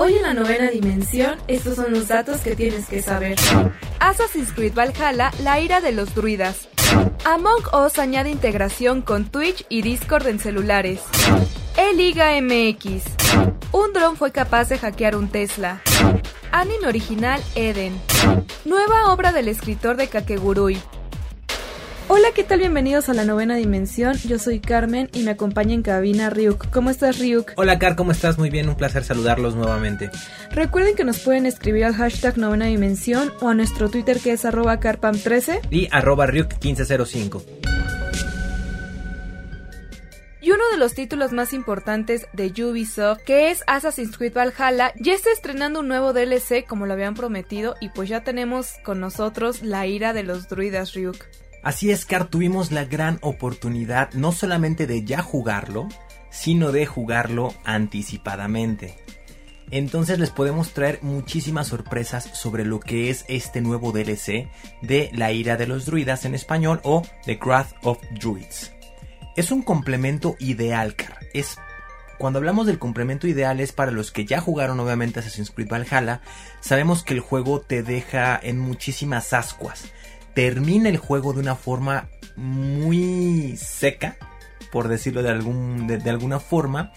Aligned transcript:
Hoy 0.00 0.14
en 0.14 0.22
la 0.22 0.32
novena 0.32 0.70
dimensión, 0.70 1.38
estos 1.48 1.74
son 1.74 1.92
los 1.92 2.06
datos 2.06 2.40
que 2.40 2.54
tienes 2.54 2.86
que 2.86 3.02
saber. 3.02 3.36
Assassin's 3.98 4.52
Creed 4.52 4.72
Valhalla, 4.72 5.32
la 5.42 5.60
ira 5.60 5.80
de 5.80 5.90
los 5.90 6.14
druidas. 6.14 6.68
Among 7.24 7.64
Us 7.74 7.98
añade 7.98 8.30
integración 8.30 9.02
con 9.02 9.24
Twitch 9.24 9.66
y 9.68 9.82
Discord 9.82 10.28
en 10.28 10.38
celulares. 10.38 11.00
E-Liga 11.76 12.30
MX. 12.40 13.04
Un 13.72 13.92
dron 13.92 14.16
fue 14.16 14.32
capaz 14.32 14.68
de 14.68 14.78
hackear 14.78 15.16
un 15.16 15.28
Tesla. 15.28 15.82
Anime 16.52 16.86
original 16.86 17.42
Eden. 17.54 18.00
Nueva 18.64 19.12
obra 19.12 19.32
del 19.32 19.48
escritor 19.48 19.96
de 19.96 20.08
Kakegurui. 20.08 20.78
Hola, 22.10 22.28
¿qué 22.34 22.42
tal? 22.42 22.60
Bienvenidos 22.60 23.10
a 23.10 23.12
la 23.12 23.26
novena 23.26 23.56
dimensión. 23.56 24.16
Yo 24.24 24.38
soy 24.38 24.60
Carmen 24.60 25.10
y 25.12 25.24
me 25.24 25.32
acompaña 25.32 25.74
en 25.74 25.82
cabina 25.82 26.30
Ryuk. 26.30 26.70
¿Cómo 26.70 26.88
estás, 26.88 27.18
Ryuk? 27.18 27.52
Hola, 27.56 27.78
Car, 27.78 27.96
¿cómo 27.96 28.12
estás? 28.12 28.38
Muy 28.38 28.48
bien, 28.48 28.66
un 28.66 28.76
placer 28.76 29.04
saludarlos 29.04 29.54
nuevamente. 29.56 30.10
Recuerden 30.50 30.96
que 30.96 31.04
nos 31.04 31.18
pueden 31.18 31.44
escribir 31.44 31.84
al 31.84 31.94
hashtag 31.94 32.38
novena 32.38 32.64
dimensión 32.64 33.30
o 33.42 33.48
a 33.50 33.54
nuestro 33.54 33.90
Twitter 33.90 34.20
que 34.20 34.32
es 34.32 34.46
arroba 34.46 34.80
carpam13 34.80 35.68
Y 35.70 35.88
arroba 35.92 36.26
Ryuk1505. 36.28 37.42
Y 40.40 40.50
uno 40.50 40.64
de 40.72 40.78
los 40.78 40.94
títulos 40.94 41.32
más 41.32 41.52
importantes 41.52 42.26
de 42.32 42.46
Ubisoft, 42.64 43.20
que 43.26 43.50
es 43.50 43.62
Assassin's 43.66 44.16
Creed 44.16 44.32
Valhalla, 44.32 44.94
ya 44.98 45.12
está 45.12 45.30
estrenando 45.30 45.80
un 45.80 45.88
nuevo 45.88 46.14
DLC 46.14 46.64
como 46.66 46.86
lo 46.86 46.94
habían 46.94 47.12
prometido 47.12 47.74
y 47.82 47.90
pues 47.90 48.08
ya 48.08 48.24
tenemos 48.24 48.76
con 48.82 48.98
nosotros 48.98 49.60
la 49.60 49.86
ira 49.86 50.14
de 50.14 50.22
los 50.22 50.48
druidas 50.48 50.94
Ryuk. 50.94 51.18
Así 51.62 51.90
es, 51.90 52.06
Car, 52.06 52.28
tuvimos 52.28 52.70
la 52.70 52.84
gran 52.84 53.18
oportunidad 53.20 54.12
no 54.12 54.32
solamente 54.32 54.86
de 54.86 55.04
ya 55.04 55.22
jugarlo, 55.22 55.88
sino 56.30 56.72
de 56.72 56.86
jugarlo 56.86 57.52
anticipadamente. 57.64 58.96
Entonces 59.70 60.18
les 60.18 60.30
podemos 60.30 60.72
traer 60.72 61.00
muchísimas 61.02 61.66
sorpresas 61.66 62.30
sobre 62.32 62.64
lo 62.64 62.80
que 62.80 63.10
es 63.10 63.24
este 63.28 63.60
nuevo 63.60 63.92
DLC 63.92 64.48
de 64.80 65.10
La 65.12 65.32
ira 65.32 65.56
de 65.56 65.66
los 65.66 65.84
druidas 65.84 66.24
en 66.24 66.34
español 66.34 66.80
o 66.84 67.02
The 67.26 67.38
Wrath 67.42 67.74
of 67.82 67.98
Druids. 68.18 68.72
Es 69.36 69.50
un 69.50 69.62
complemento 69.62 70.36
ideal, 70.40 70.94
Car. 70.94 71.18
Es 71.34 71.58
cuando 72.18 72.38
hablamos 72.38 72.66
del 72.66 72.78
complemento 72.78 73.28
ideal 73.28 73.60
es 73.60 73.72
para 73.72 73.92
los 73.92 74.10
que 74.10 74.24
ya 74.24 74.40
jugaron 74.40 74.80
obviamente 74.80 75.20
Assassin's 75.20 75.52
Creed 75.52 75.68
Valhalla, 75.68 76.20
sabemos 76.60 77.04
que 77.04 77.14
el 77.14 77.20
juego 77.20 77.60
te 77.60 77.84
deja 77.84 78.38
en 78.42 78.58
muchísimas 78.58 79.32
ascuas 79.32 79.92
termina 80.38 80.88
el 80.88 80.98
juego 80.98 81.32
de 81.32 81.40
una 81.40 81.56
forma 81.56 82.06
muy 82.36 83.56
seca, 83.56 84.16
por 84.70 84.86
decirlo 84.86 85.24
de, 85.24 85.30
algún, 85.30 85.88
de, 85.88 86.08
alguna 86.08 86.38
forma. 86.38 86.92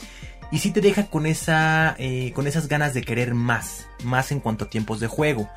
Y 0.51 0.59
sí 0.59 0.69
te 0.69 0.79
deja 0.79 1.07
con, 1.07 1.25
esa, 1.25 1.95
eh, 1.97 2.33
con 2.35 2.45
esas 2.45 2.67
ganas 2.67 2.93
de 2.93 3.01
querer 3.01 3.33
más, 3.33 3.87
más 4.03 4.31
en 4.31 4.41
cuanto 4.41 4.65
a 4.65 4.69
tiempos 4.69 4.99
de 4.99 5.07
juego. 5.07 5.49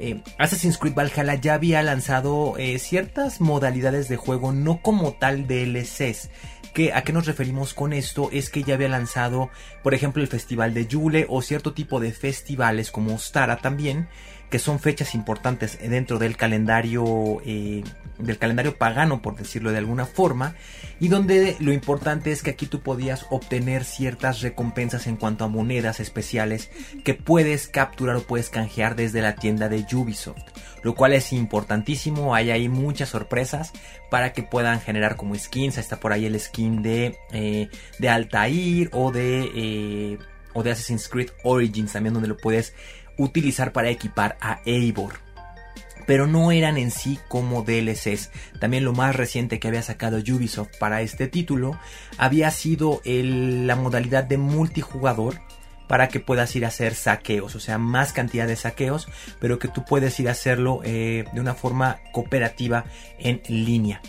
Eh, 0.00 0.24
Assassin's 0.38 0.76
Creed 0.76 0.94
Valhalla 0.94 1.36
ya 1.36 1.54
había 1.54 1.84
lanzado 1.84 2.54
eh, 2.58 2.80
ciertas 2.80 3.40
modalidades 3.40 4.08
de 4.08 4.16
juego, 4.16 4.50
no 4.50 4.82
como 4.82 5.12
tal 5.12 5.46
DLCs. 5.46 6.30
¿Qué, 6.74 6.92
¿A 6.92 7.02
qué 7.02 7.12
nos 7.12 7.26
referimos 7.26 7.74
con 7.74 7.92
esto? 7.92 8.28
Es 8.32 8.50
que 8.50 8.64
ya 8.64 8.74
había 8.74 8.88
lanzado, 8.88 9.50
por 9.84 9.94
ejemplo, 9.94 10.20
el 10.20 10.28
Festival 10.28 10.74
de 10.74 10.88
Yule 10.88 11.26
o 11.28 11.42
cierto 11.42 11.74
tipo 11.74 12.00
de 12.00 12.10
festivales 12.10 12.90
como 12.90 13.16
Stara 13.18 13.58
también, 13.58 14.08
que 14.50 14.58
son 14.58 14.80
fechas 14.80 15.14
importantes 15.14 15.78
dentro 15.80 16.18
del 16.18 16.36
calendario 16.36 17.40
eh, 17.44 17.82
del 18.18 18.38
calendario 18.38 18.76
pagano 18.76 19.22
por 19.22 19.36
decirlo 19.36 19.72
de 19.72 19.78
alguna 19.78 20.04
forma 20.04 20.54
y 20.98 21.08
donde 21.08 21.56
lo 21.60 21.72
importante 21.72 22.32
es 22.32 22.42
que 22.42 22.50
aquí 22.50 22.66
tú 22.66 22.80
podías 22.80 23.26
obtener 23.30 23.84
ciertas 23.84 24.42
recompensas 24.42 25.06
en 25.06 25.16
cuanto 25.16 25.44
a 25.44 25.48
monedas 25.48 26.00
especiales 26.00 26.68
que 27.04 27.14
puedes 27.14 27.68
capturar 27.68 28.16
o 28.16 28.22
puedes 28.22 28.50
canjear 28.50 28.96
desde 28.96 29.22
la 29.22 29.36
tienda 29.36 29.68
de 29.68 29.86
Ubisoft 29.92 30.42
lo 30.82 30.94
cual 30.94 31.12
es 31.12 31.32
importantísimo. 31.32 32.34
Hay 32.34 32.50
ahí 32.50 32.68
muchas 32.68 33.10
sorpresas 33.10 33.72
para 34.10 34.32
que 34.32 34.42
puedan 34.42 34.80
generar 34.80 35.16
como 35.16 35.34
skins. 35.36 35.78
Está 35.78 36.00
por 36.00 36.12
ahí 36.12 36.26
el 36.26 36.38
skin 36.38 36.82
de 36.82 37.18
eh, 37.32 37.68
de 37.98 38.08
Altair 38.08 38.88
o 38.92 39.12
de 39.12 39.50
eh, 39.54 40.18
o 40.52 40.62
de 40.62 40.70
Assassin's 40.72 41.08
Creed 41.08 41.30
Origins 41.44 41.92
también 41.92 42.14
donde 42.14 42.28
lo 42.28 42.36
puedes 42.36 42.74
utilizar 43.22 43.72
para 43.72 43.90
equipar 43.90 44.36
a 44.40 44.60
Eivor. 44.64 45.14
Pero 46.06 46.26
no 46.26 46.50
eran 46.50 46.76
en 46.76 46.90
sí 46.90 47.18
como 47.28 47.62
DLCs. 47.62 48.30
También 48.58 48.84
lo 48.84 48.92
más 48.92 49.14
reciente 49.14 49.60
que 49.60 49.68
había 49.68 49.82
sacado 49.82 50.18
Ubisoft 50.18 50.76
para 50.78 51.02
este 51.02 51.28
título 51.28 51.78
había 52.18 52.50
sido 52.50 53.00
la 53.04 53.76
modalidad 53.76 54.24
de 54.24 54.38
multijugador 54.38 55.40
para 55.86 56.08
que 56.08 56.20
puedas 56.20 56.54
ir 56.54 56.64
a 56.64 56.68
hacer 56.68 56.94
saqueos, 56.94 57.56
o 57.56 57.60
sea, 57.60 57.76
más 57.76 58.12
cantidad 58.12 58.46
de 58.46 58.54
saqueos, 58.54 59.08
pero 59.40 59.58
que 59.58 59.66
tú 59.66 59.84
puedes 59.84 60.20
ir 60.20 60.28
a 60.28 60.32
hacerlo 60.32 60.82
eh, 60.84 61.24
de 61.32 61.40
una 61.40 61.54
forma 61.54 61.98
cooperativa 62.12 62.84
en 63.18 63.42
línea. 63.48 64.00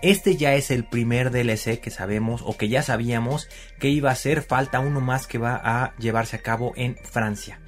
Este 0.00 0.36
ya 0.36 0.54
es 0.54 0.70
el 0.70 0.84
primer 0.84 1.32
DLC 1.32 1.80
que 1.80 1.90
sabemos 1.90 2.42
o 2.44 2.56
que 2.56 2.68
ya 2.68 2.82
sabíamos 2.82 3.48
que 3.80 3.88
iba 3.88 4.12
a 4.12 4.14
ser, 4.14 4.42
falta 4.42 4.78
uno 4.78 5.00
más 5.00 5.26
que 5.26 5.38
va 5.38 5.60
a 5.60 5.96
llevarse 5.98 6.36
a 6.36 6.42
cabo 6.42 6.72
en 6.76 6.96
Francia. 6.96 7.58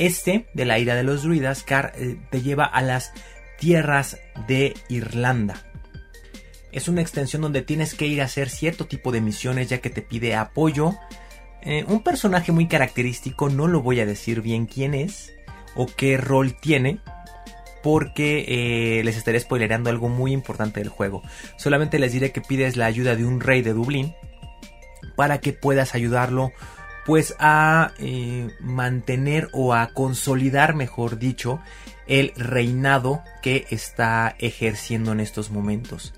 Este, 0.00 0.46
de 0.54 0.64
la 0.64 0.78
ira 0.78 0.94
de 0.94 1.02
los 1.02 1.24
druidas, 1.24 1.62
Car, 1.62 1.92
eh, 1.94 2.16
te 2.30 2.40
lleva 2.40 2.64
a 2.64 2.80
las 2.80 3.12
tierras 3.58 4.18
de 4.48 4.72
Irlanda. 4.88 5.62
Es 6.72 6.88
una 6.88 7.02
extensión 7.02 7.42
donde 7.42 7.60
tienes 7.60 7.94
que 7.94 8.06
ir 8.06 8.22
a 8.22 8.24
hacer 8.24 8.48
cierto 8.48 8.86
tipo 8.86 9.12
de 9.12 9.20
misiones 9.20 9.68
ya 9.68 9.82
que 9.82 9.90
te 9.90 10.00
pide 10.00 10.34
apoyo. 10.34 10.94
Eh, 11.60 11.84
un 11.86 12.02
personaje 12.02 12.50
muy 12.50 12.66
característico, 12.66 13.50
no 13.50 13.66
lo 13.66 13.82
voy 13.82 14.00
a 14.00 14.06
decir 14.06 14.40
bien 14.40 14.64
quién 14.64 14.94
es 14.94 15.34
o 15.74 15.84
qué 15.84 16.16
rol 16.16 16.56
tiene, 16.58 17.00
porque 17.82 18.46
eh, 18.48 19.04
les 19.04 19.18
estaré 19.18 19.38
spoilerando 19.38 19.90
algo 19.90 20.08
muy 20.08 20.32
importante 20.32 20.80
del 20.80 20.88
juego. 20.88 21.22
Solamente 21.58 21.98
les 21.98 22.14
diré 22.14 22.32
que 22.32 22.40
pides 22.40 22.78
la 22.78 22.86
ayuda 22.86 23.16
de 23.16 23.26
un 23.26 23.38
rey 23.38 23.60
de 23.60 23.74
Dublín 23.74 24.14
para 25.14 25.40
que 25.40 25.52
puedas 25.52 25.94
ayudarlo 25.94 26.52
pues 27.06 27.34
a 27.38 27.92
eh, 27.98 28.48
mantener 28.60 29.48
o 29.52 29.74
a 29.74 29.88
consolidar, 29.92 30.74
mejor 30.74 31.18
dicho, 31.18 31.60
el 32.06 32.32
reinado 32.36 33.22
que 33.42 33.66
está 33.70 34.34
ejerciendo 34.38 35.12
en 35.12 35.20
estos 35.20 35.50
momentos. 35.50 36.12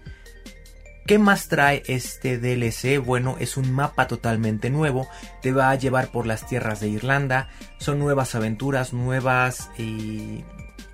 ¿Qué 1.06 1.18
más 1.18 1.48
trae 1.48 1.82
este 1.86 2.38
DLC? 2.38 3.04
Bueno, 3.04 3.36
es 3.40 3.56
un 3.56 3.72
mapa 3.72 4.06
totalmente 4.06 4.70
nuevo, 4.70 5.08
te 5.40 5.52
va 5.52 5.70
a 5.70 5.74
llevar 5.74 6.12
por 6.12 6.26
las 6.26 6.46
tierras 6.46 6.80
de 6.80 6.88
Irlanda, 6.88 7.48
son 7.78 7.98
nuevas 7.98 8.36
aventuras, 8.36 8.92
nuevas 8.92 9.68
eh, 9.78 10.44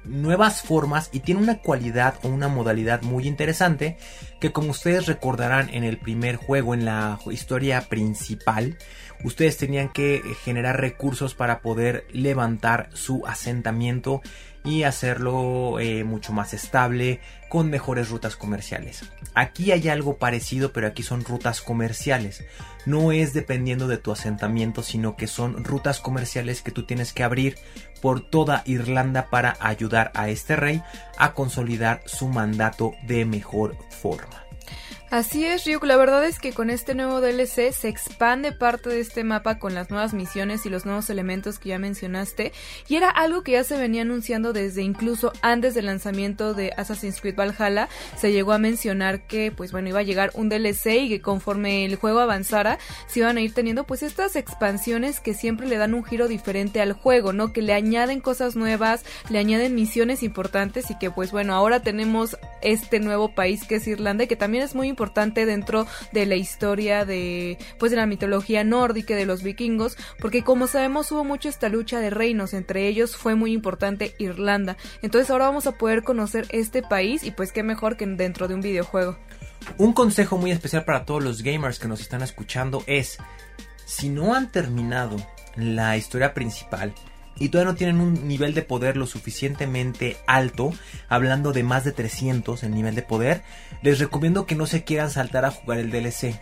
nuevas 0.09 0.63
formas 0.63 1.11
y 1.13 1.21
tiene 1.21 1.43
una 1.43 1.59
cualidad 1.59 2.15
o 2.23 2.29
una 2.29 2.49
modalidad 2.49 3.03
muy 3.03 3.27
interesante 3.27 3.99
que 4.41 4.53
como 4.53 4.71
ustedes 4.71 5.07
recordarán 5.07 5.69
en 5.73 5.85
el 5.85 5.99
primer 5.99 6.37
juego, 6.37 6.75
en 6.75 6.85
la 6.85 7.19
historia 7.31 7.83
principal, 7.83 8.79
ustedes 9.25 9.57
tenían 9.57 9.89
que 9.89 10.23
generar 10.45 10.81
recursos 10.81 11.35
para 11.35 11.61
poder 11.61 12.07
levantar 12.13 12.91
su 12.93 13.27
asentamiento 13.27 14.23
y 14.65 14.83
hacerlo 14.83 15.79
eh, 15.81 16.05
mucho 16.05 16.33
más 16.33 16.53
estable 16.53 17.21
con 17.49 17.71
mejores 17.71 18.11
rutas 18.11 18.37
comerciales. 18.37 19.05
Aquí 19.35 19.73
hay 19.73 19.89
algo 19.89 20.19
parecido, 20.19 20.73
pero 20.73 20.87
aquí 20.87 21.03
son 21.03 21.25
rutas 21.25 21.63
comerciales. 21.63 22.45
No 22.85 23.13
es 23.13 23.33
dependiendo 23.33 23.89
de 23.89 23.99
tu 23.99 24.13
asentamiento, 24.13 24.83
sino 24.83 25.17
que 25.17 25.27
son 25.27 25.65
rutas 25.65 26.01
comerciales 26.01 26.63
que 26.63 26.73
tú 26.73 26.85
tienes 26.85 27.13
que 27.13 27.25
abrir 27.25 27.57
por 28.03 28.21
toda 28.21 28.63
Irlanda 28.67 29.31
para 29.31 29.57
ayudar 29.61 30.11
a 30.15 30.29
este 30.29 30.57
rey 30.57 30.83
a 31.17 31.33
consolidar 31.35 32.03
su 32.07 32.29
mandato 32.29 32.93
de 33.07 33.25
mejor 33.25 33.77
forma. 33.91 34.45
Así 35.11 35.47
es, 35.47 35.65
Ryuk. 35.65 35.85
La 35.85 35.97
verdad 35.97 36.23
es 36.27 36.39
que 36.39 36.53
con 36.53 36.69
este 36.69 36.95
nuevo 36.95 37.23
DLC 37.23 37.73
se 37.73 37.89
expande 37.89 38.53
parte 38.53 38.91
de 38.91 39.01
este 39.01 39.25
mapa 39.25 39.59
con 39.59 39.75
las 39.75 39.89
nuevas 39.89 40.13
misiones 40.13 40.67
y 40.67 40.69
los 40.69 40.85
nuevos 40.85 41.09
elementos 41.09 41.59
que 41.59 41.71
ya 41.71 41.79
mencionaste. 41.79 42.53
Y 42.89 42.97
era 42.97 43.09
algo 43.09 43.43
que 43.43 43.53
ya 43.53 43.65
se 43.65 43.79
venía 43.79 44.03
anunciando 44.03 44.53
desde 44.53 44.83
incluso 44.83 45.33
antes 45.41 45.75
del 45.75 45.87
lanzamiento 45.87 46.53
de 46.53 46.75
Assassin's 46.77 47.23
Creed 47.23 47.37
Valhalla. 47.37 47.89
Se 48.19 48.33
llegó 48.33 48.53
a 48.53 48.59
mencionar 48.59 49.23
que, 49.23 49.51
pues 49.51 49.73
bueno, 49.73 49.89
iba 49.89 50.01
a 50.01 50.03
llegar 50.03 50.31
un 50.35 50.51
DLC 50.51 51.05
y 51.05 51.09
que 51.09 51.23
conforme 51.23 51.87
el 51.87 51.97
juego 51.97 52.21
avanzara, 52.21 52.79
se 53.07 53.21
iban 53.21 53.39
a 53.39 53.41
ir 53.41 53.55
teniendo 53.55 53.85
pues 53.85 54.03
estas 54.03 54.37
expansiones 54.37 55.21
que 55.21 55.33
siempre 55.33 55.67
le 55.67 55.79
dan 55.79 55.95
un 55.95 56.05
giro 56.05 56.29
diferente 56.29 56.83
al 56.83 56.93
juego, 56.93 57.33
¿no? 57.33 57.55
Que 57.55 57.63
le 57.63 57.73
añaden 57.73 58.21
cosas 58.21 58.57
nuevas, 58.57 59.07
le 59.31 59.39
añaden 59.39 59.75
misiones 59.75 60.23
importantes 60.23 60.91
y 60.91 60.99
que 60.99 61.11
pues 61.11 61.33
bueno, 61.33 61.55
ahora 61.55 61.81
tenemos 61.81 62.37
este 62.61 63.01
nuevo 63.01 63.35
país 63.35 63.65
que 63.67 63.77
es 63.77 63.89
Irlanda 63.89 64.25
y 64.25 64.27
que 64.27 64.37
también 64.37 64.65
es 64.65 64.75
muy 64.75 64.89
importante 64.89 64.98
dentro 65.47 65.87
de 66.13 66.27
la 66.27 66.35
historia 66.35 67.05
de 67.05 67.59
pues 67.79 67.91
de 67.91 67.97
la 67.97 68.07
mitología 68.07 68.65
nórdica 68.65 69.15
de 69.15 69.27
los 69.27 69.43
vikingos, 69.43 69.97
porque 70.21 70.43
como 70.43 70.67
sabemos 70.67 71.13
hubo 71.13 71.25
mucho 71.25 71.49
esta 71.49 71.69
lucha 71.69 72.01
de 72.01 72.11
reinos, 72.11 72.53
entre 72.53 72.89
ellos 72.89 73.17
fue 73.17 73.35
muy 73.35 73.53
importante 73.53 74.15
Irlanda. 74.19 74.77
Entonces 75.03 75.31
ahora 75.31 75.47
vamos 75.47 75.67
a 75.67 75.73
poder 75.73 76.03
conocer 76.03 76.47
este 76.51 76.83
país 76.83 77.23
y 77.23 77.31
pues 77.31 77.53
qué 77.53 77.63
mejor 77.63 77.97
que 77.97 78.07
dentro 78.07 78.49
de 78.49 78.55
un 78.55 78.61
videojuego. 78.61 79.17
Un 79.77 79.93
consejo 79.93 80.39
muy 80.39 80.51
especial 80.51 80.85
para 80.85 81.05
todos 81.05 81.23
los 81.23 81.43
gamers 81.43 81.79
que 81.79 81.89
nos 81.89 82.01
están 82.01 82.23
escuchando 82.23 82.83
es 82.87 83.19
si 83.85 84.09
no 84.09 84.35
han 84.35 84.51
terminado 84.51 85.17
la 85.57 85.97
historia 85.97 86.35
principal, 86.35 86.95
y 87.39 87.49
todavía 87.49 87.73
no 87.73 87.79
tienen 87.79 88.01
un 88.01 88.27
nivel 88.27 88.55
de 88.55 88.63
poder 88.63 88.97
lo 88.97 89.07
suficientemente 89.07 90.17
alto, 90.27 90.73
hablando 91.09 91.53
de 91.53 91.63
más 91.63 91.85
de 91.85 91.93
300 91.93 92.63
en 92.63 92.75
nivel 92.75 92.95
de 92.95 93.03
poder, 93.03 93.43
les 93.83 93.99
recomiendo 93.99 94.47
que 94.47 94.55
no 94.55 94.67
se 94.67 94.85
quieran 94.85 95.11
saltar 95.11 95.45
a 95.45 95.51
jugar 95.51 95.79
el 95.79 95.91
DLC. 95.91 96.41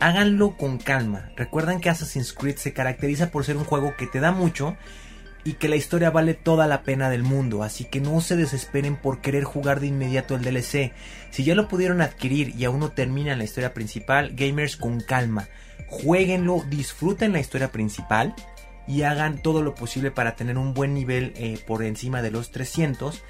Háganlo 0.00 0.56
con 0.56 0.78
calma. 0.78 1.30
Recuerden 1.36 1.80
que 1.80 1.90
Assassin's 1.90 2.32
Creed 2.32 2.56
se 2.56 2.72
caracteriza 2.72 3.30
por 3.30 3.44
ser 3.44 3.56
un 3.56 3.64
juego 3.64 3.94
que 3.96 4.06
te 4.06 4.20
da 4.20 4.30
mucho 4.30 4.76
y 5.44 5.54
que 5.54 5.68
la 5.68 5.76
historia 5.76 6.10
vale 6.10 6.34
toda 6.34 6.66
la 6.66 6.82
pena 6.82 7.10
del 7.10 7.22
mundo, 7.22 7.62
así 7.62 7.84
que 7.84 8.00
no 8.00 8.20
se 8.20 8.36
desesperen 8.36 8.96
por 8.96 9.20
querer 9.20 9.44
jugar 9.44 9.80
de 9.80 9.86
inmediato 9.86 10.34
el 10.34 10.42
DLC. 10.42 10.92
Si 11.30 11.42
ya 11.42 11.54
lo 11.54 11.68
pudieron 11.68 12.00
adquirir 12.00 12.54
y 12.56 12.64
aún 12.64 12.80
no 12.80 12.90
terminan 12.90 13.38
la 13.38 13.44
historia 13.44 13.74
principal, 13.74 14.34
gamers 14.34 14.76
con 14.76 15.00
calma. 15.00 15.48
Jueguenlo, 15.88 16.64
disfruten 16.68 17.32
la 17.32 17.40
historia 17.40 17.72
principal 17.72 18.34
y 18.88 19.02
hagan 19.02 19.38
todo 19.42 19.62
lo 19.62 19.74
posible 19.74 20.10
para 20.10 20.34
tener 20.34 20.58
un 20.58 20.74
buen 20.74 20.94
nivel 20.94 21.32
eh, 21.36 21.58
por 21.66 21.82
encima 21.84 22.22
de 22.22 22.30
los 22.30 22.50
300 22.50 23.22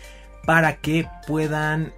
para 0.46 0.76
que 0.76 1.06
puedan 1.26 1.92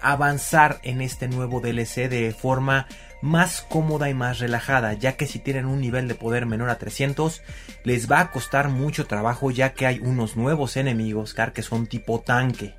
avanzar 0.00 0.78
en 0.82 1.00
este 1.00 1.26
nuevo 1.26 1.60
DLC 1.60 2.08
de 2.08 2.32
forma 2.32 2.86
más 3.20 3.62
cómoda 3.62 4.08
y 4.08 4.14
más 4.14 4.38
relajada, 4.38 4.92
ya 4.92 5.16
que 5.16 5.26
si 5.26 5.40
tienen 5.40 5.66
un 5.66 5.80
nivel 5.80 6.06
de 6.06 6.14
poder 6.14 6.46
menor 6.46 6.70
a 6.70 6.78
300, 6.78 7.42
les 7.82 8.10
va 8.10 8.20
a 8.20 8.30
costar 8.30 8.68
mucho 8.68 9.06
trabajo 9.06 9.50
ya 9.50 9.72
que 9.72 9.86
hay 9.86 9.98
unos 9.98 10.36
nuevos 10.36 10.76
enemigos, 10.76 11.34
car 11.34 11.52
que 11.52 11.62
son 11.62 11.86
tipo 11.86 12.20
tanque. 12.20 12.74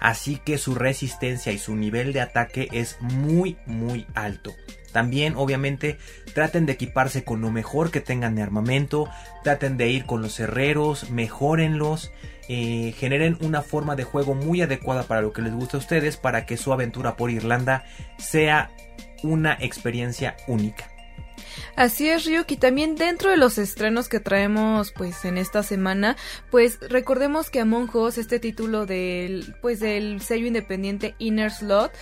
Así 0.00 0.40
que 0.44 0.58
su 0.58 0.74
resistencia 0.74 1.52
y 1.52 1.58
su 1.58 1.74
nivel 1.74 2.12
de 2.12 2.20
ataque 2.20 2.68
es 2.72 2.98
muy 3.00 3.56
muy 3.66 4.06
alto. 4.14 4.54
También, 4.96 5.34
obviamente, 5.36 5.98
traten 6.32 6.64
de 6.64 6.72
equiparse 6.72 7.22
con 7.22 7.42
lo 7.42 7.50
mejor 7.50 7.90
que 7.90 8.00
tengan 8.00 8.34
de 8.34 8.40
armamento, 8.40 9.10
traten 9.44 9.76
de 9.76 9.90
ir 9.90 10.06
con 10.06 10.22
los 10.22 10.40
herreros, 10.40 11.10
mejorenlos, 11.10 12.12
eh, 12.48 12.94
generen 12.96 13.36
una 13.42 13.60
forma 13.60 13.94
de 13.94 14.04
juego 14.04 14.34
muy 14.34 14.62
adecuada 14.62 15.02
para 15.02 15.20
lo 15.20 15.34
que 15.34 15.42
les 15.42 15.52
guste 15.52 15.76
a 15.76 15.80
ustedes 15.80 16.16
para 16.16 16.46
que 16.46 16.56
su 16.56 16.72
aventura 16.72 17.14
por 17.14 17.30
Irlanda 17.30 17.84
sea 18.16 18.70
una 19.22 19.52
experiencia 19.60 20.34
única. 20.46 20.90
Así 21.76 22.08
es, 22.08 22.24
Ryuk, 22.24 22.58
también 22.58 22.96
dentro 22.96 23.30
de 23.30 23.36
los 23.36 23.58
estrenos 23.58 24.08
que 24.08 24.20
traemos 24.20 24.92
pues 24.92 25.24
en 25.24 25.36
esta 25.36 25.62
semana, 25.62 26.16
pues 26.50 26.78
recordemos 26.88 27.50
que 27.50 27.60
Among 27.60 27.94
Us, 27.94 28.18
este 28.18 28.38
título 28.38 28.86
del 28.86 29.54
pues 29.60 29.80
del 29.80 30.22
sello 30.22 30.46
independiente 30.46 31.14
Inner 31.18 31.50
Slot, 31.50 31.92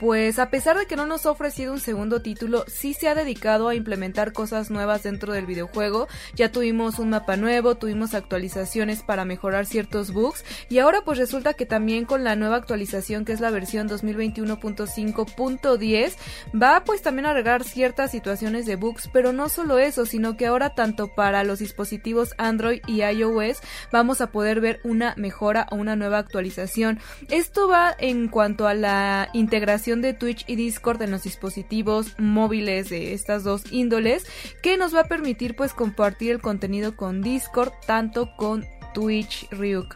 pues 0.00 0.38
a 0.38 0.48
pesar 0.50 0.76
de 0.76 0.86
que 0.86 0.96
no 0.96 1.06
nos 1.06 1.24
ha 1.26 1.30
ofrecido 1.30 1.72
un 1.72 1.78
segundo 1.78 2.20
título, 2.20 2.64
sí 2.66 2.94
se 2.94 3.08
ha 3.08 3.14
dedicado 3.14 3.68
a 3.68 3.74
implementar 3.74 4.32
cosas 4.32 4.70
nuevas 4.70 5.02
dentro 5.02 5.30
del 5.32 5.44
videojuego. 5.46 6.08
Ya 6.34 6.50
tuvimos 6.50 6.98
un 6.98 7.10
mapa 7.10 7.36
nuevo, 7.36 7.74
tuvimos 7.76 8.14
actualizaciones 8.14 9.02
para 9.02 9.24
mejorar 9.24 9.66
ciertos 9.66 10.12
bugs 10.12 10.44
y 10.68 10.78
ahora 10.78 11.02
pues 11.04 11.18
resulta 11.18 11.52
que 11.54 11.66
también 11.66 12.06
con 12.06 12.24
la 12.24 12.34
nueva 12.34 12.56
actualización 12.56 13.24
que 13.24 13.30
es 13.32 13.40
la 13.40 13.50
versión 13.50 13.88
2021.5.10 13.88 16.14
va 16.60 16.82
pues 16.84 17.02
también 17.02 17.26
a 17.26 17.30
arreglar 17.30 17.62
ciertas 17.64 18.10
situaciones 18.10 18.66
de 18.66 18.74
bugs, 18.76 19.08
pero 19.12 19.32
no 19.32 19.48
solo 19.48 19.78
eso, 19.78 20.06
sino 20.06 20.36
que 20.36 20.46
ahora 20.46 20.74
tanto 20.74 21.14
para 21.14 21.44
los 21.44 21.60
dispositivos 21.60 22.34
Android 22.38 22.80
y 22.86 23.02
iOS 23.02 23.60
vamos 23.92 24.20
a 24.20 24.32
poder 24.32 24.60
ver 24.60 24.80
una 24.82 25.14
mejora 25.16 25.68
o 25.70 25.76
una 25.76 25.94
nueva 25.94 26.18
actualización. 26.18 26.98
Esto 27.30 27.68
va 27.68 27.94
en 27.98 28.26
cuanto 28.28 28.66
a 28.66 28.74
la 28.74 29.28
integración 29.32 29.83
de 29.84 30.14
Twitch 30.14 30.44
y 30.46 30.56
Discord 30.56 31.02
en 31.02 31.10
los 31.10 31.24
dispositivos 31.24 32.14
móviles 32.18 32.88
de 32.88 33.12
estas 33.12 33.44
dos 33.44 33.70
índoles 33.70 34.24
que 34.62 34.78
nos 34.78 34.94
va 34.94 35.00
a 35.00 35.08
permitir 35.08 35.56
pues 35.56 35.74
compartir 35.74 36.30
el 36.30 36.40
contenido 36.40 36.96
con 36.96 37.20
Discord 37.20 37.72
tanto 37.86 38.34
con 38.36 38.64
Twitch 38.94 39.46
Ryuk. 39.50 39.94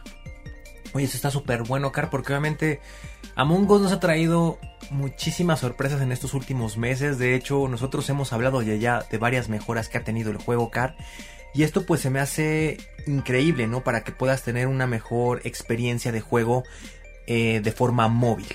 Oye, 0.93 1.05
eso 1.05 1.17
está 1.17 1.31
súper 1.31 1.63
bueno, 1.63 1.91
Car, 1.91 2.09
porque 2.09 2.33
obviamente 2.33 2.79
Among 3.35 3.69
Us 3.69 3.81
nos 3.81 3.91
ha 3.91 3.99
traído 3.99 4.59
muchísimas 4.91 5.59
sorpresas 5.59 6.01
en 6.01 6.11
estos 6.11 6.33
últimos 6.33 6.77
meses. 6.77 7.17
De 7.17 7.35
hecho, 7.35 7.67
nosotros 7.67 8.09
hemos 8.09 8.33
hablado 8.33 8.61
ya, 8.61 8.75
ya 8.75 9.05
de 9.09 9.17
varias 9.17 9.49
mejoras 9.49 9.89
que 9.89 9.97
ha 9.97 10.03
tenido 10.03 10.29
el 10.29 10.37
juego, 10.37 10.69
Car. 10.69 10.95
Y 11.53 11.63
esto 11.63 11.85
pues 11.85 12.01
se 12.01 12.09
me 12.09 12.19
hace 12.19 12.77
increíble, 13.07 13.67
¿no? 13.67 13.83
Para 13.83 14.03
que 14.03 14.11
puedas 14.11 14.43
tener 14.43 14.67
una 14.67 14.87
mejor 14.87 15.41
experiencia 15.45 16.11
de 16.11 16.21
juego 16.21 16.63
eh, 17.27 17.61
de 17.63 17.71
forma 17.71 18.07
móvil. 18.07 18.47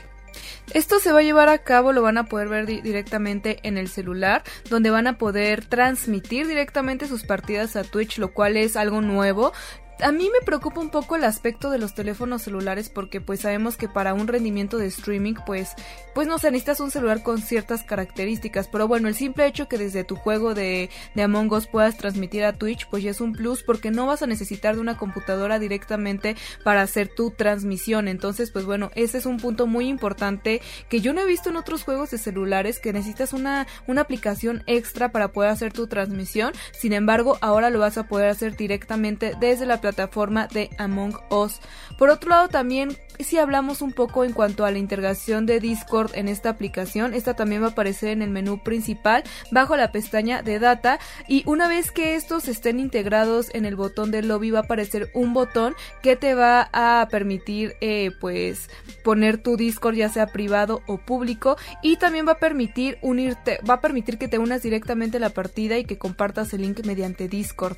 Esto 0.72 0.98
se 0.98 1.12
va 1.12 1.20
a 1.20 1.22
llevar 1.22 1.48
a 1.48 1.58
cabo, 1.58 1.92
lo 1.92 2.02
van 2.02 2.18
a 2.18 2.26
poder 2.26 2.48
ver 2.48 2.66
directamente 2.66 3.58
en 3.62 3.78
el 3.78 3.88
celular, 3.88 4.42
donde 4.70 4.90
van 4.90 5.06
a 5.06 5.18
poder 5.18 5.64
transmitir 5.64 6.46
directamente 6.46 7.06
sus 7.06 7.24
partidas 7.24 7.76
a 7.76 7.84
Twitch, 7.84 8.18
lo 8.18 8.32
cual 8.32 8.56
es 8.56 8.76
algo 8.76 9.00
nuevo 9.00 9.52
a 10.00 10.12
mí 10.12 10.28
me 10.32 10.44
preocupa 10.44 10.80
un 10.80 10.90
poco 10.90 11.16
el 11.16 11.24
aspecto 11.24 11.70
de 11.70 11.78
los 11.78 11.94
teléfonos 11.94 12.42
celulares 12.42 12.88
porque 12.88 13.20
pues 13.20 13.40
sabemos 13.40 13.76
que 13.76 13.88
para 13.88 14.14
un 14.14 14.26
rendimiento 14.26 14.78
de 14.78 14.86
streaming 14.86 15.34
pues 15.46 15.74
pues 16.14 16.28
no 16.28 16.38
sé, 16.38 16.50
necesitas 16.50 16.80
un 16.80 16.90
celular 16.90 17.22
con 17.22 17.40
ciertas 17.40 17.82
características, 17.82 18.68
pero 18.68 18.86
bueno, 18.86 19.08
el 19.08 19.14
simple 19.14 19.46
hecho 19.46 19.68
que 19.68 19.78
desde 19.78 20.04
tu 20.04 20.14
juego 20.14 20.54
de, 20.54 20.90
de 21.14 21.22
Among 21.22 21.52
Us 21.52 21.66
puedas 21.66 21.96
transmitir 21.96 22.44
a 22.44 22.52
Twitch 22.52 22.88
pues 22.88 23.02
ya 23.02 23.10
es 23.10 23.20
un 23.20 23.32
plus 23.32 23.62
porque 23.62 23.90
no 23.90 24.06
vas 24.06 24.22
a 24.22 24.26
necesitar 24.26 24.74
de 24.74 24.80
una 24.80 24.96
computadora 24.96 25.58
directamente 25.58 26.36
para 26.62 26.82
hacer 26.82 27.08
tu 27.08 27.30
transmisión, 27.30 28.08
entonces 28.08 28.50
pues 28.50 28.64
bueno, 28.64 28.90
ese 28.94 29.18
es 29.18 29.26
un 29.26 29.38
punto 29.38 29.66
muy 29.66 29.88
importante 29.88 30.60
que 30.88 31.00
yo 31.00 31.12
no 31.12 31.20
he 31.20 31.26
visto 31.26 31.50
en 31.50 31.56
otros 31.56 31.82
juegos 31.82 32.10
de 32.10 32.18
celulares 32.18 32.78
que 32.78 32.92
necesitas 32.92 33.32
una, 33.32 33.66
una 33.86 34.02
aplicación 34.02 34.62
extra 34.66 35.10
para 35.10 35.32
poder 35.32 35.50
hacer 35.50 35.72
tu 35.72 35.86
transmisión, 35.86 36.52
sin 36.72 36.92
embargo 36.92 37.38
ahora 37.40 37.70
lo 37.70 37.78
vas 37.78 37.98
a 37.98 38.06
poder 38.08 38.28
hacer 38.28 38.56
directamente 38.56 39.34
desde 39.40 39.66
la 39.66 39.80
plataforma 39.84 40.46
de 40.46 40.70
Among 40.78 41.14
Us. 41.28 41.60
Por 41.98 42.08
otro 42.08 42.30
lado, 42.30 42.48
también 42.48 42.96
si 43.20 43.36
hablamos 43.38 43.82
un 43.82 43.92
poco 43.92 44.24
en 44.24 44.32
cuanto 44.32 44.64
a 44.64 44.70
la 44.70 44.78
integración 44.78 45.44
de 45.44 45.60
Discord 45.60 46.12
en 46.14 46.26
esta 46.26 46.48
aplicación, 46.48 47.12
esta 47.12 47.34
también 47.34 47.62
va 47.62 47.66
a 47.66 47.70
aparecer 47.70 48.08
en 48.08 48.22
el 48.22 48.30
menú 48.30 48.62
principal 48.62 49.22
bajo 49.50 49.76
la 49.76 49.92
pestaña 49.92 50.42
de 50.42 50.58
data 50.58 50.98
y 51.28 51.42
una 51.46 51.68
vez 51.68 51.92
que 51.92 52.14
estos 52.14 52.48
estén 52.48 52.80
integrados 52.80 53.54
en 53.54 53.66
el 53.66 53.76
botón 53.76 54.10
del 54.10 54.26
lobby 54.26 54.50
va 54.50 54.60
a 54.60 54.62
aparecer 54.62 55.10
un 55.12 55.34
botón 55.34 55.74
que 56.02 56.16
te 56.16 56.34
va 56.34 56.70
a 56.72 57.06
permitir 57.10 57.76
eh, 57.82 58.10
pues 58.20 58.70
poner 59.04 59.42
tu 59.42 59.56
Discord 59.56 59.96
ya 59.96 60.08
sea 60.08 60.28
privado 60.28 60.82
o 60.86 60.96
público 60.96 61.56
y 61.82 61.96
también 61.96 62.26
va 62.26 62.32
a 62.32 62.38
permitir 62.38 62.98
unirte, 63.02 63.60
va 63.68 63.74
a 63.74 63.80
permitir 63.80 64.16
que 64.16 64.28
te 64.28 64.38
unas 64.38 64.62
directamente 64.62 65.18
a 65.18 65.20
la 65.20 65.30
partida 65.30 65.76
y 65.76 65.84
que 65.84 65.98
compartas 65.98 66.54
el 66.54 66.62
link 66.62 66.84
mediante 66.86 67.28
Discord. 67.28 67.76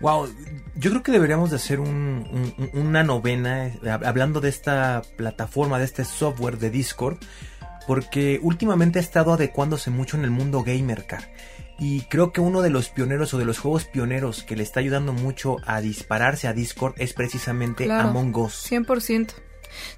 Wow, 0.00 0.28
yo 0.76 0.90
creo 0.90 1.02
que 1.02 1.12
deberíamos 1.12 1.50
de 1.50 1.56
hacer 1.56 1.80
una 1.80 3.02
novena 3.02 3.66
eh, 3.66 3.90
hablando 3.90 4.40
de 4.40 4.48
esta 4.48 5.02
plataforma, 5.16 5.78
de 5.78 5.84
este 5.84 6.04
software 6.04 6.58
de 6.58 6.70
Discord, 6.70 7.18
porque 7.86 8.38
últimamente 8.42 8.98
ha 8.98 9.02
estado 9.02 9.32
adecuándose 9.32 9.90
mucho 9.90 10.16
en 10.16 10.24
el 10.24 10.30
mundo 10.30 10.62
gamer 10.62 11.06
car. 11.06 11.30
Y 11.80 12.02
creo 12.02 12.32
que 12.32 12.40
uno 12.40 12.60
de 12.60 12.70
los 12.70 12.90
pioneros 12.90 13.34
o 13.34 13.38
de 13.38 13.44
los 13.44 13.58
juegos 13.58 13.84
pioneros 13.84 14.42
que 14.42 14.56
le 14.56 14.64
está 14.64 14.80
ayudando 14.80 15.12
mucho 15.12 15.56
a 15.64 15.80
dispararse 15.80 16.48
a 16.48 16.52
Discord 16.52 16.94
es 16.98 17.12
precisamente 17.12 17.90
Among 17.90 18.36
Us. 18.36 18.70
100%. 18.70 19.32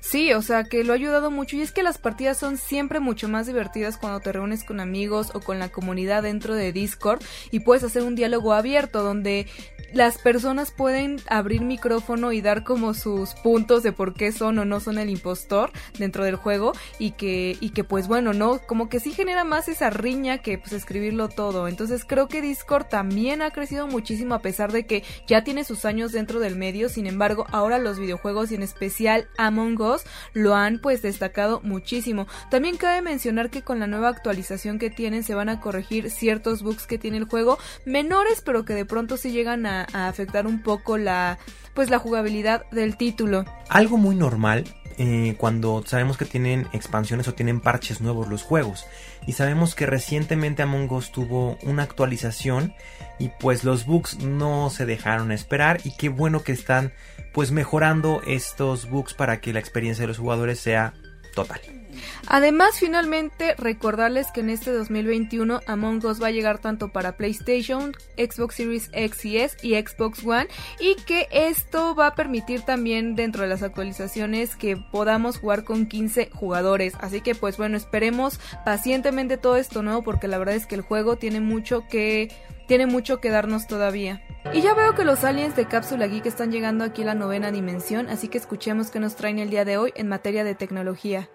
Sí, 0.00 0.32
o 0.32 0.42
sea 0.42 0.64
que 0.64 0.84
lo 0.84 0.92
ha 0.92 0.96
ayudado 0.96 1.30
mucho 1.30 1.56
y 1.56 1.62
es 1.62 1.72
que 1.72 1.82
las 1.82 1.98
partidas 1.98 2.38
son 2.38 2.56
siempre 2.56 3.00
mucho 3.00 3.28
más 3.28 3.46
divertidas 3.46 3.96
cuando 3.96 4.20
te 4.20 4.32
reúnes 4.32 4.64
con 4.64 4.80
amigos 4.80 5.30
o 5.34 5.40
con 5.40 5.58
la 5.58 5.68
comunidad 5.68 6.22
dentro 6.22 6.54
de 6.54 6.72
Discord 6.72 7.22
y 7.50 7.60
puedes 7.60 7.84
hacer 7.84 8.02
un 8.02 8.14
diálogo 8.14 8.52
abierto 8.52 9.02
donde 9.02 9.46
las 9.92 10.18
personas 10.18 10.70
pueden 10.70 11.20
abrir 11.28 11.62
micrófono 11.62 12.32
y 12.32 12.40
dar 12.40 12.64
como 12.64 12.94
sus 12.94 13.34
puntos 13.34 13.82
de 13.82 13.92
por 13.92 14.14
qué 14.14 14.32
son 14.32 14.58
o 14.58 14.64
no 14.64 14.80
son 14.80 14.98
el 14.98 15.10
impostor 15.10 15.72
dentro 15.98 16.24
del 16.24 16.36
juego 16.36 16.72
y 16.98 17.12
que 17.12 17.56
y 17.60 17.70
que 17.70 17.84
pues 17.84 18.08
bueno, 18.08 18.32
no, 18.32 18.60
como 18.66 18.88
que 18.88 19.00
sí 19.00 19.12
genera 19.12 19.44
más 19.44 19.68
esa 19.68 19.90
riña 19.90 20.38
que 20.38 20.58
pues 20.58 20.72
escribirlo 20.72 21.28
todo. 21.28 21.68
Entonces 21.68 22.04
creo 22.04 22.28
que 22.28 22.42
Discord 22.42 22.86
también 22.86 23.42
ha 23.42 23.50
crecido 23.50 23.86
muchísimo 23.86 24.34
a 24.34 24.42
pesar 24.42 24.72
de 24.72 24.86
que 24.86 25.02
ya 25.26 25.44
tiene 25.44 25.64
sus 25.64 25.84
años 25.84 26.12
dentro 26.12 26.40
del 26.40 26.56
medio, 26.56 26.88
sin 26.88 27.06
embargo, 27.06 27.46
ahora 27.50 27.78
los 27.78 27.98
videojuegos 27.98 28.52
y 28.52 28.54
en 28.54 28.62
especial 28.62 29.28
Among 29.38 29.80
Us 29.80 30.02
lo 30.32 30.54
han 30.54 30.78
pues 30.78 31.02
destacado 31.02 31.60
muchísimo. 31.62 32.26
También 32.50 32.76
cabe 32.76 33.02
mencionar 33.02 33.50
que 33.50 33.62
con 33.62 33.80
la 33.80 33.86
nueva 33.86 34.08
actualización 34.08 34.78
que 34.78 34.90
tienen 34.90 35.24
se 35.24 35.34
van 35.34 35.48
a 35.48 35.60
corregir 35.60 36.10
ciertos 36.10 36.62
bugs 36.62 36.86
que 36.86 36.98
tiene 36.98 37.16
el 37.16 37.24
juego, 37.24 37.58
menores 37.84 38.42
pero 38.44 38.64
que 38.64 38.74
de 38.74 38.84
pronto 38.84 39.16
sí 39.16 39.30
llegan 39.30 39.66
a, 39.66 39.79
a 39.92 40.08
afectar 40.08 40.46
un 40.46 40.62
poco 40.62 40.98
la 40.98 41.38
pues 41.74 41.90
la 41.90 41.98
jugabilidad 41.98 42.68
del 42.70 42.96
título. 42.96 43.44
Algo 43.68 43.96
muy 43.96 44.16
normal 44.16 44.64
eh, 44.98 45.34
cuando 45.38 45.82
sabemos 45.86 46.18
que 46.18 46.26
tienen 46.26 46.66
expansiones 46.72 47.26
o 47.26 47.32
tienen 47.32 47.60
parches 47.60 48.00
nuevos 48.00 48.28
los 48.28 48.42
juegos. 48.42 48.86
Y 49.26 49.32
sabemos 49.32 49.74
que 49.74 49.86
recientemente 49.86 50.62
Among 50.62 50.92
Us 50.92 51.10
tuvo 51.10 51.56
una 51.62 51.84
actualización 51.84 52.74
y 53.18 53.30
pues 53.40 53.64
los 53.64 53.86
bugs 53.86 54.18
no 54.18 54.68
se 54.68 54.84
dejaron 54.84 55.32
esperar 55.32 55.80
y 55.84 55.96
qué 55.96 56.10
bueno 56.10 56.42
que 56.42 56.52
están 56.52 56.92
pues 57.32 57.50
mejorando 57.50 58.20
estos 58.26 58.90
bugs 58.90 59.14
para 59.14 59.40
que 59.40 59.52
la 59.52 59.60
experiencia 59.60 60.02
de 60.02 60.08
los 60.08 60.18
jugadores 60.18 60.60
sea 60.60 60.92
total. 61.34 61.60
Además, 62.26 62.78
finalmente, 62.78 63.54
recordarles 63.56 64.30
que 64.32 64.40
en 64.40 64.50
este 64.50 64.72
2021 64.72 65.60
Among 65.66 66.04
Us 66.04 66.22
va 66.22 66.28
a 66.28 66.30
llegar 66.30 66.58
tanto 66.58 66.88
para 66.88 67.16
PlayStation, 67.16 67.92
Xbox 68.16 68.56
Series 68.56 68.90
X 68.92 69.24
y 69.24 69.38
S 69.38 69.56
y 69.62 69.74
Xbox 69.74 70.24
One 70.24 70.48
y 70.78 70.94
que 71.06 71.28
esto 71.30 71.94
va 71.94 72.08
a 72.08 72.14
permitir 72.14 72.62
también 72.62 73.16
dentro 73.16 73.42
de 73.42 73.48
las 73.48 73.62
actualizaciones 73.62 74.56
que 74.56 74.76
podamos 74.76 75.38
jugar 75.38 75.64
con 75.64 75.86
15 75.86 76.30
jugadores. 76.32 76.94
Así 77.00 77.20
que 77.20 77.34
pues 77.34 77.56
bueno, 77.56 77.76
esperemos 77.76 78.40
pacientemente 78.64 79.36
todo 79.36 79.56
esto 79.56 79.82
nuevo 79.82 80.02
porque 80.02 80.28
la 80.28 80.38
verdad 80.38 80.54
es 80.54 80.66
que 80.66 80.76
el 80.76 80.82
juego 80.82 81.16
tiene 81.16 81.40
mucho 81.40 81.86
que 81.88 82.30
tiene 82.70 82.86
mucho 82.86 83.20
que 83.20 83.30
darnos 83.30 83.66
todavía. 83.66 84.22
Y 84.52 84.60
ya 84.60 84.74
veo 84.74 84.94
que 84.94 85.02
los 85.02 85.24
aliens 85.24 85.56
de 85.56 85.66
Cápsula 85.66 86.06
Geek 86.06 86.26
están 86.26 86.52
llegando 86.52 86.84
aquí 86.84 87.02
a 87.02 87.06
la 87.06 87.14
novena 87.16 87.50
dimensión, 87.50 88.08
así 88.08 88.28
que 88.28 88.38
escuchemos 88.38 88.92
qué 88.92 89.00
nos 89.00 89.16
traen 89.16 89.40
el 89.40 89.50
día 89.50 89.64
de 89.64 89.76
hoy 89.76 89.92
en 89.96 90.06
materia 90.06 90.44
de 90.44 90.54
tecnología. 90.54 91.28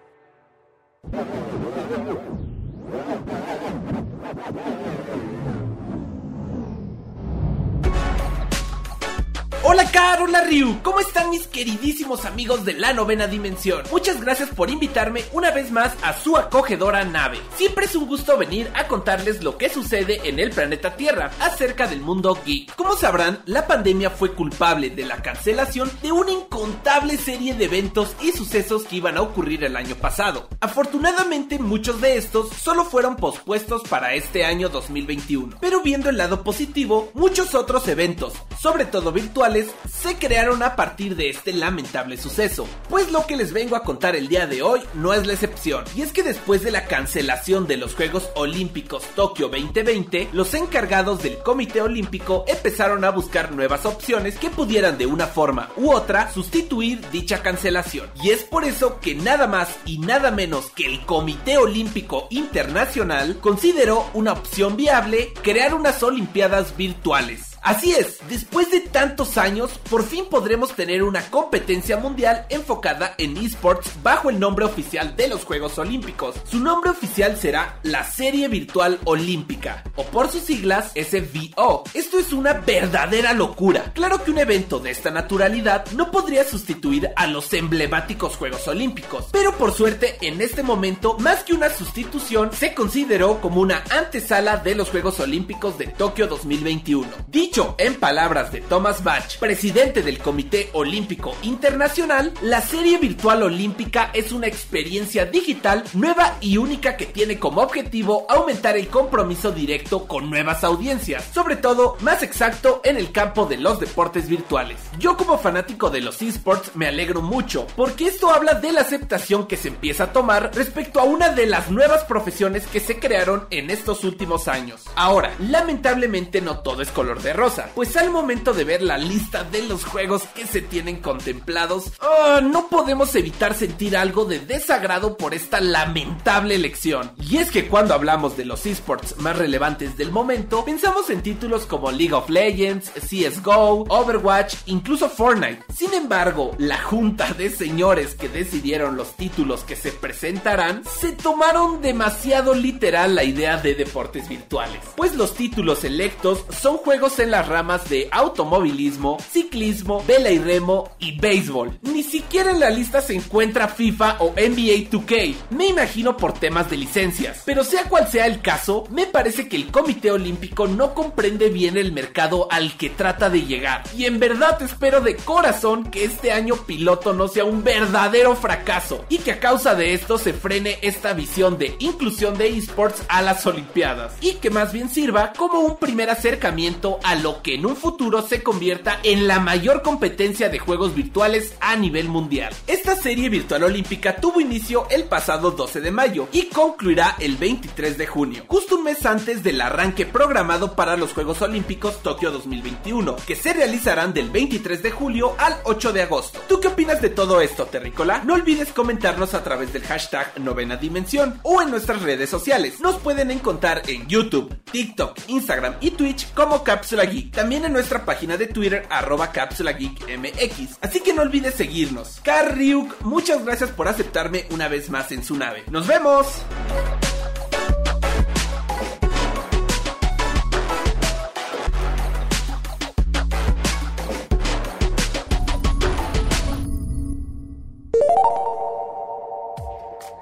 Hola 9.68 9.90
Car, 9.90 10.22
hola 10.22 10.42
Ryu, 10.42 10.80
¿cómo 10.84 11.00
están 11.00 11.28
mis 11.28 11.48
queridísimos 11.48 12.24
amigos 12.24 12.64
de 12.64 12.74
la 12.74 12.92
novena 12.92 13.26
dimensión? 13.26 13.82
Muchas 13.90 14.20
gracias 14.20 14.48
por 14.50 14.70
invitarme 14.70 15.24
una 15.32 15.50
vez 15.50 15.72
más 15.72 15.92
a 16.04 16.12
su 16.12 16.36
acogedora 16.36 17.04
nave. 17.04 17.40
Siempre 17.56 17.86
es 17.86 17.96
un 17.96 18.06
gusto 18.06 18.38
venir 18.38 18.70
a 18.74 18.86
contarles 18.86 19.42
lo 19.42 19.58
que 19.58 19.68
sucede 19.68 20.20
en 20.22 20.38
el 20.38 20.50
planeta 20.50 20.94
Tierra 20.94 21.32
acerca 21.40 21.88
del 21.88 22.00
mundo 22.00 22.38
geek. 22.46 22.76
Como 22.76 22.94
sabrán, 22.94 23.42
la 23.46 23.66
pandemia 23.66 24.10
fue 24.10 24.34
culpable 24.34 24.90
de 24.90 25.04
la 25.04 25.20
cancelación 25.20 25.90
de 26.00 26.12
una 26.12 26.30
incontable 26.30 27.16
serie 27.16 27.54
de 27.54 27.64
eventos 27.64 28.14
y 28.22 28.30
sucesos 28.30 28.84
que 28.84 28.96
iban 28.96 29.16
a 29.16 29.22
ocurrir 29.22 29.64
el 29.64 29.74
año 29.74 29.96
pasado. 29.96 30.48
Afortunadamente 30.60 31.58
muchos 31.58 32.00
de 32.00 32.16
estos 32.16 32.50
solo 32.50 32.84
fueron 32.84 33.16
pospuestos 33.16 33.82
para 33.88 34.14
este 34.14 34.44
año 34.44 34.68
2021. 34.68 35.56
Pero 35.60 35.80
viendo 35.80 36.08
el 36.08 36.18
lado 36.18 36.44
positivo, 36.44 37.10
muchos 37.14 37.56
otros 37.56 37.88
eventos, 37.88 38.32
sobre 38.60 38.84
todo 38.84 39.10
virtuales, 39.10 39.55
se 39.64 40.16
crearon 40.16 40.62
a 40.62 40.76
partir 40.76 41.16
de 41.16 41.30
este 41.30 41.52
lamentable 41.52 42.16
suceso. 42.16 42.66
Pues 42.88 43.10
lo 43.10 43.26
que 43.26 43.36
les 43.36 43.52
vengo 43.52 43.76
a 43.76 43.82
contar 43.82 44.16
el 44.16 44.28
día 44.28 44.46
de 44.46 44.62
hoy 44.62 44.80
no 44.94 45.14
es 45.14 45.26
la 45.26 45.32
excepción. 45.32 45.84
Y 45.94 46.02
es 46.02 46.12
que 46.12 46.22
después 46.22 46.62
de 46.62 46.70
la 46.70 46.86
cancelación 46.86 47.66
de 47.66 47.76
los 47.76 47.94
Juegos 47.94 48.28
Olímpicos 48.34 49.04
Tokio 49.14 49.48
2020, 49.48 50.28
los 50.32 50.54
encargados 50.54 51.22
del 51.22 51.38
Comité 51.38 51.80
Olímpico 51.80 52.44
empezaron 52.46 53.04
a 53.04 53.10
buscar 53.10 53.52
nuevas 53.52 53.86
opciones 53.86 54.38
que 54.38 54.50
pudieran 54.50 54.98
de 54.98 55.06
una 55.06 55.26
forma 55.26 55.70
u 55.76 55.92
otra 55.92 56.32
sustituir 56.32 57.00
dicha 57.10 57.42
cancelación. 57.42 58.10
Y 58.22 58.30
es 58.30 58.44
por 58.44 58.64
eso 58.64 59.00
que 59.00 59.14
nada 59.14 59.46
más 59.46 59.68
y 59.84 59.98
nada 59.98 60.30
menos 60.30 60.70
que 60.70 60.86
el 60.86 61.04
Comité 61.06 61.58
Olímpico 61.58 62.26
Internacional 62.30 63.38
consideró 63.40 64.06
una 64.14 64.32
opción 64.32 64.76
viable 64.76 65.32
crear 65.42 65.74
unas 65.74 66.02
Olimpiadas 66.02 66.76
virtuales. 66.76 67.55
Así 67.66 67.90
es, 67.90 68.18
después 68.28 68.70
de 68.70 68.78
tantos 68.78 69.36
años, 69.36 69.72
por 69.90 70.04
fin 70.04 70.26
podremos 70.30 70.76
tener 70.76 71.02
una 71.02 71.28
competencia 71.30 71.96
mundial 71.96 72.46
enfocada 72.48 73.16
en 73.18 73.36
esports 73.36 73.90
bajo 74.04 74.30
el 74.30 74.38
nombre 74.38 74.64
oficial 74.64 75.16
de 75.16 75.26
los 75.26 75.44
Juegos 75.44 75.76
Olímpicos. 75.76 76.36
Su 76.48 76.60
nombre 76.60 76.90
oficial 76.90 77.36
será 77.36 77.80
la 77.82 78.04
Serie 78.04 78.46
Virtual 78.46 79.00
Olímpica, 79.02 79.82
o 79.96 80.04
por 80.04 80.30
sus 80.30 80.42
siglas 80.42 80.92
SVO. 80.94 81.82
Esto 81.92 82.20
es 82.20 82.32
una 82.32 82.52
verdadera 82.52 83.32
locura. 83.32 83.90
Claro 83.94 84.22
que 84.22 84.30
un 84.30 84.38
evento 84.38 84.78
de 84.78 84.92
esta 84.92 85.10
naturalidad 85.10 85.90
no 85.90 86.12
podría 86.12 86.44
sustituir 86.44 87.10
a 87.16 87.26
los 87.26 87.52
emblemáticos 87.52 88.36
Juegos 88.36 88.68
Olímpicos, 88.68 89.26
pero 89.32 89.50
por 89.58 89.72
suerte 89.72 90.18
en 90.20 90.40
este 90.40 90.62
momento, 90.62 91.18
más 91.18 91.42
que 91.42 91.52
una 91.52 91.70
sustitución, 91.70 92.52
se 92.52 92.74
consideró 92.74 93.40
como 93.40 93.60
una 93.60 93.82
antesala 93.90 94.58
de 94.58 94.76
los 94.76 94.90
Juegos 94.90 95.18
Olímpicos 95.18 95.78
de 95.78 95.88
Tokio 95.88 96.28
2021. 96.28 97.08
Dicho 97.26 97.55
en 97.78 97.94
palabras 97.94 98.52
de 98.52 98.60
Thomas 98.60 99.02
Bach, 99.02 99.38
presidente 99.38 100.02
del 100.02 100.18
Comité 100.18 100.68
Olímpico 100.74 101.34
Internacional, 101.40 102.34
la 102.42 102.60
serie 102.60 102.98
virtual 102.98 103.44
olímpica 103.44 104.10
es 104.12 104.30
una 104.30 104.46
experiencia 104.46 105.24
digital 105.24 105.82
nueva 105.94 106.36
y 106.42 106.58
única 106.58 106.98
que 106.98 107.06
tiene 107.06 107.38
como 107.38 107.62
objetivo 107.62 108.26
aumentar 108.28 108.76
el 108.76 108.88
compromiso 108.88 109.52
directo 109.52 110.06
con 110.06 110.28
nuevas 110.28 110.64
audiencias, 110.64 111.24
sobre 111.32 111.56
todo 111.56 111.96
más 112.00 112.22
exacto 112.22 112.82
en 112.84 112.98
el 112.98 113.10
campo 113.10 113.46
de 113.46 113.56
los 113.56 113.80
deportes 113.80 114.28
virtuales. 114.28 114.78
Yo 114.98 115.16
como 115.16 115.38
fanático 115.38 115.88
de 115.88 116.02
los 116.02 116.20
esports 116.20 116.72
me 116.74 116.88
alegro 116.88 117.22
mucho 117.22 117.66
porque 117.74 118.08
esto 118.08 118.30
habla 118.30 118.52
de 118.52 118.72
la 118.72 118.82
aceptación 118.82 119.46
que 119.46 119.56
se 119.56 119.68
empieza 119.68 120.04
a 120.04 120.12
tomar 120.12 120.50
respecto 120.54 121.00
a 121.00 121.04
una 121.04 121.30
de 121.30 121.46
las 121.46 121.70
nuevas 121.70 122.04
profesiones 122.04 122.66
que 122.66 122.80
se 122.80 122.98
crearon 122.98 123.46
en 123.48 123.70
estos 123.70 124.04
últimos 124.04 124.46
años. 124.46 124.82
Ahora, 124.94 125.34
lamentablemente 125.38 126.42
no 126.42 126.58
todo 126.58 126.82
es 126.82 126.90
color 126.90 127.22
de 127.22 127.32
rosa, 127.32 127.45
pues 127.74 127.96
al 127.96 128.10
momento 128.10 128.54
de 128.54 128.64
ver 128.64 128.82
la 128.82 128.98
lista 128.98 129.44
de 129.44 129.62
los 129.62 129.84
juegos 129.84 130.22
que 130.34 130.46
se 130.46 130.62
tienen 130.62 130.96
contemplados, 130.96 131.92
oh, 132.00 132.40
no 132.40 132.68
podemos 132.68 133.14
evitar 133.14 133.54
sentir 133.54 133.96
algo 133.96 134.24
de 134.24 134.40
desagrado 134.40 135.16
por 135.16 135.32
esta 135.32 135.60
lamentable 135.60 136.56
elección. 136.56 137.12
Y 137.22 137.36
es 137.36 137.52
que 137.52 137.68
cuando 137.68 137.94
hablamos 137.94 138.36
de 138.36 138.46
los 138.46 138.66
esports 138.66 139.18
más 139.18 139.38
relevantes 139.38 139.96
del 139.96 140.10
momento, 140.10 140.64
pensamos 140.64 141.08
en 141.08 141.22
títulos 141.22 141.66
como 141.66 141.92
League 141.92 142.14
of 142.14 142.28
Legends, 142.30 142.90
CSGO, 142.90 143.84
Overwatch, 143.88 144.56
incluso 144.66 145.08
Fortnite. 145.08 145.62
Sin 145.72 145.94
embargo, 145.94 146.50
la 146.58 146.78
junta 146.78 147.32
de 147.34 147.50
señores 147.50 148.16
que 148.16 148.28
decidieron 148.28 148.96
los 148.96 149.12
títulos 149.12 149.62
que 149.62 149.76
se 149.76 149.92
presentarán 149.92 150.82
se 150.84 151.12
tomaron 151.12 151.80
demasiado 151.80 152.54
literal 152.54 153.14
la 153.14 153.22
idea 153.22 153.56
de 153.58 153.76
deportes 153.76 154.28
virtuales, 154.28 154.80
pues 154.96 155.14
los 155.14 155.34
títulos 155.34 155.84
electos 155.84 156.44
son 156.60 156.78
juegos 156.78 157.20
las 157.30 157.48
ramas 157.48 157.88
de 157.88 158.08
automovilismo, 158.10 159.18
ciclismo, 159.30 160.02
vela 160.06 160.30
y 160.30 160.38
remo 160.38 160.90
y 160.98 161.18
béisbol. 161.18 161.78
Ni 161.82 162.02
siquiera 162.02 162.50
en 162.50 162.60
la 162.60 162.70
lista 162.70 163.00
se 163.00 163.14
encuentra 163.14 163.68
FIFA 163.68 164.16
o 164.20 164.32
NBA 164.32 164.90
2K, 164.90 165.34
me 165.50 165.68
imagino 165.68 166.16
por 166.16 166.32
temas 166.32 166.70
de 166.70 166.76
licencias. 166.76 167.42
Pero 167.44 167.64
sea 167.64 167.84
cual 167.84 168.08
sea 168.10 168.26
el 168.26 168.40
caso, 168.40 168.84
me 168.90 169.06
parece 169.06 169.48
que 169.48 169.56
el 169.56 169.70
Comité 169.70 170.10
Olímpico 170.10 170.66
no 170.66 170.94
comprende 170.94 171.48
bien 171.48 171.76
el 171.76 171.92
mercado 171.92 172.48
al 172.50 172.76
que 172.76 172.90
trata 172.90 173.30
de 173.30 173.42
llegar. 173.42 173.82
Y 173.96 174.04
en 174.04 174.18
verdad 174.18 174.60
espero 174.62 175.00
de 175.00 175.16
corazón 175.16 175.90
que 175.90 176.04
este 176.04 176.32
año 176.32 176.56
piloto 176.56 177.12
no 177.12 177.28
sea 177.28 177.44
un 177.44 177.64
verdadero 177.64 178.36
fracaso 178.36 179.04
y 179.08 179.18
que 179.18 179.32
a 179.32 179.40
causa 179.40 179.74
de 179.74 179.94
esto 179.94 180.18
se 180.18 180.32
frene 180.32 180.78
esta 180.82 181.12
visión 181.12 181.58
de 181.58 181.74
inclusión 181.78 182.36
de 182.38 182.48
esports 182.56 183.02
a 183.08 183.22
las 183.22 183.46
Olimpiadas 183.46 184.14
y 184.20 184.34
que 184.34 184.50
más 184.50 184.72
bien 184.72 184.88
sirva 184.88 185.32
como 185.32 185.60
un 185.60 185.76
primer 185.76 186.10
acercamiento 186.10 186.98
a 187.02 187.15
lo 187.16 187.42
que 187.42 187.54
en 187.54 187.66
un 187.66 187.76
futuro 187.76 188.22
se 188.22 188.42
convierta 188.42 189.00
en 189.02 189.26
la 189.26 189.40
mayor 189.40 189.82
competencia 189.82 190.48
de 190.48 190.58
juegos 190.58 190.94
virtuales 190.94 191.54
a 191.60 191.76
nivel 191.76 192.08
mundial. 192.08 192.54
Esta 192.66 192.96
serie 192.96 193.28
virtual 193.28 193.64
olímpica 193.64 194.16
tuvo 194.16 194.40
inicio 194.40 194.86
el 194.90 195.04
pasado 195.04 195.50
12 195.50 195.80
de 195.80 195.90
mayo 195.90 196.28
y 196.32 196.46
concluirá 196.46 197.16
el 197.18 197.36
23 197.36 197.98
de 197.98 198.06
junio, 198.06 198.44
justo 198.46 198.76
un 198.76 198.84
mes 198.84 199.04
antes 199.06 199.42
del 199.42 199.60
arranque 199.60 200.06
programado 200.06 200.74
para 200.74 200.96
los 200.96 201.12
Juegos 201.12 201.42
Olímpicos 201.42 202.02
Tokio 202.02 202.30
2021, 202.30 203.16
que 203.26 203.36
se 203.36 203.52
realizarán 203.52 204.12
del 204.12 204.30
23 204.30 204.82
de 204.82 204.90
julio 204.90 205.34
al 205.38 205.56
8 205.64 205.92
de 205.92 206.02
agosto. 206.02 206.40
¿Tú 206.48 206.60
qué 206.60 206.68
opinas 206.68 207.00
de 207.02 207.10
todo 207.10 207.40
esto, 207.40 207.66
Terrícola? 207.66 208.22
No 208.24 208.34
olvides 208.34 208.72
comentarnos 208.72 209.34
a 209.34 209.42
través 209.42 209.72
del 209.72 209.84
hashtag 209.84 210.38
Novena 210.40 210.76
Dimensión 210.76 211.40
o 211.42 211.62
en 211.62 211.70
nuestras 211.70 212.02
redes 212.02 212.30
sociales. 212.30 212.80
Nos 212.80 212.96
pueden 212.96 213.30
encontrar 213.30 213.82
en 213.86 214.06
YouTube, 214.06 214.54
TikTok, 214.70 215.18
Instagram 215.28 215.76
y 215.80 215.92
Twitch 215.92 216.32
como 216.34 216.62
Cápsula 216.62 217.04
También 217.30 217.64
en 217.64 217.72
nuestra 217.72 218.04
página 218.04 218.36
de 218.36 218.46
Twitter, 218.46 218.86
arroba 218.90 219.32
Cápsula 219.32 219.72
Geek 219.72 220.18
MX. 220.18 220.78
Así 220.80 221.00
que 221.00 221.12
no 221.12 221.22
olvides 221.22 221.54
seguirnos. 221.54 222.20
Car 222.22 222.56
Ryuk, 222.56 223.02
muchas 223.02 223.44
gracias 223.44 223.70
por 223.70 223.88
aceptarme 223.88 224.46
una 224.50 224.68
vez 224.68 224.90
más 224.90 225.12
en 225.12 225.24
su 225.24 225.36
nave. 225.36 225.64
¡Nos 225.70 225.86
vemos! 225.86 226.42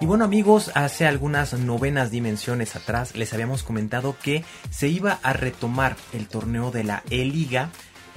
Y 0.04 0.06
bueno 0.06 0.26
amigos, 0.26 0.70
hace 0.74 1.06
algunas 1.06 1.54
novenas 1.54 2.10
dimensiones 2.10 2.76
atrás 2.76 3.16
les 3.16 3.32
habíamos 3.32 3.62
comentado 3.62 4.14
que 4.22 4.44
se 4.68 4.88
iba 4.88 5.18
a 5.22 5.32
retomar 5.32 5.96
el 6.12 6.28
torneo 6.28 6.70
de 6.70 6.84
la 6.84 7.02
E-Liga 7.08 7.70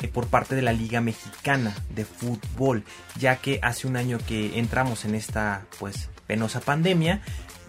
eh, 0.03 0.09
por 0.09 0.27
parte 0.27 0.53
de 0.55 0.63
la 0.63 0.73
Liga 0.73 0.99
Mexicana 0.99 1.73
de 1.95 2.03
Fútbol, 2.03 2.83
ya 3.17 3.37
que 3.37 3.61
hace 3.63 3.87
un 3.87 3.95
año 3.95 4.17
que 4.27 4.59
entramos 4.59 5.05
en 5.05 5.15
esta 5.15 5.65
pues 5.79 6.09
penosa 6.27 6.59
pandemia, 6.59 7.21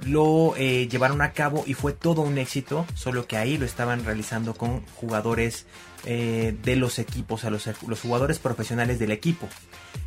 lo 0.04 0.56
eh, 0.56 0.88
llevaron 0.88 1.22
a 1.22 1.30
cabo 1.30 1.62
y 1.64 1.74
fue 1.74 1.92
todo 1.92 2.22
un 2.22 2.38
éxito, 2.38 2.86
solo 2.94 3.28
que 3.28 3.36
ahí 3.36 3.56
lo 3.56 3.66
estaban 3.66 4.04
realizando 4.04 4.54
con 4.54 4.84
jugadores 4.96 5.64
eh, 6.10 6.56
de 6.62 6.74
los 6.74 6.98
equipos, 6.98 7.44
a 7.44 7.50
los, 7.50 7.68
los 7.86 8.00
jugadores 8.00 8.38
profesionales 8.38 8.98
del 8.98 9.10
equipo. 9.10 9.46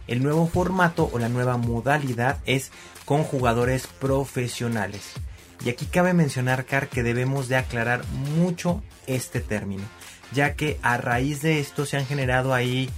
El 0.08 0.24
nuevo 0.24 0.48
formato 0.48 1.08
o 1.14 1.20
la 1.20 1.30
nueva 1.30 1.58
modalidad 1.58 2.40
es 2.48 2.72
con 3.06 3.24
jugadores 3.24 3.86
profesionales. 3.86 5.12
Y 5.64 5.70
aquí 5.70 5.86
cabe 5.86 6.16
mencionar, 6.16 6.66
Car, 6.66 6.88
que 6.88 7.04
debemos 7.04 7.50
de 7.50 7.58
aclarar 7.58 8.04
mucho 8.36 8.82
este 9.06 9.42
término, 9.42 9.84
ya 10.34 10.56
que 10.56 10.80
a 10.82 10.98
raíz 10.98 11.44
de 11.44 11.60
esto 11.60 11.86
se 11.86 11.98
han 11.98 12.08
generado 12.08 12.56
ahí 12.56 12.90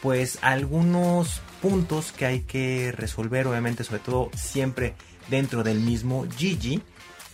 pues 0.00 0.38
algunos 0.40 1.40
puntos 1.60 2.12
que 2.12 2.26
hay 2.26 2.40
que 2.42 2.92
resolver, 2.96 3.48
obviamente, 3.48 3.82
sobre 3.82 4.02
todo 4.02 4.30
siempre 4.36 4.94
dentro 5.30 5.64
del 5.64 5.80
mismo 5.80 6.28
Gigi, 6.36 6.80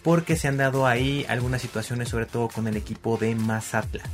porque 0.08 0.36
se 0.36 0.48
han 0.48 0.56
dado 0.56 0.86
ahí 0.86 1.26
algunas 1.28 1.60
situaciones, 1.60 2.08
sobre 2.08 2.24
todo 2.24 2.48
con 2.48 2.66
el 2.66 2.78
equipo 2.78 3.18
de 3.18 3.34
Mazatlán. 3.34 4.08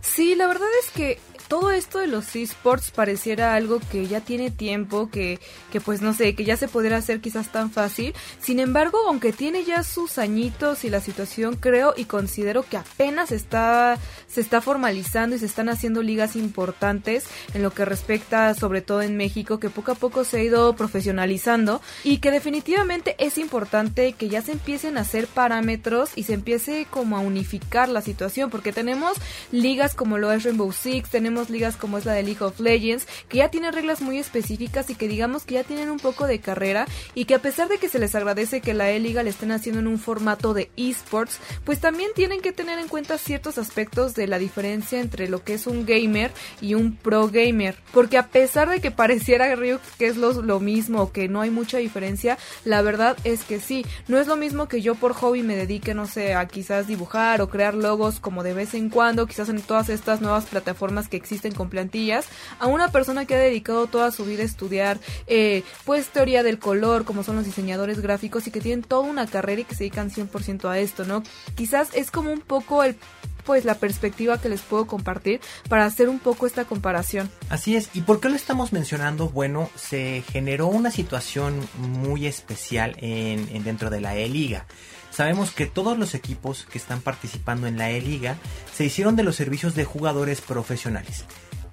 Sí, 0.00 0.34
la 0.34 0.46
verdad 0.46 0.68
es 0.82 0.90
que 0.90 1.18
todo 1.48 1.70
esto 1.70 1.98
de 1.98 2.06
los 2.06 2.34
esports 2.36 2.90
pareciera 2.90 3.54
algo 3.54 3.80
que 3.90 4.06
ya 4.06 4.20
tiene 4.20 4.50
tiempo, 4.50 5.10
que, 5.10 5.38
que 5.72 5.80
pues 5.80 6.02
no 6.02 6.14
sé, 6.14 6.34
que 6.34 6.44
ya 6.44 6.56
se 6.56 6.68
podría 6.68 6.96
hacer 6.96 7.20
quizás 7.20 7.52
tan 7.52 7.70
fácil. 7.70 8.14
Sin 8.40 8.60
embargo, 8.60 8.98
aunque 9.08 9.32
tiene 9.32 9.64
ya 9.64 9.82
sus 9.82 10.18
añitos 10.18 10.84
y 10.84 10.90
la 10.90 11.00
situación 11.00 11.56
creo 11.56 11.94
y 11.96 12.04
considero 12.04 12.62
que 12.62 12.76
apenas 12.76 13.32
está, 13.32 13.98
se 14.26 14.40
está 14.40 14.60
formalizando 14.60 15.36
y 15.36 15.38
se 15.38 15.46
están 15.46 15.68
haciendo 15.68 16.02
ligas 16.02 16.36
importantes 16.36 17.24
en 17.54 17.62
lo 17.62 17.72
que 17.72 17.84
respecta 17.84 18.54
sobre 18.54 18.80
todo 18.80 19.02
en 19.02 19.16
México, 19.16 19.60
que 19.60 19.70
poco 19.70 19.92
a 19.92 19.96
poco 19.96 20.24
se 20.24 20.38
ha 20.38 20.42
ido 20.42 20.74
profesionalizando 20.74 21.80
y 22.02 22.18
que 22.18 22.30
definitivamente 22.30 23.16
es 23.18 23.38
importante 23.38 24.12
que 24.12 24.28
ya 24.28 24.42
se 24.42 24.52
empiecen 24.52 24.98
a 24.98 25.02
hacer 25.02 25.26
parámetros 25.26 26.10
y 26.16 26.24
se 26.24 26.34
empiece 26.34 26.86
como 26.90 27.16
a 27.16 27.20
unificar 27.20 27.88
la 27.88 28.00
situación, 28.00 28.50
porque 28.50 28.72
tenemos 28.72 29.16
ligas 29.52 29.94
como 29.94 30.18
lo 30.18 30.32
es 30.32 30.44
Rainbow 30.44 30.72
Six, 30.72 31.10
tenemos 31.10 31.33
ligas 31.50 31.76
como 31.76 31.98
es 31.98 32.04
la 32.04 32.12
de 32.12 32.22
League 32.22 32.42
of 32.44 32.60
Legends, 32.60 33.06
que 33.28 33.38
ya 33.38 33.50
tienen 33.50 33.72
reglas 33.72 34.00
muy 34.00 34.18
específicas 34.18 34.90
y 34.90 34.94
que 34.94 35.08
digamos 35.08 35.44
que 35.44 35.54
ya 35.54 35.64
tienen 35.64 35.90
un 35.90 35.98
poco 35.98 36.26
de 36.26 36.40
carrera 36.40 36.86
y 37.14 37.24
que 37.24 37.34
a 37.34 37.42
pesar 37.42 37.68
de 37.68 37.78
que 37.78 37.88
se 37.88 37.98
les 37.98 38.14
agradece 38.14 38.60
que 38.60 38.74
la 38.74 38.90
E-Liga 38.90 39.22
le 39.22 39.30
estén 39.30 39.52
haciendo 39.52 39.80
en 39.80 39.86
un 39.86 39.98
formato 39.98 40.54
de 40.54 40.70
esports, 40.76 41.38
pues 41.64 41.80
también 41.80 42.10
tienen 42.14 42.40
que 42.40 42.52
tener 42.52 42.78
en 42.78 42.88
cuenta 42.88 43.18
ciertos 43.18 43.58
aspectos 43.58 44.14
de 44.14 44.26
la 44.26 44.38
diferencia 44.38 45.00
entre 45.00 45.28
lo 45.28 45.44
que 45.44 45.54
es 45.54 45.66
un 45.66 45.86
gamer 45.86 46.30
y 46.60 46.74
un 46.74 46.96
pro 46.96 47.28
gamer. 47.28 47.76
Porque 47.92 48.18
a 48.18 48.28
pesar 48.28 48.68
de 48.68 48.80
que 48.80 48.90
pareciera 48.90 49.54
Ryuk 49.54 49.80
que 49.98 50.06
es 50.06 50.16
lo, 50.16 50.42
lo 50.42 50.60
mismo, 50.60 51.12
que 51.12 51.28
no 51.28 51.40
hay 51.40 51.50
mucha 51.50 51.78
diferencia, 51.78 52.38
la 52.64 52.82
verdad 52.82 53.16
es 53.24 53.44
que 53.44 53.60
sí, 53.60 53.84
no 54.08 54.18
es 54.18 54.26
lo 54.26 54.36
mismo 54.36 54.68
que 54.68 54.80
yo 54.80 54.94
por 54.94 55.12
hobby 55.14 55.42
me 55.42 55.56
dedique, 55.56 55.94
no 55.94 56.06
sé, 56.06 56.34
a 56.34 56.46
quizás 56.46 56.86
dibujar 56.86 57.40
o 57.40 57.48
crear 57.48 57.74
logos 57.74 58.20
como 58.20 58.42
de 58.42 58.54
vez 58.54 58.74
en 58.74 58.90
cuando, 58.90 59.26
quizás 59.26 59.48
en 59.48 59.60
todas 59.60 59.88
estas 59.88 60.20
nuevas 60.20 60.46
plataformas 60.46 61.08
que 61.08 61.16
existen 61.24 61.54
con 61.54 61.70
plantillas, 61.70 62.26
a 62.58 62.66
una 62.66 62.90
persona 62.90 63.24
que 63.24 63.34
ha 63.34 63.38
dedicado 63.38 63.86
toda 63.86 64.10
su 64.10 64.24
vida 64.24 64.42
a 64.42 64.46
estudiar 64.46 64.98
eh, 65.26 65.62
pues 65.84 66.08
teoría 66.08 66.42
del 66.42 66.58
color, 66.58 67.04
como 67.04 67.24
son 67.24 67.36
los 67.36 67.46
diseñadores 67.46 68.00
gráficos 68.00 68.46
y 68.46 68.50
que 68.50 68.60
tienen 68.60 68.82
toda 68.82 69.02
una 69.02 69.26
carrera 69.26 69.62
y 69.62 69.64
que 69.64 69.74
se 69.74 69.84
dedican 69.84 70.10
100% 70.10 70.68
a 70.68 70.78
esto, 70.78 71.04
¿no? 71.04 71.22
Quizás 71.54 71.88
es 71.94 72.10
como 72.10 72.30
un 72.30 72.40
poco 72.40 72.84
el 72.84 72.96
pues 73.44 73.64
la 73.64 73.74
perspectiva 73.74 74.40
que 74.40 74.48
les 74.48 74.62
puedo 74.62 74.86
compartir 74.86 75.40
para 75.68 75.84
hacer 75.84 76.08
un 76.08 76.18
poco 76.18 76.46
esta 76.46 76.64
comparación. 76.64 77.30
Así 77.50 77.76
es, 77.76 77.90
¿y 77.94 78.00
por 78.00 78.20
qué 78.20 78.28
lo 78.28 78.36
estamos 78.36 78.72
mencionando? 78.72 79.28
Bueno, 79.28 79.70
se 79.76 80.24
generó 80.32 80.66
una 80.66 80.90
situación 80.90 81.60
muy 81.78 82.26
especial 82.26 82.96
en, 82.98 83.62
dentro 83.62 83.90
de 83.90 84.00
la 84.00 84.16
E-Liga. 84.16 84.66
Sabemos 85.14 85.52
que 85.52 85.66
todos 85.66 85.96
los 85.96 86.14
equipos 86.16 86.66
que 86.68 86.76
están 86.76 87.00
participando 87.00 87.68
en 87.68 87.78
la 87.78 87.90
E-Liga 87.90 88.36
se 88.74 88.84
hicieron 88.84 89.14
de 89.14 89.22
los 89.22 89.36
servicios 89.36 89.76
de 89.76 89.84
jugadores 89.84 90.40
profesionales. 90.40 91.24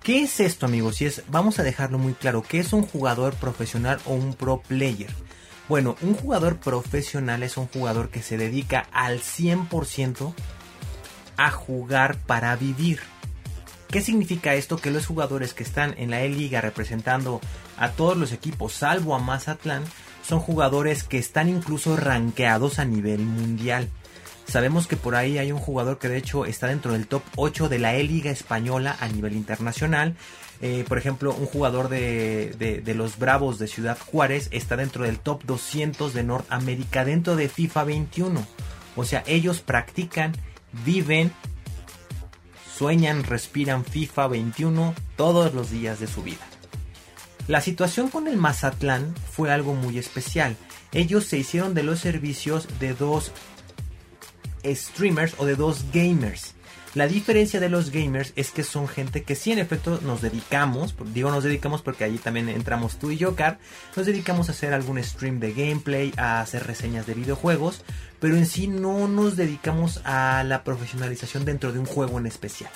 ¿Qué 0.04 0.22
es 0.22 0.40
esto, 0.40 0.68
amigos? 0.68 1.02
Y 1.02 1.06
es, 1.06 1.24
vamos 1.28 1.58
a 1.58 1.64
dejarlo 1.64 1.98
muy 1.98 2.14
claro, 2.14 2.44
¿qué 2.48 2.60
es 2.60 2.72
un 2.72 2.84
jugador 2.84 3.34
profesional 3.34 4.00
o 4.06 4.14
un 4.14 4.36
pro 4.36 4.62
player? 4.62 5.10
Bueno, 5.68 5.96
un 6.02 6.14
jugador 6.14 6.58
profesional 6.58 7.42
es 7.42 7.58
un 7.58 7.68
jugador 7.68 8.10
que 8.10 8.22
se 8.22 8.38
dedica 8.38 8.88
al 8.92 9.22
100% 9.22 10.34
a 11.38 11.50
jugar 11.50 12.18
para 12.20 12.56
vivir. 12.56 13.00
¿Qué 13.90 14.02
significa 14.02 14.54
esto? 14.54 14.78
Que 14.78 14.92
los 14.92 15.08
jugadores 15.08 15.56
que 15.56 15.64
están 15.64 15.96
en 15.98 16.12
la 16.12 16.22
E-Liga 16.22 16.62
representando 16.62 17.42
a 17.78 17.90
todos 17.90 18.18
los 18.18 18.34
equipos, 18.34 18.74
salvo 18.74 19.16
a 19.16 19.20
Mazatlán, 19.20 19.84
son 20.24 20.40
jugadores 20.40 21.04
que 21.04 21.18
están 21.18 21.50
incluso 21.50 21.96
rankeados 21.96 22.80
a 22.80 22.86
nivel 22.86 23.20
mundial. 23.20 23.90
Sabemos 24.48 24.88
que 24.88 24.98
por 24.98 25.16
ahí 25.16 25.38
hay 25.38 25.52
un 25.52 25.60
jugador 25.60 25.98
que 25.98 26.10
de 26.10 26.18
hecho 26.18 26.46
está 26.46 26.68
dentro 26.68 26.94
del 26.94 27.08
top 27.08 27.24
8 27.38 27.70
de 27.70 27.80
la 27.80 27.96
E-Liga 27.96 28.32
española 28.32 28.98
a 29.00 29.08
nivel 29.08 29.34
internacional. 29.34 30.16
Eh, 30.62 30.86
por 30.88 30.98
ejemplo, 30.98 31.34
un 31.34 31.46
jugador 31.46 31.90
de, 31.90 32.82
de, 32.84 32.94
los 32.94 33.18
Bravos 33.18 33.58
de 33.58 33.68
Ciudad 33.68 33.98
Juárez 33.98 34.50
está 34.52 34.76
dentro 34.76 35.06
del 35.06 35.20
top 35.20 35.44
200 35.46 36.14
de 36.14 36.24
Norteamérica 36.24 37.06
dentro 37.06 37.36
de 37.36 37.50
FIFA 37.50 37.84
21. 37.86 38.46
O 38.96 39.06
sea, 39.06 39.24
ellos 39.26 39.62
practican, 39.62 40.34
viven, 40.86 41.32
sueñan, 42.78 43.24
respiran 43.24 43.86
FIFA 43.86 44.28
21 44.28 44.94
todos 45.16 45.54
los 45.54 45.72
días 45.72 46.00
de 46.00 46.08
su 46.08 46.22
vida. 46.22 46.51
La 47.48 47.62
situación 47.62 48.10
con 48.10 48.28
el 48.28 48.38
Mazatlán 48.38 49.16
fue 49.32 49.52
algo 49.52 49.74
muy 49.74 49.98
especial. 49.98 50.56
Ellos 50.94 51.26
se 51.26 51.38
hicieron 51.38 51.74
de 51.74 51.84
los 51.84 52.00
servicios 52.00 52.68
de 52.80 52.94
dos 52.94 53.32
streamers 54.66 55.36
o 55.38 55.46
de 55.46 55.56
dos 55.56 55.86
gamers. 55.94 56.54
La 56.94 57.08
diferencia 57.08 57.62
de 57.62 57.70
los 57.70 57.90
gamers 57.90 58.34
es 58.36 58.52
que 58.52 58.64
son 58.64 58.90
gente 58.90 59.24
que 59.24 59.36
sí 59.36 59.54
en 59.54 59.60
efecto 59.60 60.02
nos 60.04 60.22
dedicamos, 60.22 60.94
digo 61.14 61.32
nos 61.32 61.46
dedicamos 61.46 61.82
porque 61.82 62.04
allí 62.04 62.18
también 62.18 62.50
entramos 62.50 63.00
tú 63.00 63.12
y 63.12 63.18
yo, 63.18 63.34
Car, 63.34 63.60
nos 63.96 64.06
dedicamos 64.06 64.50
a 64.50 64.52
hacer 64.52 64.74
algún 64.74 65.02
stream 65.02 65.40
de 65.40 65.54
gameplay, 65.54 66.14
a 66.18 66.42
hacer 66.42 66.68
reseñas 66.68 67.08
de 67.08 67.14
videojuegos, 67.14 67.86
pero 68.20 68.36
en 68.36 68.46
sí 68.46 68.68
no 68.68 69.08
nos 69.08 69.38
dedicamos 69.38 70.02
a 70.04 70.44
la 70.44 70.66
profesionalización 70.66 71.46
dentro 71.46 71.72
de 71.72 71.80
un 71.80 71.86
juego 71.86 72.20
en 72.20 72.26
especial. 72.26 72.72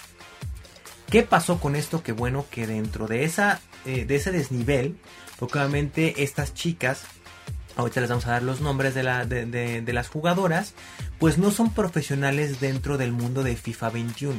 ¿Qué 1.09 1.23
pasó 1.23 1.59
con 1.59 1.75
esto? 1.75 2.03
Que 2.03 2.11
bueno, 2.11 2.45
que 2.49 2.67
dentro 2.67 3.07
de, 3.07 3.23
esa, 3.23 3.61
eh, 3.85 4.05
de 4.05 4.15
ese 4.15 4.31
desnivel, 4.31 4.97
porque 5.37 5.59
obviamente 5.59 6.23
estas 6.23 6.53
chicas, 6.53 7.03
ahorita 7.75 8.01
les 8.01 8.09
vamos 8.09 8.25
a 8.25 8.31
dar 8.31 8.43
los 8.43 8.61
nombres 8.61 8.95
de, 8.95 9.03
la, 9.03 9.25
de, 9.25 9.93
las 9.93 10.09
jugadoras, 10.09 10.73
pues 11.19 11.37
no 11.37 11.51
son 11.51 11.73
profesionales 11.73 12.59
dentro 12.59 12.97
del 12.97 13.11
mundo 13.11 13.43
de 13.43 13.55
FIFA 13.55 13.89
21 13.89 14.35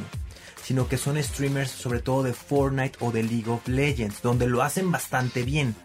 sino 0.63 0.89
que 0.89 0.97
son 0.97 1.23
streamers 1.23 1.71
sobre 1.71 2.01
todo 2.01 2.25
de 2.25 2.33
Fortnite 2.33 2.99
o 2.99 3.13
de 3.13 3.23
League 3.23 3.49
of 3.49 3.69
Legends, 3.69 4.21
donde 4.21 4.49
lo 4.49 4.65
hacen 4.65 4.91
bastante 4.91 5.45
bien. 5.45 5.77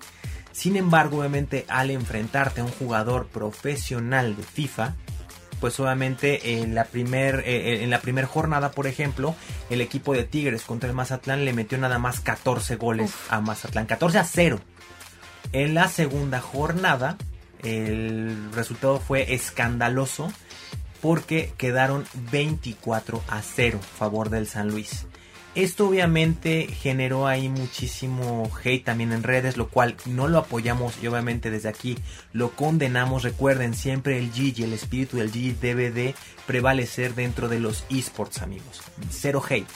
Sin 0.51 0.75
embargo, 0.75 1.19
obviamente 1.19 1.65
al 1.67 1.91
enfrentarte 1.91 2.61
a 2.61 2.63
un 2.63 2.71
jugador 2.71 3.27
profesional 3.27 4.35
de 4.35 4.41
FIFA, 4.41 4.95
pues 5.61 5.79
obviamente 5.79 6.59
en 6.59 6.75
la 6.75 6.85
primer 6.85 7.43
eh, 7.45 7.83
en 7.83 7.89
la 7.89 8.01
primera 8.01 8.27
jornada, 8.27 8.71
por 8.71 8.87
ejemplo, 8.87 9.35
el 9.69 9.79
equipo 9.79 10.13
de 10.13 10.25
Tigres 10.25 10.63
contra 10.63 10.89
el 10.89 10.95
Mazatlán 10.95 11.45
le 11.45 11.53
metió 11.53 11.77
nada 11.77 11.99
más 11.99 12.19
14 12.19 12.75
goles 12.75 13.13
a 13.29 13.39
Mazatlán, 13.39 13.85
14 13.85 14.19
a 14.19 14.23
0. 14.25 14.59
En 15.53 15.73
la 15.73 15.87
segunda 15.87 16.41
jornada, 16.41 17.17
el 17.63 18.51
resultado 18.53 18.99
fue 18.99 19.33
escandaloso 19.33 20.33
porque 21.01 21.53
quedaron 21.57 22.05
24 22.31 23.23
a 23.29 23.41
0 23.41 23.79
a 23.81 23.97
favor 23.97 24.29
del 24.29 24.47
San 24.47 24.69
Luis. 24.69 25.05
Esto 25.53 25.89
obviamente 25.89 26.67
generó 26.67 27.27
ahí 27.27 27.49
muchísimo 27.49 28.49
hate 28.63 28.85
también 28.85 29.11
en 29.11 29.21
redes, 29.21 29.57
lo 29.57 29.67
cual 29.67 29.97
no 30.05 30.29
lo 30.29 30.37
apoyamos 30.37 30.95
y 31.03 31.07
obviamente 31.07 31.51
desde 31.51 31.67
aquí 31.67 31.97
lo 32.31 32.51
condenamos. 32.51 33.23
Recuerden, 33.23 33.73
siempre 33.73 34.17
el 34.17 34.31
G 34.31 34.63
el 34.63 34.71
espíritu 34.71 35.17
del 35.17 35.31
G 35.31 35.53
debe 35.59 35.91
de 35.91 36.15
prevalecer 36.47 37.15
dentro 37.15 37.49
de 37.49 37.59
los 37.59 37.83
esports, 37.89 38.41
amigos. 38.41 38.81
Cero 39.09 39.43
hate. 39.47 39.67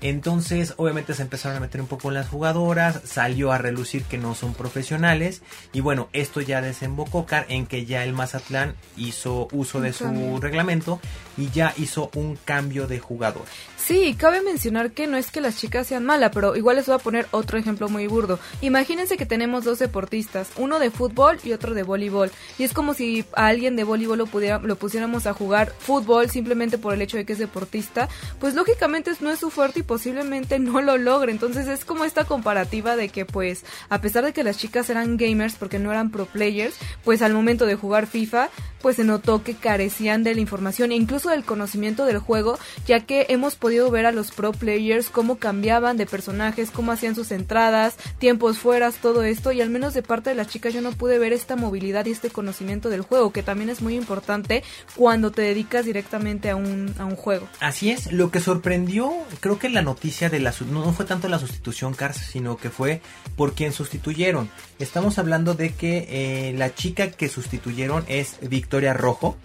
Entonces, 0.00 0.74
obviamente 0.76 1.14
se 1.14 1.22
empezaron 1.22 1.56
a 1.56 1.60
meter 1.60 1.80
un 1.80 1.86
poco 1.86 2.08
en 2.08 2.14
las 2.14 2.28
jugadoras, 2.28 3.00
salió 3.04 3.52
a 3.52 3.58
relucir 3.58 4.04
que 4.04 4.18
no 4.18 4.34
son 4.34 4.54
profesionales 4.54 5.42
y 5.72 5.80
bueno, 5.80 6.08
esto 6.12 6.40
ya 6.40 6.60
desembocó 6.60 7.26
en 7.48 7.66
que 7.66 7.84
ya 7.84 8.04
el 8.04 8.12
Mazatlán 8.12 8.74
hizo 8.96 9.48
uso 9.52 9.80
de 9.80 9.92
su 9.92 10.38
reglamento 10.40 11.00
y 11.36 11.50
ya 11.50 11.72
hizo 11.76 12.10
un 12.14 12.36
cambio 12.36 12.86
de 12.86 12.98
jugador. 12.98 13.44
Sí, 13.76 14.14
cabe 14.18 14.42
mencionar 14.42 14.90
que 14.90 15.06
no 15.06 15.16
es 15.16 15.30
que 15.30 15.40
las 15.40 15.56
chicas 15.56 15.86
sean 15.86 16.04
malas, 16.04 16.30
pero 16.34 16.56
igual 16.56 16.76
les 16.76 16.86
voy 16.86 16.96
a 16.96 16.98
poner 16.98 17.26
otro 17.30 17.58
ejemplo 17.58 17.88
muy 17.88 18.06
burdo. 18.06 18.38
Imagínense 18.60 19.16
que 19.16 19.24
tenemos 19.24 19.64
dos 19.64 19.78
deportistas, 19.78 20.50
uno 20.56 20.78
de 20.78 20.90
fútbol 20.90 21.38
y 21.44 21.52
otro 21.52 21.74
de 21.74 21.84
voleibol. 21.84 22.30
Y 22.58 22.64
es 22.64 22.72
como 22.72 22.92
si 22.92 23.24
a 23.34 23.46
alguien 23.46 23.76
de 23.76 23.84
voleibol 23.84 24.18
lo, 24.18 24.26
pudiera, 24.26 24.58
lo 24.58 24.76
pusiéramos 24.76 25.26
a 25.26 25.32
jugar 25.32 25.72
fútbol 25.78 26.28
simplemente 26.28 26.76
por 26.76 26.92
el 26.92 27.02
hecho 27.02 27.16
de 27.16 27.24
que 27.24 27.32
es 27.32 27.38
deportista. 27.38 28.08
Pues 28.40 28.54
lógicamente 28.54 29.12
no 29.20 29.30
es 29.30 29.38
su 29.38 29.50
fuerte 29.50 29.80
y 29.80 29.84
posiblemente 29.88 30.60
no 30.60 30.80
lo 30.80 30.96
logre. 30.96 31.32
Entonces 31.32 31.66
es 31.66 31.84
como 31.84 32.04
esta 32.04 32.24
comparativa 32.24 32.94
de 32.94 33.08
que 33.08 33.24
pues 33.24 33.64
a 33.88 34.00
pesar 34.00 34.24
de 34.24 34.32
que 34.32 34.44
las 34.44 34.58
chicas 34.58 34.88
eran 34.90 35.16
gamers 35.16 35.56
porque 35.56 35.80
no 35.80 35.90
eran 35.90 36.12
pro 36.12 36.26
players, 36.26 36.76
pues 37.02 37.22
al 37.22 37.34
momento 37.34 37.66
de 37.66 37.74
jugar 37.74 38.06
FIFA 38.06 38.50
pues 38.80 38.96
se 38.96 39.04
notó 39.04 39.42
que 39.42 39.54
carecían 39.54 40.22
de 40.22 40.34
la 40.34 40.40
información 40.40 40.92
e 40.92 40.96
incluso 40.96 41.30
del 41.30 41.44
conocimiento 41.44 42.04
del 42.04 42.18
juego, 42.18 42.58
ya 42.86 43.00
que 43.00 43.26
hemos 43.28 43.56
podido 43.56 43.90
ver 43.90 44.06
a 44.06 44.12
los 44.12 44.30
pro 44.30 44.52
players 44.52 45.10
cómo 45.10 45.38
cambiaban 45.38 45.96
de 45.96 46.06
personajes, 46.06 46.70
cómo 46.70 46.92
hacían 46.92 47.14
sus 47.14 47.32
entradas, 47.32 47.96
tiempos 48.18 48.58
fueras, 48.58 48.96
todo 48.96 49.22
esto, 49.24 49.52
y 49.52 49.60
al 49.60 49.70
menos 49.70 49.94
de 49.94 50.02
parte 50.02 50.30
de 50.30 50.36
las 50.36 50.48
chicas 50.48 50.74
yo 50.74 50.80
no 50.80 50.92
pude 50.92 51.18
ver 51.18 51.32
esta 51.32 51.56
movilidad 51.56 52.06
y 52.06 52.12
este 52.12 52.30
conocimiento 52.30 52.88
del 52.88 53.02
juego, 53.02 53.32
que 53.32 53.42
también 53.42 53.70
es 53.70 53.82
muy 53.82 53.94
importante 53.94 54.62
cuando 54.94 55.30
te 55.30 55.42
dedicas 55.42 55.84
directamente 55.84 56.50
a 56.50 56.56
un, 56.56 56.94
a 56.98 57.04
un 57.04 57.16
juego. 57.16 57.48
Así 57.60 57.90
es, 57.90 58.12
lo 58.12 58.30
que 58.30 58.40
sorprendió, 58.40 59.12
creo 59.40 59.58
que 59.58 59.68
la 59.68 59.77
noticia 59.82 60.30
de 60.30 60.40
la 60.40 60.52
no 60.70 60.92
fue 60.92 61.04
tanto 61.04 61.28
la 61.28 61.38
sustitución 61.38 61.94
Cars, 61.94 62.16
sino 62.16 62.56
que 62.56 62.70
fue 62.70 63.00
por 63.36 63.54
quien 63.54 63.72
sustituyeron. 63.72 64.50
Estamos 64.78 65.18
hablando 65.18 65.54
de 65.54 65.72
que 65.74 66.06
eh, 66.08 66.54
la 66.56 66.74
chica 66.74 67.10
que 67.10 67.28
sustituyeron 67.28 68.04
es 68.08 68.36
Victoria 68.42 68.94
Rojo. 68.94 69.36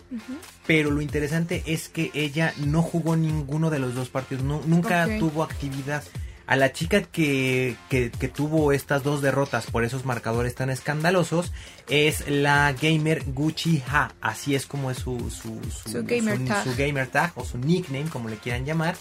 Pero 0.65 0.91
lo 0.91 1.01
interesante 1.01 1.61
es 1.65 1.89
que 1.89 2.09
ella 2.13 2.53
no 2.57 2.81
jugó 2.81 3.17
ninguno 3.17 3.69
de 3.69 3.79
los 3.79 3.95
dos 3.95 4.09
partidos, 4.09 4.43
nunca 4.43 5.07
tuvo 5.19 5.43
actividad. 5.43 6.03
A 6.45 6.57
la 6.57 6.73
chica 6.73 7.01
que, 7.01 7.77
que, 7.89 8.09
tuvo 8.27 8.73
estas 8.73 9.01
dos 9.01 9.21
derrotas 9.21 9.65
por 9.67 9.85
esos 9.85 10.03
marcadores 10.03 10.55
tan 10.55 10.69
escandalosos 10.69 11.53
es 11.87 12.27
la 12.27 12.73
gamer 12.73 13.23
Gucci 13.27 13.81
Ha. 13.89 14.11
Así 14.19 14.53
es 14.53 14.65
como 14.65 14.91
es 14.91 14.97
su, 14.97 15.29
su, 15.29 15.57
su, 15.89 16.03
gamer, 16.03 16.43
tag. 16.45 16.63
su 16.65 16.75
gamer 16.75 17.07
tag 17.07 17.31
o 17.35 17.45
su 17.45 17.57
nickname, 17.57 18.09
como 18.09 18.27
le 18.27 18.35
quieran 18.35 18.65
llamar 18.65 18.95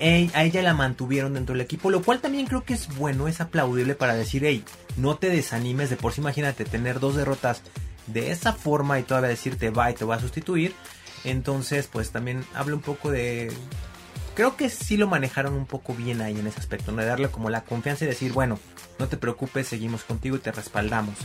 a 0.00 0.44
ella 0.44 0.62
la 0.62 0.74
mantuvieron 0.74 1.34
dentro 1.34 1.54
del 1.54 1.62
equipo, 1.62 1.90
lo 1.90 2.02
cual 2.02 2.20
también 2.20 2.46
creo 2.46 2.64
que 2.64 2.74
es 2.74 2.94
bueno, 2.96 3.28
es 3.28 3.40
aplaudible 3.40 3.94
para 3.94 4.14
decir, 4.14 4.44
hey, 4.44 4.64
no 4.96 5.16
te 5.16 5.28
desanimes 5.28 5.90
de 5.90 5.96
por 5.96 6.12
sí, 6.12 6.20
imagínate 6.20 6.64
tener 6.64 7.00
dos 7.00 7.16
derrotas 7.16 7.62
de 8.06 8.30
esa 8.30 8.52
forma 8.52 8.98
y 8.98 9.02
todavía 9.02 9.28
decirte, 9.30 9.70
va 9.70 9.90
y 9.90 9.94
te 9.94 10.04
va 10.04 10.16
a 10.16 10.20
sustituir. 10.20 10.74
Entonces, 11.24 11.88
pues 11.90 12.10
también 12.10 12.44
habla 12.54 12.74
un 12.74 12.80
poco 12.80 13.10
de... 13.10 13.52
Creo 14.34 14.56
que 14.56 14.70
sí 14.70 14.96
lo 14.96 15.08
manejaron 15.08 15.54
un 15.54 15.66
poco 15.66 15.94
bien 15.94 16.20
ahí 16.20 16.38
en 16.38 16.46
ese 16.46 16.60
aspecto, 16.60 16.92
¿no? 16.92 17.02
de 17.02 17.08
darle 17.08 17.28
como 17.28 17.50
la 17.50 17.64
confianza 17.64 18.04
y 18.04 18.08
decir, 18.08 18.32
bueno, 18.32 18.60
no 19.00 19.08
te 19.08 19.16
preocupes, 19.16 19.66
seguimos 19.66 20.04
contigo 20.04 20.36
y 20.36 20.40
te 20.40 20.52
respaldamos. 20.52 21.16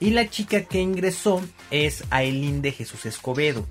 Y 0.00 0.10
la 0.10 0.28
chica 0.28 0.62
que 0.62 0.80
ingresó 0.80 1.42
es 1.70 2.04
Aileen 2.10 2.62
de 2.62 2.72
Jesús 2.72 3.04
Escobedo. 3.06 3.66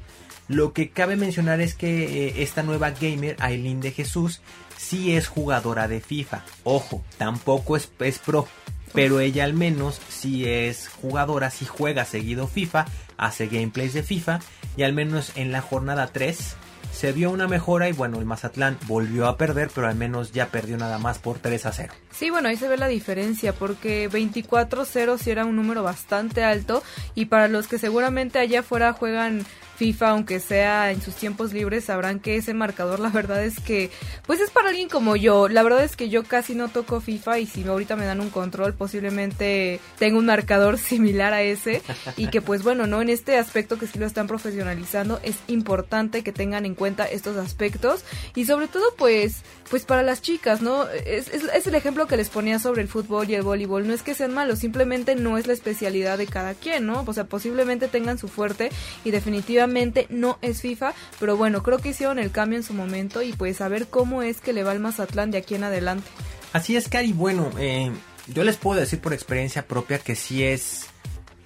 Lo 0.48 0.74
que 0.74 0.90
cabe 0.90 1.16
mencionar 1.16 1.62
es 1.62 1.74
que 1.74 2.28
eh, 2.28 2.44
esta 2.44 2.64
nueva 2.64 2.92
gamer, 2.92 3.36
Aileen 3.40 3.82
de 3.82 3.92
Jesús, 3.92 4.42
sí 4.78 5.16
es 5.16 5.28
jugadora 5.28 5.88
de 5.88 6.02
FIFA. 6.02 6.44
Ojo, 6.64 7.04
tampoco 7.18 7.76
es, 7.76 7.90
es 8.00 8.20
pro, 8.20 8.48
pero 8.94 9.20
ella 9.20 9.44
al 9.44 9.54
menos 9.54 10.00
sí 10.10 10.48
es 10.48 10.88
jugadora, 10.88 11.50
sí 11.50 11.66
juega 11.66 12.06
seguido 12.06 12.48
FIFA, 12.48 12.86
hace 13.18 13.48
gameplays 13.48 13.94
de 13.94 14.04
FIFA 14.04 14.40
y 14.78 14.84
al 14.84 14.94
menos 14.94 15.32
en 15.36 15.52
la 15.52 15.62
jornada 15.62 16.08
3 16.08 16.56
se 16.96 17.12
vio 17.12 17.30
una 17.30 17.48
mejora 17.48 17.90
y 17.90 17.92
bueno, 17.92 18.20
el 18.20 18.26
Mazatlán 18.26 18.78
volvió 18.88 19.28
a 19.28 19.38
perder, 19.38 19.70
pero 19.76 19.88
al 19.88 19.96
menos 19.96 20.32
ya 20.32 20.48
perdió 20.48 20.78
nada 20.78 20.98
más 20.98 21.20
por 21.20 21.40
3 21.40 21.66
a 21.66 21.74
0. 21.74 21.94
Sí, 22.12 22.30
bueno, 22.30 22.48
ahí 22.48 22.56
se 22.56 22.70
ve 22.70 22.78
la 22.78 22.88
diferencia 22.88 23.52
porque 23.52 24.10
24-0 24.10 25.18
sí 25.18 25.30
era 25.30 25.44
un 25.44 25.58
número 25.58 25.84
bastante 25.84 26.46
alto 26.46 26.84
y 27.14 27.26
para 27.26 27.50
los 27.50 27.68
que 27.68 27.80
seguramente 27.80 28.40
allá 28.40 28.62
afuera 28.62 28.94
juegan 28.94 29.46
FIFA, 29.76 30.12
aunque 30.12 30.40
sea 30.40 30.92
en 30.92 31.02
sus 31.02 31.16
tiempos 31.16 31.54
libres, 31.54 31.86
sabrán 31.86 32.20
que 32.20 32.38
ese 32.38 32.54
marcador, 32.54 33.00
la 33.00 33.10
verdad 33.10 33.44
es 33.44 33.60
que, 33.60 33.92
pues 34.26 34.40
es 34.40 34.50
para 34.50 34.70
alguien 34.70 34.90
como 34.90 35.16
yo. 35.16 35.50
La 35.50 35.64
verdad 35.64 35.84
es 35.84 35.96
que 35.96 36.10
yo 36.10 36.24
casi 36.24 36.56
no 36.56 36.70
toco 36.70 37.02
FIFA 37.02 37.40
y 37.40 37.46
si 37.46 37.64
ahorita 37.64 37.96
me 37.96 38.06
dan 38.06 38.22
un 38.22 38.30
control, 38.30 38.74
posiblemente 38.74 39.80
tengo 40.00 40.20
un 40.20 40.26
marcador 40.26 40.78
similar 40.80 41.34
a 41.34 41.42
ese. 41.42 41.82
Y 42.18 42.28
que, 42.28 42.42
pues 42.42 42.64
bueno, 42.64 42.88
no 42.88 43.02
en 43.02 43.10
este 43.10 43.38
aspecto 43.38 43.78
que 43.78 43.88
sí 43.88 44.00
lo 44.00 44.06
están 44.06 44.28
profesionalizando, 44.28 45.20
es 45.24 45.36
importante 45.48 46.24
que 46.24 46.32
tengan 46.32 46.66
en 46.66 46.76
cuenta 46.76 47.06
estos 47.06 47.38
aspectos 47.38 48.06
y 48.34 48.46
sobre 48.46 48.68
todo, 48.68 48.86
pues, 48.98 49.44
pues 49.70 49.86
para 49.86 50.04
las 50.04 50.22
chicas, 50.22 50.62
¿no? 50.62 50.88
Es, 50.90 51.28
es 51.28 51.68
el 51.68 51.76
ejemplo 51.76 52.08
que 52.08 52.18
les 52.18 52.30
ponía 52.30 52.60
sobre 52.60 52.82
el 52.82 52.88
fútbol 52.88 53.30
y 53.30 53.36
el 53.36 53.44
voleibol. 53.44 53.88
No 53.88 53.94
es 53.94 54.04
que 54.04 54.14
sean 54.14 54.34
malos, 54.34 54.60
simplemente 54.60 55.16
no 55.16 55.38
es 55.38 55.48
la 55.48 55.54
especialidad 55.54 56.18
de 56.18 56.28
cada 56.28 56.54
quien, 56.54 56.86
¿no? 56.86 57.04
O 57.06 57.14
sea, 57.14 57.26
posiblemente 57.26 57.88
tengan 57.88 58.18
su 58.18 58.28
fuerte 58.28 58.70
y 59.04 59.12
definitivamente 59.12 59.65
no 60.10 60.38
es 60.42 60.62
FIFA, 60.62 60.94
pero 61.20 61.38
bueno, 61.38 61.64
creo 61.64 61.80
que 61.80 61.90
hicieron 61.90 62.20
el 62.20 62.32
cambio 62.32 62.58
en 62.58 62.64
su 62.64 62.74
momento 62.74 63.22
y 63.22 63.34
pues 63.34 63.62
a 63.62 63.68
ver 63.68 63.88
cómo 63.88 64.22
es 64.22 64.42
que 64.42 64.54
le 64.54 64.64
va 64.64 64.72
al 64.72 64.80
Mazatlán 64.80 65.32
de 65.32 65.38
aquí 65.38 65.56
en 65.56 65.64
adelante. 65.64 66.08
Así 66.54 66.76
es, 66.76 66.88
Cari, 66.88 67.14
bueno, 67.14 67.52
eh, 67.60 67.92
yo 68.28 68.44
les 68.44 68.58
puedo 68.58 68.80
decir 68.80 69.00
por 69.00 69.14
experiencia 69.14 69.68
propia 69.68 70.00
que 70.00 70.16
sí 70.16 70.44
es 70.44 70.88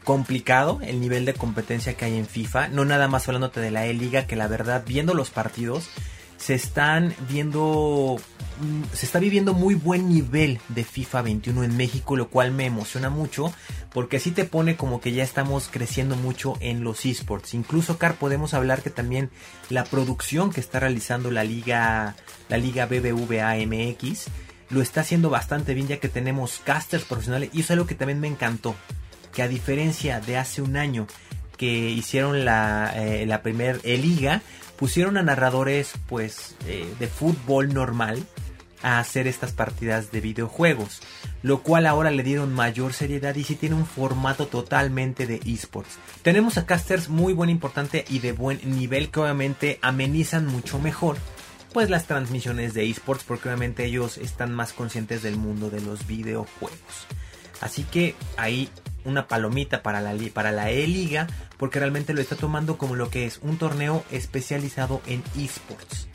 complicado 0.03 0.79
el 0.81 1.01
nivel 1.01 1.25
de 1.25 1.33
competencia 1.33 1.93
que 1.95 2.05
hay 2.05 2.17
en 2.17 2.25
FIFA, 2.25 2.69
no 2.69 2.85
nada 2.85 3.07
más 3.07 3.27
hablándote 3.27 3.59
de 3.59 3.71
la 3.71 3.85
E-Liga, 3.85 4.27
que 4.27 4.35
la 4.35 4.47
verdad, 4.47 4.83
viendo 4.85 5.13
los 5.13 5.29
partidos, 5.29 5.89
se 6.39 6.53
están 6.53 7.13
viendo 7.29 8.17
mm, 8.61 8.95
se 8.95 9.05
está 9.05 9.19
viviendo 9.19 9.53
muy 9.53 9.75
buen 9.75 10.09
nivel 10.09 10.59
de 10.69 10.83
FIFA 10.83 11.21
21 11.23 11.63
en 11.65 11.77
México, 11.77 12.15
lo 12.15 12.29
cual 12.29 12.51
me 12.51 12.65
emociona 12.65 13.09
mucho 13.09 13.53
porque 13.93 14.17
así 14.17 14.31
te 14.31 14.45
pone 14.45 14.75
como 14.75 15.01
que 15.01 15.11
ya 15.11 15.23
estamos 15.23 15.67
creciendo 15.69 16.15
mucho 16.15 16.55
en 16.61 16.83
los 16.83 17.05
esports. 17.05 17.53
Incluso 17.53 17.97
Car 17.97 18.15
podemos 18.15 18.53
hablar 18.53 18.81
que 18.81 18.89
también 18.89 19.29
la 19.69 19.83
producción 19.83 20.51
que 20.51 20.61
está 20.61 20.79
realizando 20.79 21.29
la 21.29 21.43
liga 21.43 22.15
la 22.47 22.57
liga 22.57 22.85
BBVA 22.85 23.55
MX 23.65 24.27
lo 24.69 24.81
está 24.81 25.01
haciendo 25.01 25.29
bastante 25.29 25.73
bien 25.73 25.87
ya 25.87 25.97
que 25.97 26.09
tenemos 26.09 26.61
casters 26.63 27.03
profesionales 27.03 27.49
y 27.53 27.61
eso 27.61 27.67
es 27.67 27.71
algo 27.71 27.87
que 27.87 27.95
también 27.95 28.19
me 28.19 28.27
encantó, 28.27 28.75
que 29.33 29.41
a 29.41 29.47
diferencia 29.47 30.19
de 30.21 30.37
hace 30.37 30.61
un 30.61 30.77
año 30.77 31.07
que 31.57 31.89
hicieron 31.89 32.45
la, 32.45 32.93
eh, 32.95 33.25
la 33.25 33.41
primer 33.41 33.83
liga, 33.83 34.41
pusieron 34.79 35.17
a 35.17 35.23
narradores 35.23 35.91
pues 36.07 36.55
eh, 36.65 36.91
de 36.99 37.07
fútbol 37.07 37.73
normal 37.73 38.25
a 38.81 38.99
hacer 38.99 39.27
estas 39.27 39.51
partidas 39.51 40.09
de 40.13 40.21
videojuegos, 40.21 41.01
lo 41.43 41.61
cual 41.63 41.85
ahora 41.85 42.11
le 42.11 42.23
dieron 42.23 42.53
mayor 42.53 42.93
seriedad 42.93 43.35
y 43.35 43.43
sí 43.43 43.55
tiene 43.55 43.75
un 43.75 43.85
formato 43.85 44.47
totalmente 44.47 45.27
de 45.27 45.41
esports. 45.45 45.99
Tenemos 46.21 46.57
a 46.57 46.65
casters 46.65 47.09
muy 47.09 47.33
buen 47.33 47.49
importante 47.49 48.05
y 48.09 48.19
de 48.19 48.31
buen 48.31 48.61
nivel 48.63 49.11
que 49.11 49.19
obviamente 49.19 49.79
amenizan 49.81 50.47
mucho 50.47 50.79
mejor 50.79 51.17
pues 51.73 51.89
las 51.89 52.05
transmisiones 52.05 52.73
de 52.73 52.89
esports 52.89 53.25
porque 53.25 53.49
obviamente 53.49 53.85
ellos 53.85 54.17
están 54.17 54.53
más 54.53 54.73
conscientes 54.73 55.21
del 55.21 55.35
mundo 55.35 55.69
de 55.69 55.81
los 55.81 56.07
videojuegos. 56.07 56.79
Así 57.61 57.83
que 57.83 58.15
ahí 58.37 58.69
una 59.09 59.27
palomita 59.27 59.83
para 59.83 60.01
la, 60.01 60.15
para 60.33 60.51
la 60.51 60.71
E-Liga 60.71 61.27
porque 61.57 61.79
realmente 61.79 62.13
lo 62.13 62.21
está 62.21 62.35
tomando 62.35 62.77
como 62.77 62.95
lo 62.95 63.09
que 63.09 63.25
es 63.25 63.39
un 63.41 63.57
torneo 63.57 64.03
especializado 64.11 65.01
en 65.05 65.23
esports. 65.37 66.07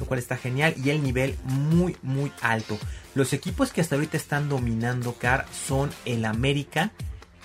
Lo 0.00 0.06
cual 0.06 0.18
está 0.18 0.36
genial 0.36 0.74
y 0.82 0.90
el 0.90 1.02
nivel 1.02 1.36
muy 1.44 1.96
muy 2.02 2.32
alto. 2.42 2.78
Los 3.14 3.32
equipos 3.32 3.72
que 3.72 3.80
hasta 3.80 3.94
ahorita 3.94 4.16
están 4.16 4.48
dominando 4.48 5.14
CAR 5.14 5.46
son 5.66 5.90
el 6.04 6.24
América 6.26 6.92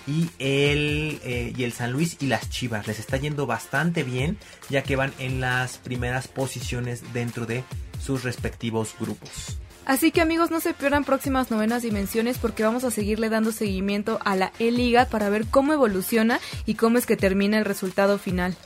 y 0.06 0.30
el, 0.38 1.20
eh, 1.24 1.52
y 1.56 1.64
el 1.64 1.72
San 1.72 1.92
Luis 1.92 2.16
y 2.20 2.26
las 2.26 2.50
Chivas. 2.50 2.86
Les 2.86 2.98
está 2.98 3.16
yendo 3.16 3.46
bastante 3.46 4.02
bien 4.02 4.36
ya 4.68 4.82
que 4.82 4.96
van 4.96 5.12
en 5.18 5.40
las 5.40 5.78
primeras 5.78 6.28
posiciones 6.28 7.12
dentro 7.12 7.46
de 7.46 7.64
sus 8.00 8.22
respectivos 8.22 8.94
grupos. 8.98 9.58
Así 9.84 10.12
que 10.12 10.20
amigos, 10.20 10.50
no 10.50 10.60
se 10.60 10.74
pierdan 10.74 11.04
próximas 11.04 11.50
novenas 11.50 11.82
dimensiones 11.82 12.38
porque 12.38 12.62
vamos 12.62 12.84
a 12.84 12.90
seguirle 12.90 13.28
dando 13.28 13.50
seguimiento 13.50 14.20
a 14.24 14.36
la 14.36 14.52
E-Liga 14.58 15.06
para 15.06 15.28
ver 15.28 15.46
cómo 15.46 15.72
evoluciona 15.72 16.40
y 16.66 16.74
cómo 16.74 16.98
es 16.98 17.06
que 17.06 17.16
termina 17.16 17.58
el 17.58 17.64
resultado 17.64 18.18
final. 18.18 18.56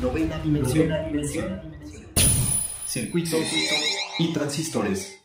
Novena 0.00 0.38
dimensión. 0.38 0.88
Circuito 2.86 3.36
y 4.18 4.32
transistores. 4.32 5.20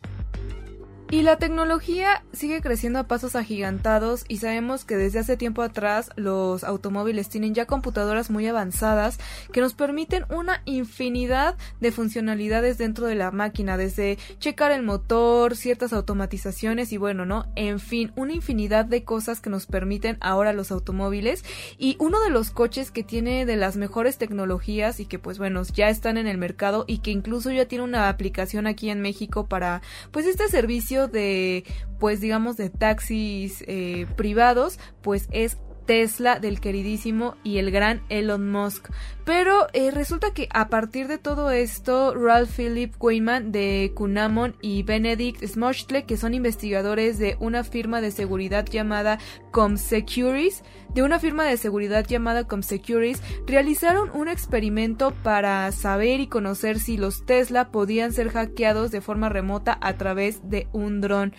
Y 1.12 1.22
la 1.22 1.38
tecnología 1.38 2.26
sigue 2.34 2.62
creciendo 2.62 2.98
a 2.98 3.08
pasos 3.08 3.36
agigantados 3.36 4.26
y 4.28 4.38
sabemos 4.38 4.86
que 4.86 4.98
desde 4.98 5.20
hace 5.20 5.38
tiempo 5.38 5.62
atrás 5.62 6.10
los 6.16 6.64
automóviles 6.64 7.30
tienen 7.30 7.54
ya 7.54 7.68
computadoras 7.68 8.32
muy 8.32 8.48
avanzadas 8.48 9.20
que 9.54 9.62
nos 9.62 9.76
permiten 9.76 10.26
una 10.30 10.64
infinidad 10.66 11.58
de 11.80 11.92
funcionalidades 11.92 12.80
dentro 12.80 13.06
de 13.06 13.14
la 13.14 13.30
máquina, 13.30 13.78
desde 13.78 14.18
checar 14.40 14.72
el 14.72 14.82
motor, 14.82 15.56
ciertas 15.56 15.94
automatizaciones 15.94 16.92
y 16.92 16.98
bueno, 16.98 17.24
¿no? 17.28 17.46
En 17.56 17.80
fin, 17.80 18.12
una 18.16 18.34
infinidad 18.34 18.86
de 18.86 19.04
cosas 19.04 19.42
que 19.42 19.52
nos 19.52 19.68
permiten 19.68 20.18
ahora 20.22 20.54
los 20.54 20.72
automóviles 20.72 21.46
y 21.78 21.98
uno 22.00 22.20
de 22.24 22.32
los 22.32 22.50
coches 22.50 22.90
que 22.90 23.04
tiene 23.04 23.46
de 23.46 23.58
las 23.58 23.78
mejores 23.78 24.18
tecnologías 24.18 25.00
y 25.00 25.06
que 25.06 25.20
pues 25.20 25.38
bueno, 25.38 25.62
ya 25.72 25.90
están 25.90 26.18
en 26.18 26.26
el 26.26 26.40
mercado 26.40 26.84
y 26.88 26.98
que 26.98 27.12
incluso 27.12 27.52
ya 27.52 27.68
tiene 27.68 27.84
una 27.84 28.10
aplicación 28.10 28.66
aquí 28.66 28.90
en 28.90 29.02
México 29.02 29.46
para 29.46 29.84
pues 30.12 30.26
este 30.26 30.48
servicio 30.48 30.95
de, 31.08 31.64
pues 32.00 32.22
digamos, 32.22 32.58
de 32.58 32.70
taxis 32.70 33.64
eh, 33.68 34.08
privados, 34.16 34.80
pues 35.02 35.28
es 35.32 35.58
Tesla 35.86 36.40
del 36.40 36.60
queridísimo 36.60 37.36
y 37.44 37.58
el 37.58 37.72
gran 37.72 38.02
Elon 38.10 38.52
Musk. 38.52 38.90
Pero 39.24 39.68
eh, 39.74 39.92
resulta 39.92 40.34
que 40.34 40.48
a 40.52 40.70
partir 40.70 41.08
de 41.08 41.18
todo 41.18 41.52
esto, 41.52 42.14
Ralph 42.14 42.50
Philip 42.56 42.94
Weyman 43.00 43.52
de 43.52 43.92
Kunamon 43.96 44.56
y 44.62 44.84
Benedict 44.84 45.44
Smochtle, 45.46 46.06
que 46.06 46.18
son 46.18 46.34
investigadores 46.34 47.18
de 47.18 47.38
una 47.40 47.64
firma 47.64 48.02
de 48.02 48.12
seguridad 48.12 48.66
llamada 48.66 49.20
ComSecurities, 49.52 50.64
de 50.96 51.04
una 51.04 51.20
firma 51.20 51.44
de 51.44 51.58
seguridad 51.58 52.08
llamada 52.08 52.48
ComSecurities, 52.48 53.22
realizaron 53.46 54.10
un 54.14 54.30
experimento 54.30 55.12
para 55.24 55.70
saber 55.74 56.22
y 56.22 56.28
conocer 56.28 56.80
si 56.80 56.96
los 56.96 57.26
Tesla 57.26 57.68
podían 57.68 58.14
ser 58.14 58.30
hackeados 58.30 58.92
de 58.92 59.02
forma 59.02 59.28
remota 59.28 59.78
a 59.82 59.98
través 59.98 60.50
de 60.50 60.70
un 60.72 61.02
dron. 61.02 61.34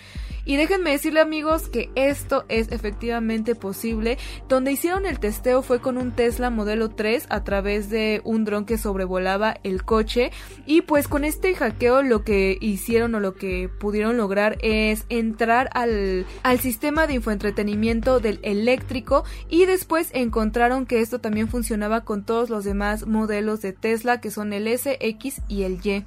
Y 0.45 0.57
déjenme 0.57 0.93
decirle 0.93 1.21
amigos 1.21 1.69
que 1.69 1.91
esto 1.97 2.45
es 2.49 2.71
efectivamente 2.71 3.57
posible. 3.57 4.17
Donde 4.49 4.71
hicieron 4.71 5.05
el 5.05 5.19
testeo 5.19 5.61
fue 5.61 5.81
con 5.81 5.99
un 5.99 6.13
Tesla 6.13 6.51
modelo 6.51 6.91
3 6.91 7.27
a 7.31 7.43
través 7.43 7.91
de 7.91 8.21
un 8.23 8.45
dron 8.45 8.65
que 8.65 8.79
sobrevolaba 8.79 9.57
el 9.65 9.85
coche. 9.85 10.31
Y 10.65 10.83
pues 10.83 11.09
con 11.09 11.25
este 11.25 11.53
hackeo 11.55 12.03
lo 12.03 12.23
que 12.23 12.59
hicieron 12.61 13.17
o 13.17 13.21
lo 13.21 13.35
que 13.35 13.69
pudieron 13.81 14.19
lograr 14.19 14.57
es 14.61 15.05
entrar 15.09 15.69
al, 15.73 16.27
al 16.45 16.61
sistema 16.61 17.09
de 17.09 17.15
infoentretenimiento 17.15 18.21
del 18.21 18.39
eléctrico 18.43 19.25
y 19.49 19.67
después 19.67 20.11
encontraron 20.13 20.87
que 20.87 21.01
esto 21.01 21.21
también 21.21 21.49
funcionaba 21.49 22.03
con 22.03 22.25
todos 22.25 22.51
los 22.51 22.65
demás 22.65 23.07
modelos 23.07 23.63
de 23.63 23.73
Tesla 23.73 24.21
que 24.21 24.31
son 24.31 24.53
el 24.53 24.67
S, 24.67 24.97
X 25.01 25.43
y 25.49 25.63
el 25.63 25.81
Y. 25.85 26.05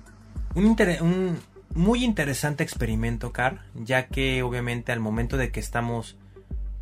Un, 0.55 1.37
muy 1.73 2.03
interesante 2.03 2.63
experimento, 2.63 3.31
Car, 3.31 3.61
ya 3.75 4.07
que 4.07 4.43
obviamente 4.43 4.91
al 4.91 4.99
momento 4.99 5.37
de 5.37 5.51
que 5.51 5.59
estamos 5.59 6.17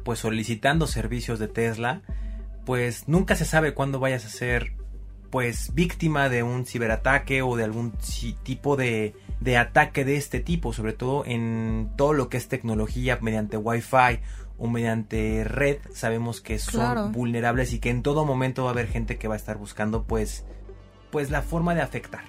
pues 0.04 0.20
solicitando 0.20 0.88
servicios 0.88 1.38
de 1.38 1.48
Tesla, 1.48 2.02
pues 2.66 3.08
nunca 3.08 3.36
se 3.36 3.46
sabe 3.46 3.74
cuándo 3.74 4.00
vayas 4.00 4.26
a 4.26 4.30
ser 4.30 4.74
pues 5.30 5.74
víctima 5.74 6.30
de 6.30 6.44
un 6.44 6.66
ciberataque 6.66 7.42
o 7.42 7.58
de 7.58 7.66
algún 7.66 7.94
tipo 8.44 8.78
de, 8.78 9.14
de 9.42 9.58
ataque 9.58 10.06
de 10.06 10.16
este 10.16 10.40
tipo, 10.40 10.72
sobre 10.72 10.94
todo 10.94 11.26
en 11.26 11.92
todo 11.98 12.14
lo 12.14 12.30
que 12.30 12.38
es 12.38 12.48
tecnología 12.48 13.20
mediante 13.22 13.58
Wi-Fi 13.58 14.22
o 14.58 14.68
mediante 14.68 15.44
red, 15.44 15.78
sabemos 15.94 16.42
que 16.42 16.60
son 16.60 17.12
vulnerables 17.12 17.74
y 17.74 17.80
que 17.80 17.90
en 17.90 18.02
todo 18.02 18.26
momento 18.26 18.64
va 18.64 18.70
a 18.70 18.74
haber 18.74 18.88
gente 18.88 19.18
que 19.18 19.28
va 19.28 19.36
a 19.36 19.38
estar 19.38 19.58
buscando 19.58 20.04
pues 20.04 20.46
pues 21.12 21.32
la 21.32 21.42
forma 21.42 21.74
de 21.74 21.82
afectar. 21.82 22.24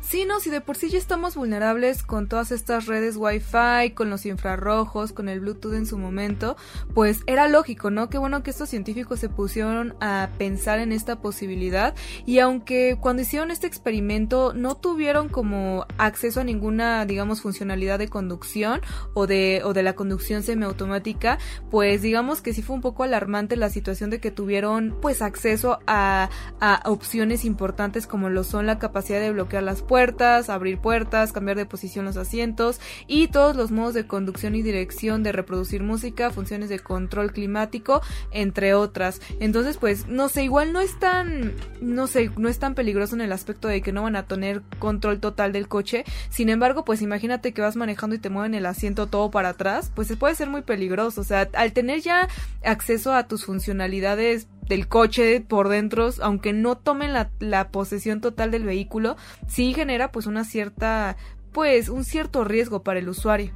Sí, 0.00 0.24
no, 0.24 0.40
si 0.40 0.48
de 0.48 0.60
por 0.62 0.76
sí 0.76 0.88
ya 0.88 0.96
estamos 0.96 1.34
vulnerables 1.34 2.02
con 2.02 2.28
todas 2.28 2.50
estas 2.50 2.86
redes 2.86 3.16
Wi-Fi, 3.16 3.90
con 3.94 4.08
los 4.08 4.24
infrarrojos, 4.24 5.12
con 5.12 5.28
el 5.28 5.40
Bluetooth 5.40 5.74
en 5.74 5.86
su 5.86 5.98
momento, 5.98 6.56
pues 6.94 7.20
era 7.26 7.46
lógico, 7.48 7.90
¿no? 7.90 8.08
Qué 8.08 8.16
bueno 8.16 8.42
que 8.42 8.50
estos 8.50 8.70
científicos 8.70 9.20
se 9.20 9.28
pusieron 9.28 9.96
a 10.00 10.30
pensar 10.38 10.78
en 10.78 10.92
esta 10.92 11.20
posibilidad 11.20 11.94
y 12.24 12.38
aunque 12.38 12.96
cuando 12.98 13.22
hicieron 13.22 13.50
este 13.50 13.66
experimento 13.66 14.54
no 14.54 14.76
tuvieron 14.76 15.28
como 15.28 15.84
acceso 15.98 16.40
a 16.40 16.44
ninguna, 16.44 17.04
digamos, 17.04 17.42
funcionalidad 17.42 17.98
de 17.98 18.08
conducción 18.08 18.80
o 19.12 19.26
de, 19.26 19.60
o 19.64 19.74
de 19.74 19.82
la 19.82 19.94
conducción 19.94 20.42
semiautomática, 20.42 21.38
pues 21.70 22.00
digamos 22.00 22.40
que 22.40 22.54
sí 22.54 22.62
fue 22.62 22.76
un 22.76 22.82
poco 22.82 23.02
alarmante 23.02 23.56
la 23.56 23.68
situación 23.68 24.08
de 24.08 24.20
que 24.20 24.30
tuvieron 24.30 24.96
pues 25.02 25.20
acceso 25.20 25.80
a, 25.86 26.30
a 26.60 26.82
opciones 26.86 27.44
importantes 27.44 28.06
como 28.06 28.30
lo 28.30 28.44
son 28.44 28.64
la 28.64 28.78
capacidad 28.78 29.20
de 29.20 29.32
bloquear 29.32 29.64
las 29.64 29.82
puertas, 29.88 30.48
abrir 30.48 30.78
puertas, 30.78 31.32
cambiar 31.32 31.56
de 31.56 31.66
posición 31.66 32.04
los 32.04 32.16
asientos 32.16 32.80
y 33.08 33.26
todos 33.26 33.56
los 33.56 33.72
modos 33.72 33.94
de 33.94 34.06
conducción 34.06 34.54
y 34.54 34.62
dirección 34.62 35.24
de 35.24 35.32
reproducir 35.32 35.82
música, 35.82 36.30
funciones 36.30 36.68
de 36.68 36.78
control 36.78 37.32
climático, 37.32 38.02
entre 38.30 38.74
otras. 38.74 39.20
Entonces, 39.40 39.78
pues, 39.78 40.06
no 40.06 40.28
sé, 40.28 40.44
igual 40.44 40.72
no 40.72 40.80
es 40.80 40.96
tan, 41.00 41.54
no 41.80 42.06
sé, 42.06 42.30
no 42.36 42.48
es 42.48 42.60
tan 42.60 42.76
peligroso 42.76 43.16
en 43.16 43.22
el 43.22 43.32
aspecto 43.32 43.66
de 43.66 43.82
que 43.82 43.92
no 43.92 44.04
van 44.04 44.14
a 44.14 44.26
tener 44.26 44.62
control 44.78 45.18
total 45.18 45.52
del 45.52 45.66
coche. 45.66 46.04
Sin 46.30 46.50
embargo, 46.50 46.84
pues 46.84 47.02
imagínate 47.02 47.52
que 47.52 47.62
vas 47.62 47.74
manejando 47.74 48.14
y 48.14 48.18
te 48.18 48.30
mueven 48.30 48.54
el 48.54 48.66
asiento 48.66 49.08
todo 49.08 49.30
para 49.30 49.50
atrás, 49.50 49.90
pues 49.94 50.14
puede 50.16 50.34
ser 50.34 50.48
muy 50.48 50.62
peligroso. 50.62 51.22
O 51.22 51.24
sea, 51.24 51.48
al 51.54 51.72
tener 51.72 52.00
ya 52.00 52.28
acceso 52.62 53.14
a 53.14 53.26
tus 53.26 53.44
funcionalidades 53.44 54.46
del 54.68 54.88
coche 54.88 55.40
por 55.40 55.68
dentro, 55.68 56.10
aunque 56.22 56.52
no 56.52 56.76
tomen 56.76 57.12
la, 57.12 57.30
la 57.40 57.70
posesión 57.70 58.20
total 58.20 58.50
del 58.50 58.64
vehículo, 58.64 59.16
sí 59.46 59.74
genera 59.74 60.12
pues 60.12 60.26
una 60.26 60.44
cierta, 60.44 61.16
pues 61.52 61.88
un 61.88 62.04
cierto 62.04 62.44
riesgo 62.44 62.82
para 62.82 62.98
el 62.98 63.08
usuario. 63.08 63.52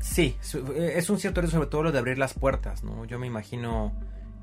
Sí, 0.00 0.36
eh, 0.74 0.94
es 0.96 1.10
un 1.10 1.18
cierto 1.18 1.40
riesgo 1.40 1.58
sobre 1.58 1.70
todo 1.70 1.84
lo 1.84 1.92
de 1.92 1.98
abrir 1.98 2.18
las 2.18 2.34
puertas, 2.34 2.82
¿no? 2.82 3.04
Yo 3.04 3.18
me 3.18 3.26
imagino 3.26 3.92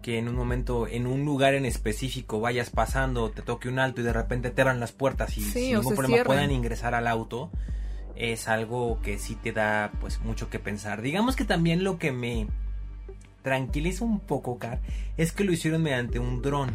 que 0.01 0.17
en 0.17 0.29
un 0.29 0.35
momento, 0.35 0.87
en 0.87 1.05
un 1.05 1.25
lugar 1.25 1.53
en 1.53 1.65
específico, 1.65 2.39
vayas 2.39 2.69
pasando, 2.69 3.29
te 3.31 3.41
toque 3.41 3.67
un 3.67 3.79
alto 3.79 3.99
y 4.01 4.05
de 4.05 4.13
repente 4.13 4.49
te 4.51 4.61
abran 4.61 4.79
las 4.79 4.93
puertas 4.93 5.37
y 5.37 5.41
sin 5.41 5.75
ningún 5.75 5.95
problema 5.95 6.23
puedan 6.23 6.51
ingresar 6.51 6.95
al 6.95 7.07
auto, 7.07 7.51
es 8.15 8.47
algo 8.47 8.99
que 9.01 9.17
sí 9.17 9.35
te 9.35 9.51
da 9.51 9.91
pues 9.99 10.19
mucho 10.21 10.49
que 10.49 10.59
pensar. 10.59 11.01
Digamos 11.01 11.35
que 11.35 11.43
también 11.43 11.83
lo 11.83 11.99
que 11.99 12.13
me 12.13 12.47
tranquiliza 13.41 14.05
un 14.05 14.19
poco, 14.19 14.57
Car, 14.57 14.81
es 15.17 15.31
que 15.31 15.43
lo 15.43 15.51
hicieron 15.51 15.83
mediante 15.83 16.19
un 16.19 16.41
dron. 16.41 16.71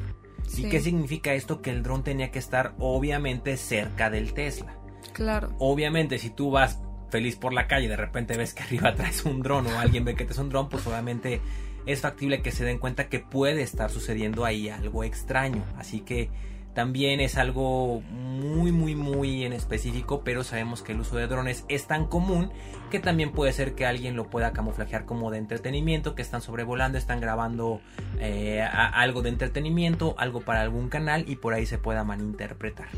¿Y 0.57 0.68
qué 0.68 0.81
significa 0.81 1.33
esto? 1.35 1.62
Que 1.62 1.70
el 1.70 1.83
dron 1.83 2.05
tenía 2.05 2.31
que 2.31 2.38
estar 2.38 2.74
obviamente 2.79 3.57
cerca 3.57 4.11
del 4.11 4.35
Tesla. 4.35 4.77
Claro. 5.12 5.55
Obviamente, 5.59 6.18
si 6.18 6.31
tú 6.31 6.50
vas 6.50 6.81
feliz 7.11 7.37
por 7.37 7.53
la 7.53 7.66
calle 7.66 7.87
y 7.87 7.88
de 7.88 7.96
repente 7.96 8.37
ves 8.37 8.55
que 8.55 8.62
arriba 8.64 8.94
traes 8.94 9.24
un 9.24 9.42
dron 9.42 9.66
o 9.66 9.79
alguien 9.79 10.05
ve 10.05 10.14
que 10.14 10.24
te 10.24 10.33
es 10.33 10.38
un 10.38 10.50
dron, 10.50 10.68
pues 10.68 10.87
obviamente 10.87 11.40
es 11.87 12.00
factible 12.00 12.42
que 12.42 12.50
se 12.50 12.64
den 12.64 12.79
cuenta 12.79 13.09
que 13.09 13.20
puede 13.20 13.62
estar 13.62 13.90
sucediendo 13.90 14.44
ahí 14.44 14.68
algo 14.68 15.05
extraño. 15.05 15.64
Así 15.77 16.00
que 16.00 16.31
también 16.74 17.20
es 17.20 17.37
algo 17.37 18.00
muy 18.00 18.72
muy 18.72 18.94
muy 18.94 19.44
en 19.44 19.52
específico, 19.52 20.22
pero 20.24 20.44
sabemos 20.44 20.82
que 20.82 20.92
el 20.92 21.00
uso 21.00 21.16
de 21.16 21.26
drones 21.26 21.64
es 21.68 21.87
tan 21.87 22.06
común 22.06 22.50
que 22.90 22.98
también 22.98 23.32
puede 23.32 23.52
ser 23.52 23.74
que 23.74 23.87
alguien 23.87 24.16
lo 24.16 24.28
pueda 24.28 24.52
camuflajear 24.52 25.04
como 25.04 25.30
de 25.30 25.38
entretenimiento, 25.38 26.14
que 26.14 26.22
están 26.22 26.42
sobrevolando, 26.42 26.98
están 26.98 27.20
grabando 27.20 27.80
eh, 28.20 28.62
algo 28.62 29.22
de 29.22 29.30
entretenimiento, 29.30 30.14
algo 30.18 30.40
para 30.40 30.60
algún 30.60 30.88
canal 30.88 31.24
y 31.28 31.37
por 31.37 31.54
ahí 31.54 31.66
se 31.66 31.78
pueda 31.78 32.04
malinterpretar. 32.04 32.88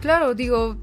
Claro, 0.00 0.34
digo, 0.34 0.76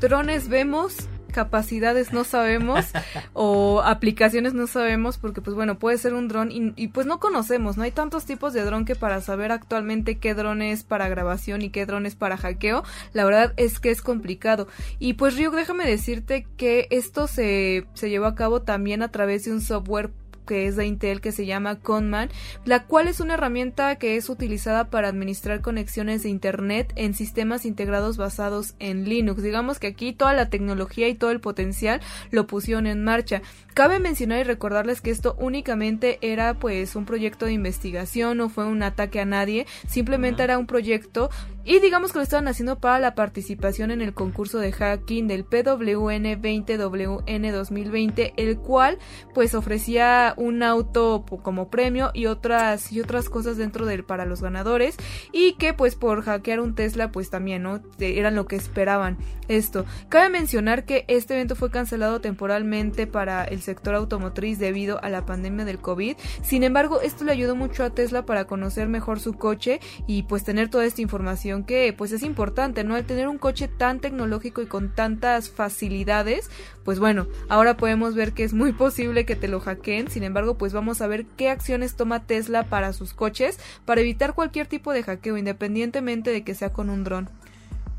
drones 0.00 0.48
vemos, 0.48 1.08
capacidades 1.32 2.12
no 2.12 2.24
sabemos 2.24 2.92
o 3.32 3.82
aplicaciones 3.82 4.54
no 4.54 4.66
sabemos 4.66 5.18
porque 5.18 5.40
pues 5.40 5.56
bueno 5.56 5.78
puede 5.78 5.98
ser 5.98 6.14
un 6.14 6.28
dron 6.28 6.50
y, 6.52 6.88
pues 6.88 7.06
no 7.06 7.18
conocemos 7.18 7.76
no 7.76 7.82
hay 7.82 7.90
tantos 7.90 8.24
tipos 8.24 8.52
de 8.52 8.64
dron 8.64 8.84
que 8.84 8.94
para 8.94 9.20
saber 9.20 9.50
actualmente 9.50 10.18
qué 10.18 10.34
dron 10.34 10.62
es 10.62 10.84
para 10.84 11.08
grabación 11.08 11.62
y 11.62 11.70
qué 11.70 11.86
dron 11.86 12.06
es 12.06 12.14
para 12.14 12.36
hackeo 12.36 12.84
la 13.12 13.24
verdad 13.24 13.52
es 13.56 13.80
que 13.80 13.90
es 13.90 14.02
complicado. 14.02 14.68
Y 14.98 15.14
pues 15.14 15.36
Ryuk 15.36 15.54
déjame 15.54 15.86
decirte 15.86 16.46
que 16.56 16.86
esto 16.90 17.26
se, 17.26 17.86
se 17.94 18.10
llevó 18.10 18.26
a 18.26 18.34
cabo 18.34 18.62
también 18.62 19.02
a 19.02 19.10
través 19.10 19.44
de 19.44 19.52
un 19.52 19.60
software 19.60 20.10
que 20.46 20.66
es 20.66 20.76
de 20.76 20.86
Intel 20.86 21.20
que 21.20 21.32
se 21.32 21.46
llama 21.46 21.78
Conman, 21.80 22.30
la 22.64 22.84
cual 22.84 23.08
es 23.08 23.20
una 23.20 23.34
herramienta 23.34 23.96
que 23.96 24.16
es 24.16 24.28
utilizada 24.28 24.90
para 24.90 25.08
administrar 25.08 25.60
conexiones 25.60 26.22
de 26.22 26.28
Internet 26.28 26.92
en 26.96 27.14
sistemas 27.14 27.64
integrados 27.64 28.16
basados 28.16 28.74
en 28.78 29.08
Linux. 29.08 29.42
Digamos 29.42 29.78
que 29.78 29.88
aquí 29.88 30.12
toda 30.12 30.32
la 30.32 30.48
tecnología 30.48 31.08
y 31.08 31.14
todo 31.14 31.30
el 31.30 31.40
potencial 31.40 32.00
lo 32.30 32.46
pusieron 32.46 32.86
en 32.86 33.04
marcha. 33.04 33.42
Cabe 33.74 33.98
mencionar 33.98 34.40
y 34.40 34.44
recordarles 34.44 35.00
que 35.00 35.10
esto 35.10 35.34
únicamente 35.38 36.18
era 36.20 36.54
pues 36.54 36.94
un 36.94 37.06
proyecto 37.06 37.46
de 37.46 37.52
investigación, 37.52 38.36
no 38.36 38.50
fue 38.50 38.66
un 38.66 38.82
ataque 38.82 39.18
a 39.20 39.24
nadie, 39.24 39.66
simplemente 39.88 40.42
era 40.42 40.58
un 40.58 40.66
proyecto 40.66 41.30
y 41.64 41.78
digamos 41.78 42.12
que 42.12 42.18
lo 42.18 42.22
estaban 42.22 42.48
haciendo 42.48 42.80
para 42.80 42.98
la 42.98 43.14
participación 43.14 43.90
en 43.90 44.02
el 44.02 44.14
concurso 44.14 44.58
de 44.58 44.72
hacking 44.72 45.28
del 45.28 45.44
PWN 45.44 46.42
20WN 46.42 47.52
2020, 47.52 48.34
el 48.36 48.58
cual 48.58 48.98
pues 49.32 49.54
ofrecía 49.54 50.34
un 50.36 50.62
auto 50.62 51.24
como 51.42 51.70
premio 51.70 52.10
y 52.12 52.26
otras 52.26 52.92
y 52.92 53.00
otras 53.00 53.28
cosas 53.28 53.56
dentro 53.56 53.86
del 53.86 54.04
para 54.04 54.26
los 54.26 54.42
ganadores 54.42 54.96
y 55.32 55.54
que 55.54 55.72
pues 55.72 55.94
por 55.94 56.22
hackear 56.22 56.60
un 56.60 56.74
Tesla 56.74 57.10
pues 57.10 57.30
también, 57.30 57.62
¿no? 57.62 57.80
Eran 57.98 58.34
lo 58.34 58.46
que 58.46 58.56
esperaban 58.56 59.16
esto. 59.48 59.86
Cabe 60.08 60.28
mencionar 60.28 60.84
que 60.84 61.04
este 61.08 61.34
evento 61.34 61.54
fue 61.54 61.70
cancelado 61.70 62.20
temporalmente 62.20 63.06
para 63.06 63.44
el 63.44 63.61
sector 63.62 63.94
automotriz 63.94 64.58
debido 64.58 65.02
a 65.02 65.08
la 65.08 65.24
pandemia 65.24 65.64
del 65.64 65.78
COVID. 65.78 66.16
Sin 66.42 66.62
embargo, 66.62 67.00
esto 67.00 67.24
le 67.24 67.32
ayudó 67.32 67.56
mucho 67.56 67.84
a 67.84 67.90
Tesla 67.90 68.26
para 68.26 68.46
conocer 68.46 68.88
mejor 68.88 69.20
su 69.20 69.34
coche 69.34 69.80
y 70.06 70.24
pues 70.24 70.44
tener 70.44 70.68
toda 70.68 70.84
esta 70.84 71.00
información 71.00 71.64
que 71.64 71.94
pues 71.96 72.12
es 72.12 72.22
importante, 72.22 72.84
¿no? 72.84 72.94
Al 72.94 73.04
tener 73.04 73.28
un 73.28 73.38
coche 73.38 73.68
tan 73.68 74.00
tecnológico 74.00 74.62
y 74.62 74.66
con 74.66 74.94
tantas 74.94 75.50
facilidades, 75.50 76.50
pues 76.84 76.98
bueno, 76.98 77.26
ahora 77.48 77.76
podemos 77.76 78.14
ver 78.14 78.32
que 78.32 78.44
es 78.44 78.52
muy 78.52 78.72
posible 78.72 79.24
que 79.24 79.36
te 79.36 79.48
lo 79.48 79.60
hackeen. 79.60 80.10
Sin 80.10 80.24
embargo, 80.24 80.58
pues 80.58 80.72
vamos 80.72 81.00
a 81.00 81.06
ver 81.06 81.24
qué 81.36 81.48
acciones 81.48 81.96
toma 81.96 82.26
Tesla 82.26 82.64
para 82.64 82.92
sus 82.92 83.14
coches 83.14 83.58
para 83.84 84.00
evitar 84.00 84.34
cualquier 84.34 84.66
tipo 84.66 84.92
de 84.92 85.02
hackeo 85.02 85.36
independientemente 85.36 86.30
de 86.30 86.44
que 86.44 86.54
sea 86.54 86.72
con 86.72 86.90
un 86.90 87.04
dron. 87.04 87.41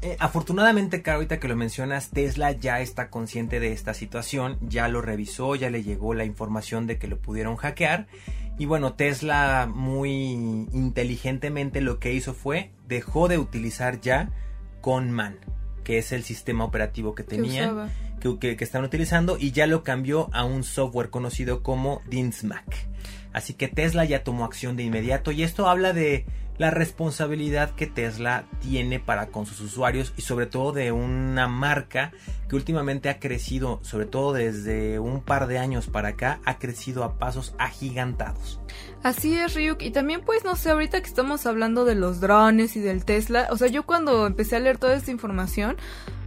Eh, 0.03 0.17
afortunadamente, 0.19 1.01
Caro, 1.01 1.15
ahorita 1.15 1.39
que 1.39 1.47
lo 1.47 1.55
mencionas, 1.55 2.09
Tesla 2.09 2.51
ya 2.51 2.81
está 2.81 3.09
consciente 3.09 3.61
de 3.61 3.71
esta 3.71 3.93
situación, 3.93 4.57
ya 4.59 4.89
lo 4.89 5.01
revisó, 5.01 5.55
ya 5.55 5.69
le 5.69 5.81
llegó 5.81 6.13
la 6.13 6.25
información 6.25 6.87
de 6.87 6.97
que 6.97 7.07
lo 7.07 7.19
pudieron 7.19 7.55
hackear. 7.55 8.07
Y 8.59 8.65
bueno, 8.65 8.95
Tesla 8.95 9.65
muy 9.73 10.11
inteligentemente 10.73 11.79
lo 11.79 11.99
que 11.99 12.11
hizo 12.11 12.33
fue 12.33 12.71
dejó 12.85 13.29
de 13.29 13.37
utilizar 13.37 14.01
ya 14.01 14.29
Conman, 14.81 15.37
que 15.85 15.99
es 15.99 16.11
el 16.11 16.23
sistema 16.23 16.65
operativo 16.65 17.15
que 17.15 17.23
tenía, 17.23 17.89
que, 18.19 18.57
que, 18.57 18.63
están 18.63 18.83
utilizando, 18.83 19.37
y 19.39 19.53
ya 19.53 19.67
lo 19.67 19.83
cambió 19.83 20.29
a 20.33 20.43
un 20.43 20.65
software 20.65 21.11
conocido 21.11 21.63
como 21.63 22.01
Dinsmack. 22.09 22.89
Así 23.31 23.53
que 23.53 23.69
Tesla 23.69 24.03
ya 24.03 24.25
tomó 24.25 24.43
acción 24.43 24.75
de 24.75 24.83
inmediato 24.83 25.31
y 25.31 25.43
esto 25.43 25.69
habla 25.69 25.93
de 25.93 26.25
la 26.57 26.71
responsabilidad 26.71 27.71
que 27.71 27.87
Tesla 27.87 28.45
tiene 28.61 28.99
para 28.99 29.27
con 29.27 29.45
sus 29.45 29.59
usuarios 29.59 30.13
y 30.17 30.21
sobre 30.21 30.45
todo 30.45 30.71
de 30.71 30.91
una 30.91 31.47
marca 31.47 32.11
que 32.47 32.55
últimamente 32.55 33.09
ha 33.09 33.19
crecido, 33.19 33.79
sobre 33.83 34.05
todo 34.05 34.33
desde 34.33 34.99
un 34.99 35.21
par 35.21 35.47
de 35.47 35.57
años 35.57 35.87
para 35.87 36.09
acá, 36.09 36.39
ha 36.45 36.59
crecido 36.59 37.03
a 37.03 37.17
pasos 37.17 37.55
agigantados. 37.57 38.59
Así 39.03 39.37
es, 39.37 39.53
Ryuk. 39.53 39.81
Y 39.81 39.91
también, 39.91 40.21
pues, 40.21 40.45
no 40.45 40.55
sé, 40.55 40.69
ahorita 40.69 41.01
que 41.01 41.07
estamos 41.07 41.45
hablando 41.45 41.83
de 41.83 41.93
los 41.93 42.21
drones 42.21 42.77
y 42.77 42.79
del 42.79 43.03
Tesla, 43.03 43.47
o 43.51 43.57
sea, 43.57 43.67
yo 43.67 43.83
cuando 43.83 44.25
empecé 44.25 44.55
a 44.55 44.59
leer 44.59 44.77
toda 44.77 44.95
esta 44.95 45.11
información, 45.11 45.75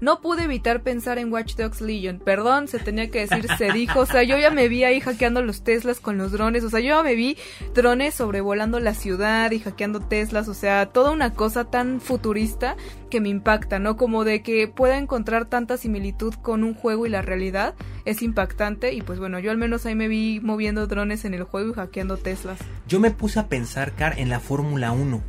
no 0.03 0.21
pude 0.21 0.45
evitar 0.45 0.83
pensar 0.83 1.19
en 1.19 1.33
Watch 1.33 1.57
Dogs 1.57 1.81
Legion. 1.81 2.19
Perdón, 2.19 2.69
se 2.69 2.79
tenía 2.79 3.11
que 3.11 3.27
decir, 3.27 3.47
se 3.57 3.73
dijo. 3.73 4.01
O 4.01 4.07
sea, 4.07 4.23
yo 4.25 4.37
ya 4.37 4.51
me 4.51 4.69
vi 4.69 4.85
ahí 4.85 5.01
hackeando 5.01 5.41
los 5.41 5.65
Teslas 5.65 6.01
con 6.01 6.19
los 6.19 6.33
drones. 6.33 6.65
O 6.65 6.71
sea, 6.71 6.81
yo 6.81 6.89
ya 6.89 7.03
me 7.03 7.15
vi 7.15 7.39
drones 7.75 8.15
sobrevolando 8.15 8.79
la 8.79 8.93
ciudad 8.93 9.51
y 9.53 9.59
hackeando 9.59 10.01
Teslas. 10.01 10.47
O 10.49 10.55
sea, 10.55 10.85
toda 10.87 11.13
una 11.13 11.33
cosa 11.33 11.65
tan 11.65 12.01
futurista 12.03 12.77
que 13.09 13.23
me 13.23 13.31
impacta, 13.31 13.79
¿no? 13.79 13.97
Como 13.97 14.25
de 14.25 14.43
que 14.43 14.69
pueda 14.69 14.99
encontrar 14.99 15.47
tanta 15.47 15.79
similitud 15.79 16.35
con 16.35 16.63
un 16.63 16.75
juego 16.75 17.07
y 17.07 17.09
la 17.09 17.23
realidad 17.23 17.75
es 18.07 18.23
impactante. 18.23 18.95
Y 18.95 19.03
pues 19.03 19.19
bueno, 19.19 19.39
yo 19.39 19.51
al 19.51 19.59
menos 19.59 19.85
ahí 19.85 19.95
me 19.95 20.09
vi 20.09 20.41
moviendo 20.41 20.87
drones 20.87 21.27
en 21.27 21.35
el 21.35 21.43
juego 21.43 21.73
y 21.73 21.75
hackeando 21.75 22.17
Teslas. 22.17 22.59
Yo 22.89 22.99
me 22.99 23.11
puse 23.11 23.39
a 23.39 23.49
pensar, 23.49 23.93
Car, 23.93 24.19
en 24.19 24.31
la 24.31 24.41
Fórmula 24.41 24.93
1 24.93 25.23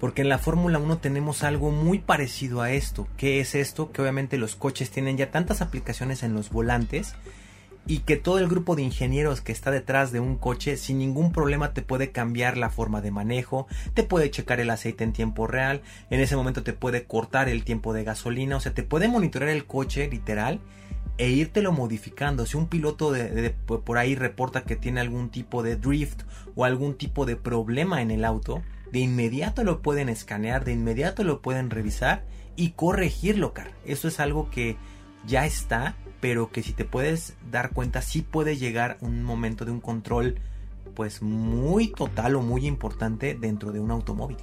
porque 0.00 0.20
en 0.20 0.28
la 0.28 0.36
Fórmula 0.36 0.78
1 0.78 0.98
tenemos 0.98 1.44
algo 1.44 1.70
muy 1.70 1.98
parecido 1.98 2.60
a 2.60 2.70
esto. 2.70 3.08
¿Qué 3.16 3.40
es 3.40 3.54
esto? 3.54 3.90
Que 3.90 4.02
obviamente 4.02 4.36
los 4.36 4.54
coches 4.54 4.90
tienen 4.90 5.16
ya 5.16 5.30
tantas 5.30 5.62
aplicaciones 5.62 6.22
en 6.22 6.34
los 6.34 6.50
volantes 6.50 7.14
y 7.86 8.00
que 8.00 8.16
todo 8.16 8.38
el 8.38 8.48
grupo 8.48 8.76
de 8.76 8.82
ingenieros 8.82 9.40
que 9.40 9.52
está 9.52 9.70
detrás 9.70 10.12
de 10.12 10.20
un 10.20 10.36
coche 10.36 10.76
sin 10.76 10.98
ningún 10.98 11.32
problema 11.32 11.72
te 11.72 11.82
puede 11.82 12.10
cambiar 12.10 12.56
la 12.56 12.70
forma 12.70 13.00
de 13.00 13.10
manejo, 13.10 13.66
te 13.94 14.02
puede 14.02 14.30
checar 14.30 14.60
el 14.60 14.70
aceite 14.70 15.04
en 15.04 15.12
tiempo 15.12 15.46
real, 15.46 15.82
en 16.10 16.20
ese 16.20 16.36
momento 16.36 16.62
te 16.62 16.72
puede 16.72 17.04
cortar 17.04 17.48
el 17.48 17.64
tiempo 17.64 17.92
de 17.92 18.04
gasolina, 18.04 18.56
o 18.56 18.60
sea, 18.60 18.74
te 18.74 18.82
puede 18.82 19.08
monitorear 19.08 19.50
el 19.50 19.66
coche 19.66 20.08
literal 20.10 20.60
e 21.18 21.30
írtelo 21.30 21.72
modificando. 21.72 22.46
Si 22.46 22.56
un 22.56 22.68
piloto 22.68 23.12
de, 23.12 23.54
por 23.66 23.98
ahí 23.98 24.14
reporta 24.14 24.64
que 24.64 24.76
tiene 24.76 25.00
algún 25.00 25.30
tipo 25.30 25.62
de 25.62 25.76
drift 25.76 26.22
o 26.54 26.64
algún 26.64 26.94
tipo 26.94 27.26
de 27.26 27.36
problema 27.36 28.02
en 28.02 28.10
el 28.10 28.24
auto, 28.24 28.62
de 28.90 29.00
inmediato 29.00 29.64
lo 29.64 29.82
pueden 29.82 30.08
escanear, 30.08 30.64
de 30.64 30.72
inmediato 30.72 31.24
lo 31.24 31.42
pueden 31.42 31.70
revisar 31.70 32.24
y 32.56 32.70
corregirlo, 32.70 33.52
car. 33.52 33.72
Eso 33.84 34.08
es 34.08 34.20
algo 34.20 34.50
que 34.50 34.76
ya 35.26 35.46
está, 35.46 35.96
pero 36.20 36.50
que 36.50 36.62
si 36.62 36.72
te 36.72 36.84
puedes 36.84 37.36
dar 37.50 37.70
cuenta, 37.70 38.02
sí 38.02 38.22
puede 38.22 38.56
llegar 38.56 38.98
un 39.00 39.22
momento 39.22 39.64
de 39.64 39.72
un 39.72 39.80
control 39.80 40.38
pues 40.94 41.22
muy 41.22 41.88
total 41.88 42.36
o 42.36 42.42
muy 42.42 42.66
importante 42.66 43.34
dentro 43.34 43.72
de 43.72 43.80
un 43.80 43.90
automóvil. 43.90 44.38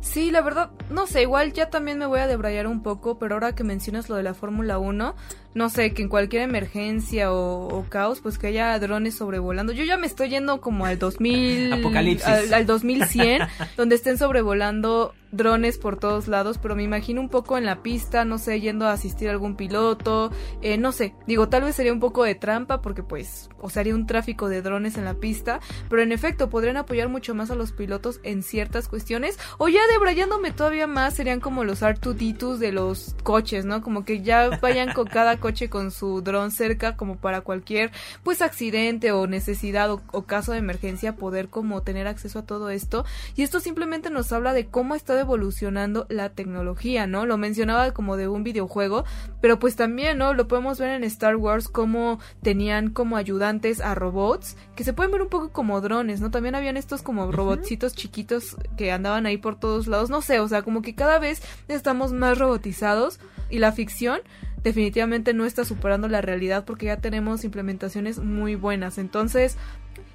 Sí, 0.00 0.30
la 0.30 0.40
verdad, 0.40 0.70
no 0.90 1.06
sé, 1.06 1.22
igual 1.22 1.52
ya 1.52 1.70
también 1.70 1.98
me 1.98 2.06
voy 2.06 2.20
a 2.20 2.26
debrayar 2.26 2.66
un 2.66 2.82
poco, 2.82 3.18
pero 3.18 3.34
ahora 3.34 3.54
que 3.54 3.64
mencionas 3.64 4.08
lo 4.08 4.16
de 4.16 4.22
la 4.22 4.34
Fórmula 4.34 4.78
1, 4.78 5.14
no 5.54 5.70
sé, 5.70 5.92
que 5.92 6.02
en 6.02 6.08
cualquier 6.08 6.42
emergencia 6.42 7.32
o, 7.32 7.84
caos, 7.88 8.20
pues 8.20 8.38
que 8.38 8.48
haya 8.48 8.78
drones 8.78 9.16
sobrevolando. 9.16 9.72
Yo 9.72 9.84
ya 9.84 9.96
me 9.96 10.06
estoy 10.06 10.28
yendo 10.28 10.60
como 10.60 10.86
al 10.86 10.98
2000... 10.98 11.72
Apocalipsis. 11.72 12.26
Al, 12.26 12.54
al 12.54 12.66
2100, 12.66 13.42
donde 13.76 13.94
estén 13.94 14.18
sobrevolando 14.18 15.14
drones 15.32 15.78
por 15.78 15.98
todos 15.98 16.28
lados, 16.28 16.58
pero 16.58 16.74
me 16.74 16.82
imagino 16.82 17.20
un 17.20 17.28
poco 17.28 17.58
en 17.58 17.64
la 17.64 17.82
pista, 17.82 18.24
no 18.24 18.38
sé, 18.38 18.60
yendo 18.60 18.86
a 18.86 18.92
asistir 18.92 19.28
a 19.28 19.32
algún 19.32 19.56
piloto, 19.56 20.32
eh, 20.62 20.78
no 20.78 20.92
sé, 20.92 21.14
digo, 21.26 21.48
tal 21.48 21.62
vez 21.62 21.76
sería 21.76 21.92
un 21.92 22.00
poco 22.00 22.24
de 22.24 22.34
trampa 22.34 22.80
porque 22.80 23.02
pues, 23.02 23.50
o 23.60 23.68
sea, 23.68 23.80
haría 23.80 23.94
un 23.94 24.06
tráfico 24.06 24.48
de 24.48 24.62
drones 24.62 24.96
en 24.96 25.04
la 25.04 25.14
pista, 25.14 25.60
pero 25.88 26.02
en 26.02 26.12
efecto 26.12 26.48
podrían 26.48 26.76
apoyar 26.76 27.08
mucho 27.08 27.34
más 27.34 27.50
a 27.50 27.54
los 27.54 27.72
pilotos 27.72 28.20
en 28.22 28.42
ciertas 28.42 28.88
cuestiones, 28.88 29.38
o 29.58 29.68
ya 29.68 29.80
debrayándome 29.92 30.52
todavía 30.52 30.86
más 30.86 31.14
serían 31.14 31.40
como 31.40 31.64
los 31.64 31.82
R2D2 31.82 32.56
de 32.56 32.72
los 32.72 33.14
coches, 33.22 33.64
¿no? 33.64 33.82
Como 33.82 34.04
que 34.04 34.22
ya 34.22 34.58
vayan 34.62 34.92
con 34.94 35.06
cada 35.06 35.37
coche 35.38 35.68
con 35.68 35.90
su 35.90 36.22
dron 36.22 36.50
cerca 36.50 36.96
como 36.96 37.16
para 37.16 37.40
cualquier 37.40 37.90
pues 38.22 38.42
accidente 38.42 39.12
o 39.12 39.26
necesidad 39.26 39.90
o, 39.90 40.22
caso 40.22 40.52
de 40.52 40.58
emergencia 40.58 41.16
poder 41.16 41.48
como 41.48 41.82
tener 41.82 42.06
acceso 42.06 42.40
a 42.40 42.46
todo 42.46 42.70
esto 42.70 43.04
y 43.36 43.42
esto 43.42 43.60
simplemente 43.60 44.10
nos 44.10 44.32
habla 44.32 44.52
de 44.52 44.66
cómo 44.66 44.94
ha 44.94 44.96
estado 44.96 45.20
evolucionando 45.20 46.06
la 46.08 46.30
tecnología, 46.30 47.06
¿no? 47.06 47.26
Lo 47.26 47.38
mencionaba 47.38 47.92
como 47.92 48.16
de 48.16 48.28
un 48.28 48.44
videojuego, 48.44 49.04
pero 49.40 49.58
pues 49.58 49.76
también, 49.76 50.18
¿no? 50.18 50.34
Lo 50.34 50.48
podemos 50.48 50.78
ver 50.78 50.90
en 50.90 51.04
Star 51.04 51.36
Wars 51.36 51.68
como 51.68 52.18
tenían 52.42 52.90
como 52.90 53.16
ayudantes 53.16 53.80
a 53.80 53.94
robots 53.94 54.56
que 54.76 54.84
se 54.84 54.92
pueden 54.92 55.12
ver 55.12 55.22
un 55.22 55.28
poco 55.28 55.50
como 55.50 55.80
drones, 55.80 56.20
¿no? 56.20 56.30
También 56.30 56.54
habían 56.54 56.76
estos 56.76 57.02
como 57.02 57.30
robotcitos 57.32 57.94
chiquitos 57.94 58.56
que 58.76 58.92
andaban 58.92 59.26
ahí 59.26 59.36
por 59.36 59.58
todos 59.58 59.86
lados, 59.86 60.10
no 60.10 60.22
sé, 60.22 60.40
o 60.40 60.48
sea, 60.48 60.62
como 60.62 60.82
que 60.82 60.94
cada 60.94 61.18
vez 61.18 61.42
estamos 61.68 62.12
más 62.12 62.38
robotizados 62.38 63.20
y 63.50 63.58
la 63.58 63.72
ficción 63.72 64.20
definitivamente 64.68 65.34
no 65.34 65.44
está 65.44 65.64
superando 65.64 66.08
la 66.08 66.20
realidad 66.20 66.64
porque 66.64 66.86
ya 66.86 66.98
tenemos 66.98 67.44
implementaciones 67.44 68.18
muy 68.18 68.54
buenas. 68.54 68.98
Entonces, 68.98 69.56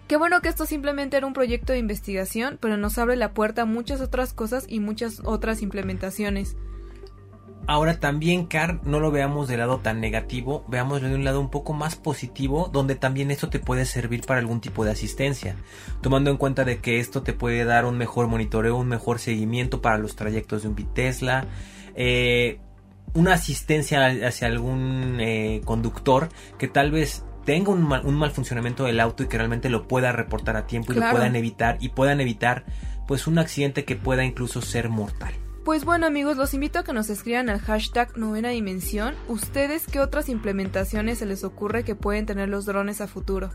Qué 0.07 0.17
bueno 0.17 0.41
que 0.41 0.49
esto 0.49 0.65
simplemente 0.65 1.15
era 1.15 1.25
un 1.25 1.33
proyecto 1.33 1.71
de 1.71 1.79
investigación, 1.79 2.57
pero 2.59 2.75
nos 2.75 2.97
abre 2.97 3.15
la 3.15 3.33
puerta 3.33 3.61
a 3.61 3.65
muchas 3.65 4.01
otras 4.01 4.33
cosas 4.33 4.65
y 4.67 4.81
muchas 4.81 5.21
otras 5.23 5.61
implementaciones. 5.61 6.57
Ahora 7.65 7.97
también, 7.97 8.45
Car, 8.45 8.81
no 8.85 8.99
lo 8.99 9.09
veamos 9.09 9.47
del 9.47 9.59
lado 9.59 9.79
tan 9.79 10.01
negativo, 10.01 10.65
veámoslo 10.67 11.07
de 11.07 11.15
un 11.15 11.23
lado 11.23 11.39
un 11.39 11.49
poco 11.49 11.71
más 11.71 11.95
positivo, 11.95 12.69
donde 12.71 12.95
también 12.95 13.31
esto 13.31 13.49
te 13.49 13.59
puede 13.59 13.85
servir 13.85 14.25
para 14.25 14.41
algún 14.41 14.59
tipo 14.59 14.83
de 14.83 14.91
asistencia, 14.91 15.55
tomando 16.01 16.29
en 16.29 16.35
cuenta 16.35 16.65
de 16.65 16.79
que 16.79 16.99
esto 16.99 17.23
te 17.23 17.31
puede 17.31 17.63
dar 17.63 17.85
un 17.85 17.97
mejor 17.97 18.27
monitoreo, 18.27 18.75
un 18.75 18.89
mejor 18.89 19.19
seguimiento 19.19 19.81
para 19.81 19.97
los 19.97 20.17
trayectos 20.17 20.63
de 20.63 20.67
un 20.67 20.75
Bitesla, 20.75 21.47
eh, 21.95 22.59
una 23.13 23.33
asistencia 23.33 24.05
hacia 24.05 24.47
algún 24.47 25.17
eh, 25.19 25.61
conductor 25.65 26.29
que 26.57 26.67
tal 26.67 26.91
vez 26.91 27.23
tenga 27.45 27.71
un 27.71 27.83
mal, 27.87 28.31
funcionamiento 28.31 28.85
del 28.85 28.99
auto 28.99 29.23
y 29.23 29.27
que 29.27 29.37
realmente 29.37 29.69
lo 29.69 29.87
pueda 29.87 30.11
reportar 30.11 30.55
a 30.55 30.65
tiempo 30.65 30.93
y 30.93 30.95
lo 30.95 31.09
puedan 31.11 31.35
evitar 31.35 31.77
y 31.79 31.89
puedan 31.89 32.21
evitar 32.21 32.65
pues 33.07 33.27
un 33.27 33.37
accidente 33.37 33.85
que 33.85 33.95
pueda 33.95 34.23
incluso 34.23 34.61
ser 34.61 34.89
mortal. 34.89 35.33
Pues 35.65 35.85
bueno 35.85 36.07
amigos, 36.07 36.35
los 36.35 36.53
invito 36.53 36.79
a 36.79 36.83
que 36.83 36.93
nos 36.93 37.09
escriban 37.09 37.49
al 37.49 37.59
hashtag 37.59 38.17
novena 38.17 38.49
dimensión. 38.49 39.15
¿Ustedes 39.27 39.87
qué 39.87 40.01
otras 40.01 40.27
implementaciones 40.27 41.19
se 41.19 41.25
les 41.25 41.43
ocurre 41.43 41.83
que 41.83 41.95
pueden 41.95 42.25
tener 42.25 42.49
los 42.49 42.65
drones 42.65 42.99
a 42.99 43.07
futuro? 43.07 43.51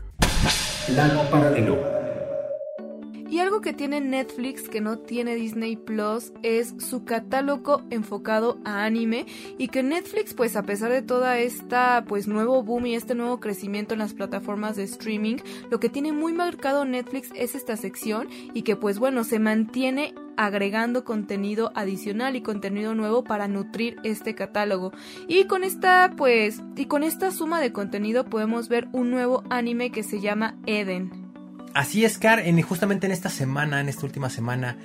Y 3.29 3.39
algo 3.39 3.61
que 3.61 3.73
tiene 3.73 4.01
Netflix 4.01 4.67
que 4.69 4.81
no 4.81 4.97
tiene 4.97 5.35
Disney 5.35 5.75
Plus 5.75 6.33
es 6.41 6.73
su 6.79 7.05
catálogo 7.05 7.83
enfocado 7.91 8.59
a 8.65 8.83
anime 8.85 9.27
y 9.59 9.67
que 9.67 9.83
Netflix 9.83 10.33
pues 10.33 10.55
a 10.55 10.63
pesar 10.63 10.91
de 10.91 11.03
toda 11.03 11.37
esta 11.37 12.05
pues 12.07 12.27
nuevo 12.27 12.63
boom 12.63 12.87
y 12.87 12.95
este 12.95 13.13
nuevo 13.13 13.39
crecimiento 13.39 13.93
en 13.93 13.99
las 13.99 14.15
plataformas 14.15 14.77
de 14.77 14.83
streaming, 14.83 15.37
lo 15.69 15.79
que 15.79 15.89
tiene 15.89 16.11
muy 16.11 16.33
marcado 16.33 16.85
Netflix 16.85 17.29
es 17.35 17.53
esta 17.53 17.77
sección 17.77 18.29
y 18.55 18.63
que 18.63 18.75
pues 18.75 18.97
bueno 18.97 19.23
se 19.23 19.37
mantiene 19.37 20.15
agregando 20.35 21.03
contenido 21.03 21.71
adicional 21.75 22.35
y 22.35 22.41
contenido 22.41 22.95
nuevo 22.95 23.23
para 23.23 23.47
nutrir 23.47 23.97
este 24.03 24.33
catálogo. 24.33 24.91
Y 25.27 25.43
con 25.43 25.63
esta 25.63 26.13
pues 26.17 26.63
y 26.75 26.85
con 26.85 27.03
esta 27.03 27.29
suma 27.29 27.61
de 27.61 27.73
contenido 27.73 28.25
podemos 28.25 28.69
ver 28.69 28.87
un 28.91 29.11
nuevo 29.11 29.43
anime 29.51 29.91
que 29.91 30.01
se 30.01 30.19
llama 30.19 30.57
Eden. 30.65 31.28
Así 31.73 32.03
es, 32.03 32.17
Car, 32.17 32.39
en, 32.39 32.61
justamente 32.61 33.05
en 33.05 33.11
esta 33.11 33.29
semana, 33.29 33.79
en 33.79 33.89
esta 33.89 34.05
última 34.05 34.29
semana, 34.29 34.77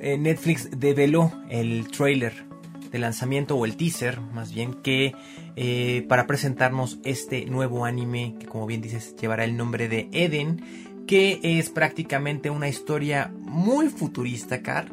eh, 0.00 0.18
Netflix 0.18 0.68
develó 0.78 1.32
el 1.48 1.88
trailer 1.88 2.44
de 2.90 2.98
lanzamiento 2.98 3.56
o 3.56 3.64
el 3.64 3.76
teaser 3.76 4.20
más 4.20 4.52
bien 4.52 4.74
que 4.74 5.14
eh, 5.56 6.04
para 6.08 6.26
presentarnos 6.26 6.98
este 7.04 7.46
nuevo 7.46 7.84
anime 7.86 8.34
que 8.38 8.46
como 8.46 8.66
bien 8.66 8.82
dices 8.82 9.16
llevará 9.16 9.44
el 9.44 9.56
nombre 9.56 9.88
de 9.88 10.08
Eden 10.12 11.04
que 11.06 11.40
es 11.42 11.70
prácticamente 11.70 12.50
una 12.50 12.68
historia 12.68 13.32
muy 13.38 13.88
futurista 13.88 14.60
Car 14.60 14.92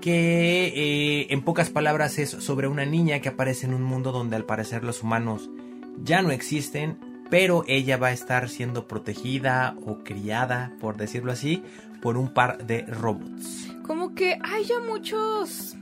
que 0.00 0.66
eh, 0.66 1.26
en 1.30 1.42
pocas 1.42 1.70
palabras 1.70 2.18
es 2.18 2.30
sobre 2.30 2.68
una 2.68 2.84
niña 2.84 3.20
que 3.20 3.30
aparece 3.30 3.66
en 3.66 3.74
un 3.74 3.82
mundo 3.82 4.12
donde 4.12 4.36
al 4.36 4.44
parecer 4.44 4.84
los 4.84 5.02
humanos 5.02 5.50
ya 6.02 6.22
no 6.22 6.30
existen 6.30 6.98
pero 7.32 7.64
ella 7.66 7.96
va 7.96 8.08
a 8.08 8.12
estar 8.12 8.50
siendo 8.50 8.86
protegida 8.86 9.74
o 9.86 10.04
criada 10.04 10.76
por 10.80 10.98
decirlo 10.98 11.32
así 11.32 11.62
por 12.02 12.18
un 12.18 12.34
par 12.34 12.66
de 12.66 12.82
robots 12.82 13.72
como 13.82 14.14
que 14.14 14.38
hay 14.42 14.64
ya 14.64 14.78
muchos 14.80 15.76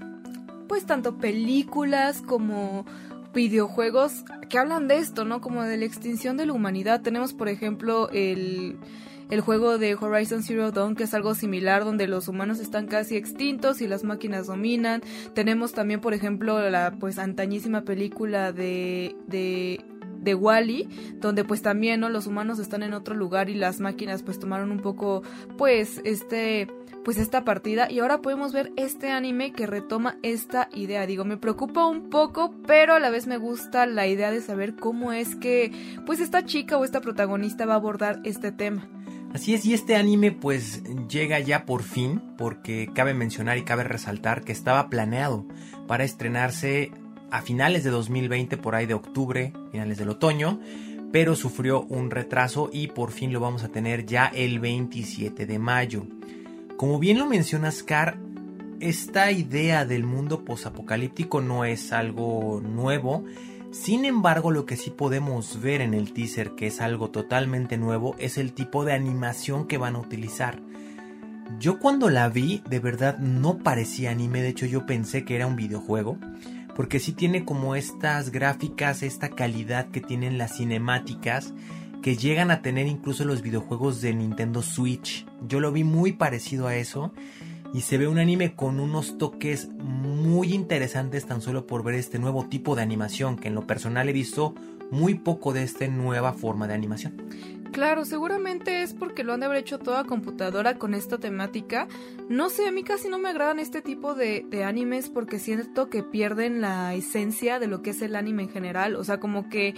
pues 0.68 0.86
tanto 0.86 1.18
películas 1.18 2.22
como 2.22 2.86
videojuegos 3.34 4.24
que 4.48 4.58
hablan 4.58 4.88
de 4.88 4.98
esto, 4.98 5.24
¿no? 5.24 5.40
Como 5.40 5.62
de 5.62 5.76
la 5.76 5.84
extinción 5.84 6.36
de 6.36 6.46
la 6.46 6.52
humanidad. 6.52 7.00
Tenemos, 7.02 7.32
por 7.32 7.48
ejemplo, 7.48 8.08
el, 8.10 8.76
el 9.30 9.40
juego 9.40 9.78
de 9.78 9.94
Horizon 9.94 10.42
Zero 10.42 10.72
Dawn, 10.72 10.96
que 10.96 11.04
es 11.04 11.14
algo 11.14 11.34
similar, 11.34 11.84
donde 11.84 12.06
los 12.06 12.28
humanos 12.28 12.60
están 12.60 12.86
casi 12.86 13.16
extintos 13.16 13.80
y 13.80 13.88
las 13.88 14.04
máquinas 14.04 14.46
dominan. 14.46 15.02
Tenemos 15.34 15.72
también, 15.72 16.00
por 16.00 16.14
ejemplo, 16.14 16.68
la 16.70 16.92
pues 16.98 17.18
antañísima 17.18 17.82
película 17.82 18.52
de, 18.52 19.16
de 19.26 19.84
de 20.20 20.34
Wally, 20.34 20.88
donde 21.20 21.44
pues 21.44 21.62
también 21.62 22.00
¿no? 22.00 22.08
los 22.08 22.26
humanos 22.26 22.58
están 22.58 22.82
en 22.82 22.94
otro 22.94 23.14
lugar 23.14 23.48
y 23.50 23.54
las 23.54 23.80
máquinas 23.80 24.22
pues 24.22 24.38
tomaron 24.38 24.70
un 24.70 24.80
poco 24.80 25.22
pues 25.56 26.00
este 26.04 26.68
pues 27.04 27.16
esta 27.16 27.44
partida 27.44 27.90
y 27.90 28.00
ahora 28.00 28.20
podemos 28.20 28.52
ver 28.52 28.72
este 28.76 29.08
anime 29.10 29.52
que 29.52 29.66
retoma 29.66 30.18
esta 30.22 30.68
idea. 30.74 31.06
Digo, 31.06 31.24
me 31.24 31.38
preocupa 31.38 31.86
un 31.86 32.10
poco, 32.10 32.54
pero 32.66 32.94
a 32.94 33.00
la 33.00 33.10
vez 33.10 33.26
me 33.26 33.38
gusta 33.38 33.86
la 33.86 34.06
idea 34.06 34.30
de 34.30 34.42
saber 34.42 34.76
cómo 34.76 35.12
es 35.12 35.34
que 35.34 35.72
pues 36.04 36.20
esta 36.20 36.44
chica 36.44 36.76
o 36.76 36.84
esta 36.84 37.00
protagonista 37.00 37.64
va 37.66 37.74
a 37.74 37.76
abordar 37.76 38.20
este 38.24 38.52
tema. 38.52 38.88
Así 39.32 39.54
es, 39.54 39.64
y 39.64 39.74
este 39.74 39.94
anime 39.94 40.32
pues 40.32 40.82
llega 41.08 41.38
ya 41.38 41.64
por 41.64 41.84
fin, 41.84 42.20
porque 42.36 42.90
cabe 42.92 43.14
mencionar 43.14 43.58
y 43.58 43.62
cabe 43.62 43.84
resaltar 43.84 44.42
que 44.42 44.50
estaba 44.52 44.90
planeado 44.90 45.46
para 45.86 46.02
estrenarse 46.02 46.90
a 47.30 47.42
finales 47.42 47.84
de 47.84 47.90
2020, 47.90 48.56
por 48.56 48.74
ahí 48.74 48.86
de 48.86 48.94
octubre, 48.94 49.52
finales 49.72 49.98
del 49.98 50.10
otoño, 50.10 50.60
pero 51.12 51.34
sufrió 51.34 51.82
un 51.82 52.10
retraso 52.10 52.70
y 52.72 52.88
por 52.88 53.10
fin 53.10 53.32
lo 53.32 53.40
vamos 53.40 53.64
a 53.64 53.68
tener 53.68 54.06
ya 54.06 54.26
el 54.26 54.60
27 54.60 55.46
de 55.46 55.58
mayo. 55.58 56.06
Como 56.76 56.98
bien 56.98 57.18
lo 57.18 57.26
mencionas, 57.26 57.82
Car, 57.82 58.18
esta 58.80 59.30
idea 59.30 59.84
del 59.84 60.04
mundo 60.04 60.44
posapocalíptico 60.44 61.40
no 61.40 61.64
es 61.64 61.92
algo 61.92 62.62
nuevo. 62.62 63.24
Sin 63.72 64.04
embargo, 64.04 64.50
lo 64.50 64.66
que 64.66 64.76
sí 64.76 64.90
podemos 64.90 65.60
ver 65.60 65.80
en 65.80 65.94
el 65.94 66.12
teaser, 66.12 66.52
que 66.52 66.66
es 66.68 66.80
algo 66.80 67.10
totalmente 67.10 67.76
nuevo, 67.76 68.16
es 68.18 68.38
el 68.38 68.52
tipo 68.52 68.84
de 68.84 68.94
animación 68.94 69.66
que 69.66 69.78
van 69.78 69.96
a 69.96 70.00
utilizar. 70.00 70.60
Yo 71.58 71.78
cuando 71.78 72.08
la 72.08 72.28
vi, 72.28 72.62
de 72.70 72.78
verdad 72.78 73.18
no 73.18 73.58
parecía 73.58 74.10
anime, 74.12 74.40
de 74.40 74.48
hecho 74.48 74.66
yo 74.66 74.86
pensé 74.86 75.24
que 75.24 75.36
era 75.36 75.46
un 75.46 75.56
videojuego, 75.56 76.16
porque 76.80 76.98
sí 76.98 77.12
tiene 77.12 77.44
como 77.44 77.76
estas 77.76 78.30
gráficas, 78.30 79.02
esta 79.02 79.28
calidad 79.28 79.90
que 79.90 80.00
tienen 80.00 80.38
las 80.38 80.56
cinemáticas, 80.56 81.52
que 82.00 82.16
llegan 82.16 82.50
a 82.50 82.62
tener 82.62 82.86
incluso 82.86 83.26
los 83.26 83.42
videojuegos 83.42 84.00
de 84.00 84.14
Nintendo 84.14 84.62
Switch. 84.62 85.26
Yo 85.46 85.60
lo 85.60 85.72
vi 85.72 85.84
muy 85.84 86.12
parecido 86.12 86.68
a 86.68 86.76
eso 86.76 87.12
y 87.74 87.82
se 87.82 87.98
ve 87.98 88.08
un 88.08 88.18
anime 88.18 88.54
con 88.54 88.80
unos 88.80 89.18
toques 89.18 89.68
muy 89.78 90.54
interesantes 90.54 91.26
tan 91.26 91.42
solo 91.42 91.66
por 91.66 91.84
ver 91.84 91.96
este 91.96 92.18
nuevo 92.18 92.46
tipo 92.46 92.74
de 92.74 92.80
animación 92.80 93.36
que 93.36 93.48
en 93.48 93.56
lo 93.56 93.66
personal 93.66 94.08
he 94.08 94.14
visto 94.14 94.54
muy 94.90 95.16
poco 95.16 95.52
de 95.52 95.64
esta 95.64 95.86
nueva 95.86 96.32
forma 96.32 96.66
de 96.66 96.72
animación. 96.72 97.59
Claro, 97.72 98.04
seguramente 98.04 98.82
es 98.82 98.94
porque 98.94 99.22
lo 99.22 99.32
han 99.32 99.40
de 99.40 99.46
haber 99.46 99.58
hecho 99.58 99.78
toda 99.78 100.04
computadora 100.04 100.76
con 100.76 100.94
esta 100.94 101.18
temática. 101.18 101.86
No 102.28 102.50
sé, 102.50 102.66
a 102.66 102.72
mí 102.72 102.82
casi 102.82 103.08
no 103.08 103.18
me 103.18 103.28
agradan 103.28 103.58
este 103.60 103.80
tipo 103.80 104.14
de, 104.14 104.44
de, 104.48 104.64
animes 104.64 105.08
porque 105.08 105.38
siento 105.38 105.88
que 105.88 106.02
pierden 106.02 106.60
la 106.60 106.94
esencia 106.94 107.58
de 107.58 107.68
lo 107.68 107.82
que 107.82 107.90
es 107.90 108.02
el 108.02 108.16
anime 108.16 108.44
en 108.44 108.48
general. 108.50 108.96
O 108.96 109.04
sea, 109.04 109.20
como 109.20 109.48
que 109.48 109.74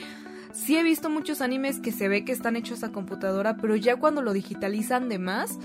Sí 0.53 0.77
he 0.77 0.83
visto 0.83 1.09
muchos 1.09 1.41
animes 1.41 1.81
que 1.81 1.93
se 1.93 2.09
ve 2.09 2.27
que 2.27 2.33
están 2.33 2.57
hechos 2.57 2.85
a 2.85 2.93
computadora, 2.93 3.57
pero 3.57 3.75
ya 3.75 3.97
cuando 3.97 4.21
lo 4.21 4.35
digitalizan 4.35 5.09
de 5.09 5.19
más, 5.19 5.59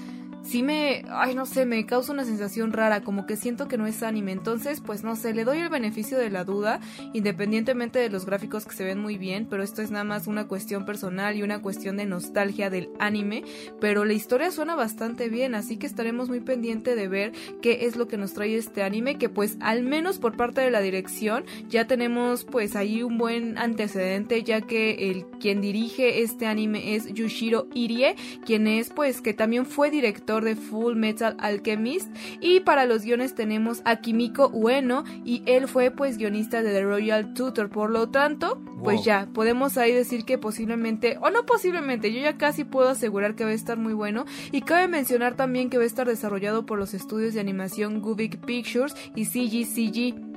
sí 0.47 0.63
me, 0.63 1.03
ay 1.09 1.35
no 1.35 1.45
sé, 1.45 1.65
me 1.65 1.85
causa 1.85 2.13
una 2.13 2.25
sensación 2.25 2.73
rara, 2.73 3.01
como 3.01 3.25
que 3.25 3.35
siento 3.35 3.67
que 3.67 3.77
no 3.77 3.87
es 3.87 4.03
anime. 4.03 4.31
Entonces, 4.31 4.81
pues 4.81 5.03
no 5.03 5.15
sé, 5.15 5.33
le 5.33 5.43
doy 5.43 5.59
el 5.59 5.69
beneficio 5.69 6.17
de 6.17 6.29
la 6.29 6.43
duda, 6.43 6.79
independientemente 7.13 7.99
de 7.99 8.09
los 8.09 8.25
gráficos 8.25 8.65
que 8.65 8.75
se 8.75 8.83
ven 8.83 8.99
muy 8.99 9.17
bien, 9.17 9.47
pero 9.49 9.63
esto 9.63 9.81
es 9.81 9.91
nada 9.91 10.03
más 10.03 10.27
una 10.27 10.47
cuestión 10.47 10.85
personal 10.85 11.35
y 11.35 11.43
una 11.43 11.61
cuestión 11.61 11.97
de 11.97 12.05
nostalgia 12.05 12.69
del 12.69 12.89
anime, 12.99 13.43
pero 13.79 14.05
la 14.05 14.13
historia 14.13 14.51
suena 14.51 14.75
bastante 14.75 15.29
bien, 15.29 15.55
así 15.55 15.77
que 15.77 15.87
estaremos 15.87 16.29
muy 16.29 16.39
pendiente 16.39 16.95
de 16.95 17.07
ver 17.07 17.31
qué 17.61 17.85
es 17.85 17.95
lo 17.95 18.07
que 18.07 18.17
nos 18.17 18.33
trae 18.33 18.55
este 18.55 18.83
anime, 18.83 19.17
que 19.17 19.29
pues 19.29 19.57
al 19.59 19.83
menos 19.83 20.19
por 20.19 20.37
parte 20.37 20.61
de 20.61 20.71
la 20.71 20.81
dirección 20.81 21.45
ya 21.67 21.87
tenemos 21.87 22.45
pues 22.45 22.75
ahí 22.75 23.03
un 23.03 23.17
buen 23.17 23.57
antecedente, 23.57 24.43
ya 24.43 24.61
que 24.61 25.11
el 25.11 25.25
quien 25.39 25.61
dirige 25.61 26.21
este 26.21 26.47
anime 26.47 26.95
es 26.95 27.13
Yushiro 27.13 27.67
Irie, 27.73 28.15
quien 28.45 28.67
es 28.67 28.89
pues 28.89 29.21
que 29.21 29.33
también 29.33 29.65
fue 29.65 29.91
director 29.91 30.36
de 30.43 30.55
Full 30.55 30.95
Metal 30.95 31.35
Alchemist. 31.39 32.09
Y 32.41 32.61
para 32.61 32.85
los 32.85 33.03
guiones 33.03 33.35
tenemos 33.35 33.81
a 33.85 33.97
Kimiko 33.97 34.47
Ueno 34.47 35.03
y 35.25 35.43
él 35.45 35.67
fue 35.67 35.91
pues 35.91 36.17
guionista 36.17 36.61
de 36.61 36.71
The 36.71 36.83
Royal 36.83 37.33
Tutor. 37.33 37.69
Por 37.69 37.89
lo 37.89 38.09
tanto, 38.09 38.61
pues 38.83 39.03
ya, 39.03 39.27
podemos 39.33 39.77
ahí 39.77 39.93
decir 39.93 40.23
que 40.25 40.37
posiblemente, 40.37 41.17
o 41.21 41.29
no 41.29 41.45
posiblemente, 41.45 42.13
yo 42.13 42.21
ya 42.21 42.37
casi 42.37 42.63
puedo 42.63 42.89
asegurar 42.89 43.35
que 43.35 43.43
va 43.43 43.51
a 43.51 43.53
estar 43.53 43.77
muy 43.77 43.93
bueno. 43.93 44.25
Y 44.51 44.61
cabe 44.61 44.87
mencionar 44.87 45.35
también 45.35 45.69
que 45.69 45.77
va 45.77 45.83
a 45.83 45.87
estar 45.87 46.07
desarrollado 46.07 46.65
por 46.65 46.77
los 46.77 46.93
estudios 46.93 47.33
de 47.33 47.39
animación 47.39 48.01
Gubic 48.01 48.37
Pictures 48.45 48.95
y 49.15 49.25
CGCG. 49.25 50.27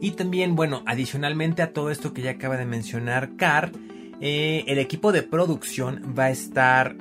Y 0.00 0.10
también, 0.12 0.54
bueno, 0.54 0.82
adicionalmente 0.86 1.62
a 1.62 1.72
todo 1.72 1.90
esto 1.90 2.12
que 2.12 2.22
ya 2.22 2.32
acaba 2.32 2.56
de 2.56 2.66
mencionar 2.66 3.36
Car, 3.36 3.72
eh, 4.20 4.64
el 4.66 4.78
equipo 4.78 5.12
de 5.12 5.22
producción 5.22 6.14
va 6.18 6.24
a 6.24 6.30
estar 6.30 6.96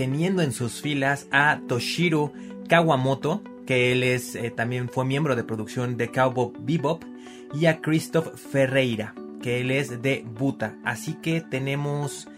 teniendo 0.00 0.40
en 0.40 0.52
sus 0.52 0.80
filas 0.80 1.28
a 1.30 1.60
Toshiro 1.68 2.32
Kawamoto, 2.70 3.44
que 3.66 3.92
él 3.92 4.02
es, 4.02 4.34
eh, 4.34 4.50
también 4.50 4.88
fue 4.88 5.04
miembro 5.04 5.36
de 5.36 5.44
producción 5.44 5.98
de 5.98 6.10
Cowboy 6.10 6.52
Bebop, 6.58 7.04
y 7.52 7.66
a 7.66 7.82
Christoph 7.82 8.34
Ferreira, 8.34 9.14
que 9.42 9.60
él 9.60 9.70
es 9.70 10.00
de 10.00 10.24
Buta. 10.26 10.78
Así 10.86 11.18
que 11.20 11.42
tenemos 11.42 12.28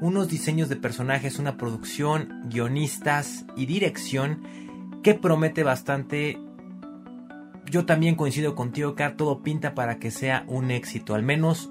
unos 0.00 0.28
diseños 0.28 0.68
de 0.68 0.76
personajes, 0.76 1.40
una 1.40 1.56
producción, 1.56 2.44
guionistas 2.44 3.44
y 3.56 3.66
dirección 3.66 4.44
que 5.02 5.14
promete 5.14 5.64
bastante. 5.64 6.38
Yo 7.68 7.84
también 7.84 8.14
coincido 8.14 8.54
contigo, 8.54 8.94
Car, 8.94 9.16
todo 9.16 9.42
pinta 9.42 9.74
para 9.74 9.98
que 9.98 10.12
sea 10.12 10.44
un 10.46 10.70
éxito, 10.70 11.16
al 11.16 11.24
menos 11.24 11.68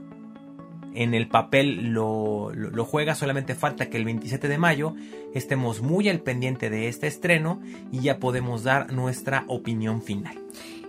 en 0.98 1.14
el 1.14 1.28
papel 1.28 1.94
lo, 1.94 2.52
juega, 2.86 3.14
solamente 3.14 3.54
falta 3.54 3.90
que 3.90 3.98
el 3.98 4.06
27 4.06 4.48
de 4.48 4.58
mayo 4.58 4.96
estemos 5.34 5.82
muy 5.82 6.10
al 6.10 6.22
pendiente 6.22 6.70
de 6.72 6.88
este 6.88 7.06
estreno 7.06 7.62
y 7.92 8.00
ya 8.00 8.20
podemos 8.20 8.64
dar 8.64 8.92
nuestra 8.92 9.46
opinión 9.48 10.02
final. 10.02 10.40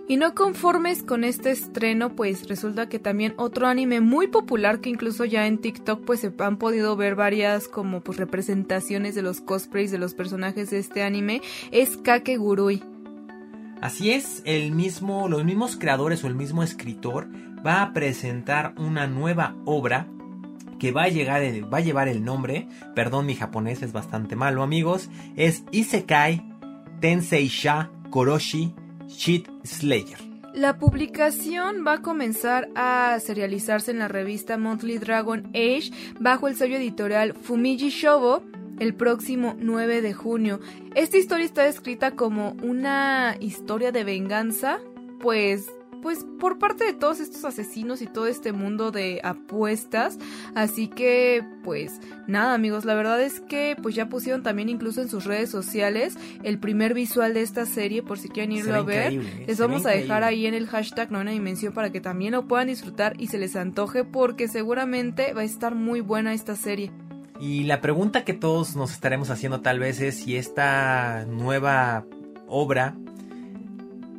Y 0.07 0.17
no 0.17 0.33
conformes 0.33 1.03
con 1.03 1.23
este 1.23 1.51
estreno, 1.51 2.15
pues 2.15 2.47
resulta 2.47 2.89
que 2.89 2.97
también 2.97 3.35
otro 3.37 3.67
anime 3.67 4.01
muy 4.01 4.25
popular 4.25 4.81
que 4.81 4.89
incluso 4.89 5.23
ya 5.25 5.45
en 5.45 5.59
TikTok 5.59 6.03
pues 6.03 6.21
se 6.21 6.33
han 6.39 6.57
podido 6.57 6.95
ver 6.95 7.13
varias 7.13 7.67
como 7.67 8.01
pues 8.01 8.17
representaciones 8.17 9.13
de 9.13 9.21
los 9.21 9.41
cosplays 9.41 9.91
de 9.91 9.99
los 9.99 10.15
personajes 10.15 10.71
de 10.71 10.79
este 10.79 11.03
anime 11.03 11.43
es 11.71 11.95
Kakegurui. 11.97 12.81
Así 13.81 14.11
es, 14.11 14.41
el 14.45 14.71
mismo, 14.71 15.29
los 15.29 15.45
mismos 15.45 15.77
creadores 15.77 16.23
o 16.23 16.27
el 16.27 16.35
mismo 16.35 16.63
escritor 16.63 17.27
va 17.65 17.81
a 17.81 17.93
presentar 17.93 18.73
una 18.77 19.07
nueva 19.07 19.55
obra 19.65 20.07
que 20.79 20.91
va 20.91 21.03
a, 21.03 21.09
llegar 21.09 21.41
va 21.71 21.77
a 21.77 21.81
llevar 21.81 22.07
el 22.07 22.23
nombre, 22.23 22.67
perdón 22.95 23.25
mi 23.25 23.35
japonés 23.35 23.81
es 23.81 23.91
bastante 23.93 24.35
malo 24.35 24.63
amigos, 24.63 25.09
es 25.35 25.63
Isekai 25.71 26.43
Tenseisha 26.99 27.89
Koroshi 28.09 28.73
Shit 29.07 29.47
Slayer. 29.63 30.17
La 30.53 30.77
publicación 30.77 31.85
va 31.85 31.93
a 31.93 32.01
comenzar 32.01 32.69
a 32.75 33.17
serializarse 33.19 33.91
en 33.91 33.99
la 33.99 34.07
revista 34.07 34.57
Monthly 34.57 34.97
Dragon 34.97 35.47
Age 35.49 35.91
bajo 36.19 36.47
el 36.47 36.55
sello 36.55 36.77
editorial 36.77 37.33
Fumiji 37.33 37.89
Shobo 37.89 38.43
el 38.79 38.95
próximo 38.95 39.55
9 39.59 40.01
de 40.01 40.13
junio. 40.13 40.59
Esta 40.95 41.17
historia 41.17 41.45
está 41.45 41.63
descrita 41.63 42.11
como 42.11 42.55
una 42.63 43.35
historia 43.39 43.91
de 43.91 44.03
venganza, 44.03 44.79
pues 45.19 45.69
pues 46.01 46.25
por 46.39 46.59
parte 46.59 46.85
de 46.85 46.93
todos 46.93 47.19
estos 47.19 47.43
asesinos 47.45 48.01
y 48.01 48.07
todo 48.07 48.27
este 48.27 48.51
mundo 48.51 48.91
de 48.91 49.19
apuestas. 49.23 50.17
Así 50.55 50.87
que 50.87 51.43
pues 51.63 51.99
nada 52.27 52.53
amigos, 52.53 52.85
la 52.85 52.95
verdad 52.95 53.21
es 53.21 53.39
que 53.41 53.75
pues 53.81 53.95
ya 53.95 54.09
pusieron 54.09 54.43
también 54.43 54.69
incluso 54.69 55.01
en 55.01 55.09
sus 55.09 55.25
redes 55.25 55.49
sociales 55.49 56.17
el 56.43 56.59
primer 56.59 56.93
visual 56.93 57.33
de 57.33 57.41
esta 57.41 57.65
serie 57.65 58.03
por 58.03 58.17
si 58.17 58.29
quieren 58.29 58.51
irlo 58.51 58.75
a 58.75 58.83
ver. 58.83 59.13
¿eh? 59.13 59.45
Les 59.47 59.59
vamos 59.59 59.85
a 59.85 59.89
dejar 59.89 60.23
ahí 60.23 60.45
en 60.45 60.53
el 60.53 60.67
hashtag 60.67 61.11
novena 61.11 61.31
dimensión 61.31 61.73
para 61.73 61.91
que 61.91 62.01
también 62.01 62.31
lo 62.31 62.47
puedan 62.47 62.67
disfrutar 62.67 63.15
y 63.19 63.27
se 63.27 63.37
les 63.37 63.55
antoje 63.55 64.03
porque 64.03 64.47
seguramente 64.47 65.33
va 65.33 65.41
a 65.41 65.45
estar 65.45 65.75
muy 65.75 66.01
buena 66.01 66.33
esta 66.33 66.55
serie. 66.55 66.91
Y 67.39 67.63
la 67.63 67.79
pregunta 67.79 68.25
que 68.25 68.33
todos 68.33 68.75
nos 68.75 68.91
estaremos 68.91 69.29
haciendo 69.29 69.61
tal 69.61 69.79
vez 69.79 70.01
es 70.01 70.15
si 70.17 70.35
esta 70.35 71.25
nueva 71.25 72.05
obra 72.47 72.95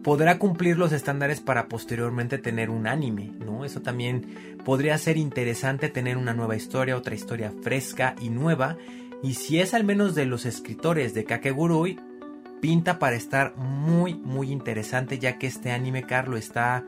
podrá 0.02 0.38
cumplir 0.38 0.78
los 0.78 0.92
estándares 0.92 1.40
para 1.40 1.68
posteriormente 1.68 2.38
tener 2.38 2.70
un 2.70 2.86
anime, 2.86 3.32
¿no? 3.38 3.66
Eso 3.66 3.82
también 3.82 4.56
podría 4.64 4.96
ser 4.96 5.18
interesante 5.18 5.90
tener 5.90 6.16
una 6.16 6.32
nueva 6.32 6.56
historia, 6.56 6.96
otra 6.96 7.14
historia 7.14 7.52
fresca 7.62 8.14
y 8.20 8.30
nueva. 8.30 8.78
Y 9.22 9.34
si 9.34 9.60
es 9.60 9.74
al 9.74 9.84
menos 9.84 10.14
de 10.14 10.24
los 10.24 10.46
escritores 10.46 11.12
de 11.12 11.24
Kakegurui, 11.24 11.98
pinta 12.62 12.98
para 12.98 13.16
estar 13.16 13.54
muy, 13.56 14.14
muy 14.14 14.50
interesante, 14.50 15.18
ya 15.18 15.38
que 15.38 15.46
este 15.46 15.72
anime, 15.72 16.04
Carlo, 16.04 16.38
está 16.38 16.84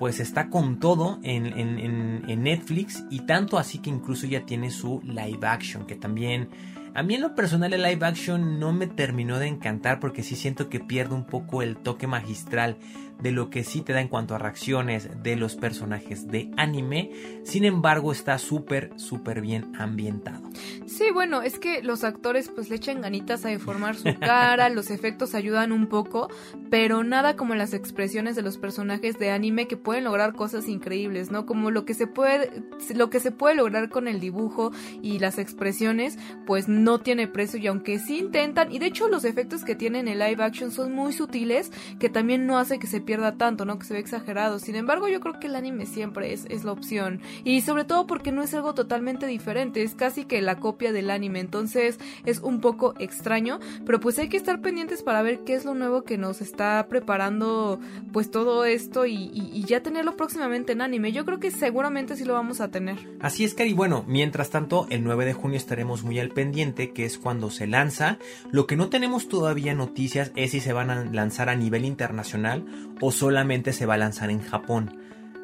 pues 0.00 0.18
está 0.18 0.48
con 0.48 0.80
todo 0.80 1.18
en, 1.22 1.44
en, 1.46 2.42
Netflix 2.42 3.04
y 3.10 3.26
tanto 3.26 3.58
así 3.58 3.80
que 3.80 3.90
incluso 3.90 4.26
ya 4.26 4.46
tiene 4.46 4.70
su 4.70 5.02
live 5.04 5.46
action, 5.46 5.84
que 5.84 5.94
también 5.94 6.48
a 6.94 7.02
mí 7.02 7.16
en 7.16 7.20
lo 7.20 7.34
personal 7.34 7.74
el 7.74 7.82
live 7.82 8.06
action 8.06 8.58
no 8.58 8.72
me 8.72 8.86
terminó 8.86 9.38
de 9.38 9.48
encantar 9.48 10.00
porque 10.00 10.22
sí 10.22 10.36
siento 10.36 10.70
que 10.70 10.80
pierde 10.80 11.14
un 11.14 11.26
poco 11.26 11.60
el 11.60 11.76
toque 11.76 12.06
magistral 12.06 12.78
de 13.22 13.32
lo 13.32 13.50
que 13.50 13.64
sí 13.64 13.82
te 13.82 13.92
da 13.92 14.00
en 14.00 14.08
cuanto 14.08 14.34
a 14.34 14.38
reacciones 14.38 15.22
de 15.22 15.36
los 15.36 15.56
personajes 15.56 16.28
de 16.28 16.50
anime. 16.56 17.10
Sin 17.44 17.64
embargo, 17.64 18.12
está 18.12 18.38
súper, 18.38 18.90
súper 18.96 19.40
bien 19.40 19.72
ambientado. 19.78 20.40
Sí, 20.86 21.06
bueno, 21.12 21.42
es 21.42 21.58
que 21.58 21.82
los 21.82 22.04
actores 22.04 22.48
pues 22.48 22.68
le 22.68 22.76
echan 22.76 23.00
ganitas 23.00 23.44
a 23.44 23.48
deformar 23.48 23.96
su 23.96 24.18
cara, 24.18 24.68
los 24.70 24.90
efectos 24.90 25.34
ayudan 25.34 25.72
un 25.72 25.86
poco, 25.86 26.28
pero 26.70 27.04
nada 27.04 27.36
como 27.36 27.54
las 27.54 27.74
expresiones 27.74 28.36
de 28.36 28.42
los 28.42 28.58
personajes 28.58 29.18
de 29.18 29.30
anime 29.30 29.68
que 29.68 29.76
pueden 29.76 30.04
lograr 30.04 30.34
cosas 30.34 30.68
increíbles, 30.68 31.30
¿no? 31.30 31.46
Como 31.46 31.70
lo 31.70 31.84
que 31.84 31.94
se 31.94 32.06
puede, 32.06 32.62
lo 32.94 33.10
que 33.10 33.20
se 33.20 33.30
puede 33.30 33.54
lograr 33.54 33.88
con 33.88 34.08
el 34.08 34.20
dibujo 34.20 34.72
y 35.02 35.18
las 35.18 35.38
expresiones, 35.38 36.18
pues 36.46 36.68
no 36.68 37.00
tiene 37.00 37.28
precio 37.28 37.58
y 37.58 37.66
aunque 37.66 37.98
sí 37.98 38.18
intentan, 38.18 38.72
y 38.72 38.78
de 38.78 38.86
hecho 38.86 39.08
los 39.08 39.24
efectos 39.24 39.64
que 39.64 39.74
tienen 39.74 40.08
en 40.08 40.18
live 40.18 40.42
action 40.42 40.70
son 40.70 40.92
muy 40.92 41.12
sutiles, 41.12 41.70
que 41.98 42.08
también 42.08 42.46
no 42.46 42.58
hace 42.58 42.78
que 42.78 42.86
se 42.86 43.00
pierda 43.10 43.32
tanto, 43.32 43.64
¿no? 43.64 43.76
Que 43.76 43.86
se 43.86 43.94
ve 43.94 43.98
exagerado. 43.98 44.60
Sin 44.60 44.76
embargo, 44.76 45.08
yo 45.08 45.18
creo 45.18 45.40
que 45.40 45.48
el 45.48 45.56
anime 45.56 45.84
siempre 45.84 46.32
es, 46.32 46.46
es 46.48 46.62
la 46.62 46.70
opción. 46.70 47.20
Y 47.42 47.60
sobre 47.62 47.84
todo 47.84 48.06
porque 48.06 48.30
no 48.30 48.40
es 48.40 48.54
algo 48.54 48.72
totalmente 48.72 49.26
diferente, 49.26 49.82
es 49.82 49.96
casi 49.96 50.26
que 50.26 50.40
la 50.40 50.60
copia 50.60 50.92
del 50.92 51.10
anime. 51.10 51.40
Entonces 51.40 51.98
es 52.24 52.38
un 52.38 52.60
poco 52.60 52.94
extraño, 53.00 53.58
pero 53.84 53.98
pues 53.98 54.16
hay 54.20 54.28
que 54.28 54.36
estar 54.36 54.60
pendientes 54.60 55.02
para 55.02 55.22
ver 55.22 55.40
qué 55.40 55.54
es 55.54 55.64
lo 55.64 55.74
nuevo 55.74 56.04
que 56.04 56.18
nos 56.18 56.40
está 56.40 56.86
preparando 56.88 57.80
pues 58.12 58.30
todo 58.30 58.64
esto 58.64 59.06
y, 59.06 59.64
ya 59.66 59.82
tenerlo 59.82 60.16
próximamente 60.16 60.70
en 60.70 60.80
anime. 60.80 61.10
Yo 61.10 61.24
creo 61.24 61.40
que 61.40 61.50
seguramente 61.50 62.14
sí 62.14 62.24
lo 62.24 62.34
vamos 62.34 62.60
a 62.60 62.70
tener. 62.70 62.96
Así 63.20 63.42
es, 63.42 63.54
Cari. 63.54 63.72
Bueno, 63.72 64.04
mientras 64.06 64.50
tanto, 64.50 64.86
el 64.88 65.02
9 65.02 65.24
de 65.24 65.32
junio 65.32 65.56
estaremos 65.56 66.04
muy 66.04 66.20
al 66.20 66.28
pendiente, 66.28 66.92
que 66.92 67.06
es 67.06 67.18
cuando 67.18 67.50
se 67.50 67.66
lanza. 67.66 68.18
Lo 68.52 68.68
que 68.68 68.76
no 68.76 68.88
tenemos 68.88 69.26
todavía 69.26 69.74
noticias 69.74 70.30
es 70.36 70.52
si 70.52 70.60
se 70.60 70.72
van 70.72 70.90
a 70.90 71.04
lanzar 71.04 71.48
a 71.48 71.56
nivel 71.56 71.84
internacional 71.84 72.64
o 73.00 73.12
solamente 73.12 73.72
se 73.72 73.86
va 73.86 73.94
a 73.94 73.98
lanzar 73.98 74.30
en 74.30 74.40
Japón. 74.40 74.98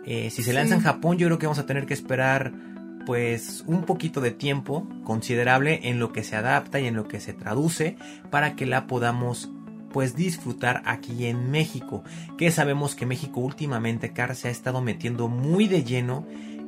Eh, 0.04 0.30
si 0.30 0.42
se 0.42 0.52
lanza 0.52 0.74
en 0.74 0.82
Japón, 0.82 1.18
yo 1.18 1.26
creo 1.26 1.38
que 1.38 1.46
vamos 1.46 1.58
a 1.58 1.66
tener 1.66 1.86
que 1.86 1.94
esperar 1.94 2.52
pues 3.06 3.64
un 3.66 3.84
poquito 3.84 4.20
de 4.20 4.32
tiempo 4.32 4.86
considerable 5.04 5.80
en 5.84 5.98
lo 5.98 6.12
que 6.12 6.24
se 6.24 6.36
adapta 6.36 6.80
y 6.80 6.86
en 6.86 6.96
lo 6.96 7.08
que 7.08 7.20
se 7.20 7.32
traduce 7.32 7.96
para 8.30 8.56
que 8.56 8.66
la 8.66 8.86
podamos 8.86 9.50
pues 9.92 10.16
disfrutar 10.16 10.82
aquí 10.84 11.26
en 11.26 11.50
México 11.50 12.02
que 12.36 12.50
sabemos 12.50 12.94
que 12.94 13.06
México 13.06 13.40
últimamente 13.40 14.12
Car 14.12 14.34
se 14.34 14.48
ha 14.48 14.50
estado 14.50 14.82
metiendo 14.82 15.28
muy 15.28 15.68
de 15.68 15.84
lleno 15.84 16.26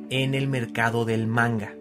en 0.09 0.33
el 0.33 0.47
mercado 0.47 1.03
del 1.03 1.27
manga 1.27 1.73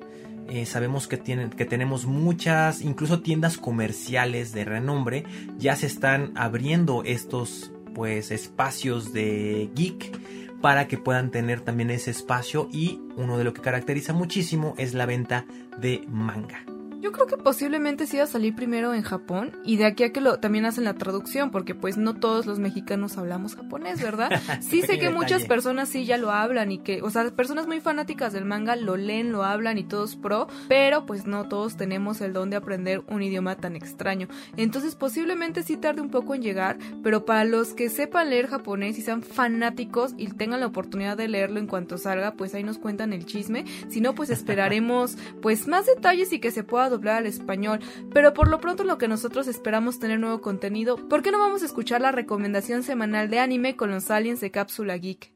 eh, 0.49 0.67
sabemos 0.67 1.07
que, 1.07 1.17
tienen, 1.17 1.51
que 1.51 1.65
tenemos 1.65 2.05
muchas 2.07 2.83
incluso 2.83 3.21
tiendas 3.21 3.57
comerciales 3.59 4.53
de 4.53 4.65
renombre 4.65 5.25
ya 5.57 5.77
se 5.77 5.87
están 5.87 6.33
abriendo 6.35 7.05
estos 7.05 7.71
pues 7.99 8.31
espacios 8.31 9.13
de 9.13 9.71
geek 9.75 10.17
para 10.61 10.87
que 10.87 10.99
puedan 10.99 11.33
tener 11.33 11.63
también 11.63 11.91
ese 11.91 12.13
espacio 12.13 12.69
y 12.71 13.01
uno 13.17 13.37
de 13.37 13.43
lo 13.43 13.53
que 13.53 13.61
caracteriza 13.61 14.13
muchísimo 14.13 14.77
es 14.79 14.95
la 14.95 15.05
venta 15.05 15.47
de 15.81 16.05
manga. 16.07 16.68
Yo 17.01 17.13
creo 17.13 17.29
que 17.29 17.37
posiblemente 17.37 18.09
sí 18.09 18.17
va 18.17 18.25
a 18.25 18.27
salir 18.27 18.57
primero 18.57 18.93
en 18.93 19.03
Japón 19.03 19.57
y 19.65 19.77
de 19.77 19.85
aquí 19.85 20.03
a 20.03 20.13
que 20.13 20.21
lo 20.21 20.41
también 20.41 20.67
hacen 20.67 20.83
la 20.83 20.95
traducción, 20.95 21.53
porque 21.53 21.77
pues 21.77 21.97
no 21.97 22.15
todos 22.15 22.45
los 22.45 22.59
mexicanos 22.59 23.19
hablamos 23.19 23.55
japonés, 23.55 24.03
¿verdad? 24.03 24.31
Sí 24.61 24.83
sé 24.83 24.99
que 24.99 25.11
muchas 25.11 25.45
personas 25.45 25.89
sí 25.89 26.05
ya 26.05 26.17
lo 26.17 26.33
hablan 26.33 26.73
y 26.73 26.79
que, 26.79 27.01
o 27.03 27.11
sea, 27.11 27.31
personas 27.31 27.69
muy 27.69 27.81
fanáticas 27.81 28.33
del 28.33 28.45
manga 28.45 28.75
lo 28.75 28.97
leen, 28.97 29.31
lo 29.31 29.45
hablan 29.45 29.79
y 29.79 29.85
todos 29.85 30.17
pro, 30.17 30.49
pero 30.69 31.07
pues 31.07 31.27
no 31.27 31.49
todos 31.49 31.77
tenemos 31.77 32.21
el 32.21 32.33
don 32.33 32.51
de 32.51 32.57
aprender 32.57 33.03
un 33.07 33.23
idioma 33.23 33.55
tan 33.57 33.77
extraño. 33.77 34.27
Entonces 34.57 34.97
posiblemente 34.97 35.63
sí 35.63 35.77
tarde 35.77 36.01
un 36.01 36.11
poco 36.11 36.35
en 36.35 36.43
llegar, 36.43 36.79
pero 37.05 37.25
para 37.25 37.45
los 37.45 37.75
que 37.75 37.91
sepan 37.91 38.31
leer 38.31 38.49
japonés 38.49 38.99
y 38.99 39.03
sean 39.03 39.23
fanáticos 39.23 40.15
y 40.17 40.27
tengan 40.27 40.61
la 40.61 40.67
oportunidad 40.67 41.17
de 41.17 41.29
leerlo 41.29 41.61
en 41.61 41.69
cuanto 41.69 41.97
salga, 41.97 42.33
pues 42.33 42.55
ahí 42.55 42.65
nos 42.65 42.79
cuentan 42.79 43.13
el 43.13 43.25
chisme. 43.25 43.65
Si 43.89 44.01
no, 44.01 44.15
pues 44.17 44.31
esperaremos 44.31 45.17
pues 45.41 45.69
más 45.69 45.87
detalles 45.87 46.33
y 46.33 46.41
que 46.41 46.51
se 46.51 46.65
pueda 46.65 46.88
doblar 46.89 47.17
al 47.17 47.27
español, 47.27 47.81
pero 48.13 48.35
por 48.35 48.49
lo 48.49 48.61
pronto 48.61 48.85
lo 48.85 48.99
que 48.99 49.09
nosotros 49.09 49.49
esperamos 49.49 49.99
tener 49.99 50.21
nuevo 50.21 50.41
contenido, 50.41 51.09
¿por 51.09 51.23
qué 51.23 51.31
no 51.31 51.39
vamos 51.39 51.63
a 51.63 51.67
escuchar 51.67 52.01
la 52.01 52.13
recomendación 52.13 52.83
semanal 52.83 53.31
de 53.31 53.41
anime 53.41 53.77
con 53.77 53.91
los 53.91 54.11
aliens 54.11 54.41
de 54.41 54.51
Cápsula 54.51 54.97
Geek? 54.97 55.33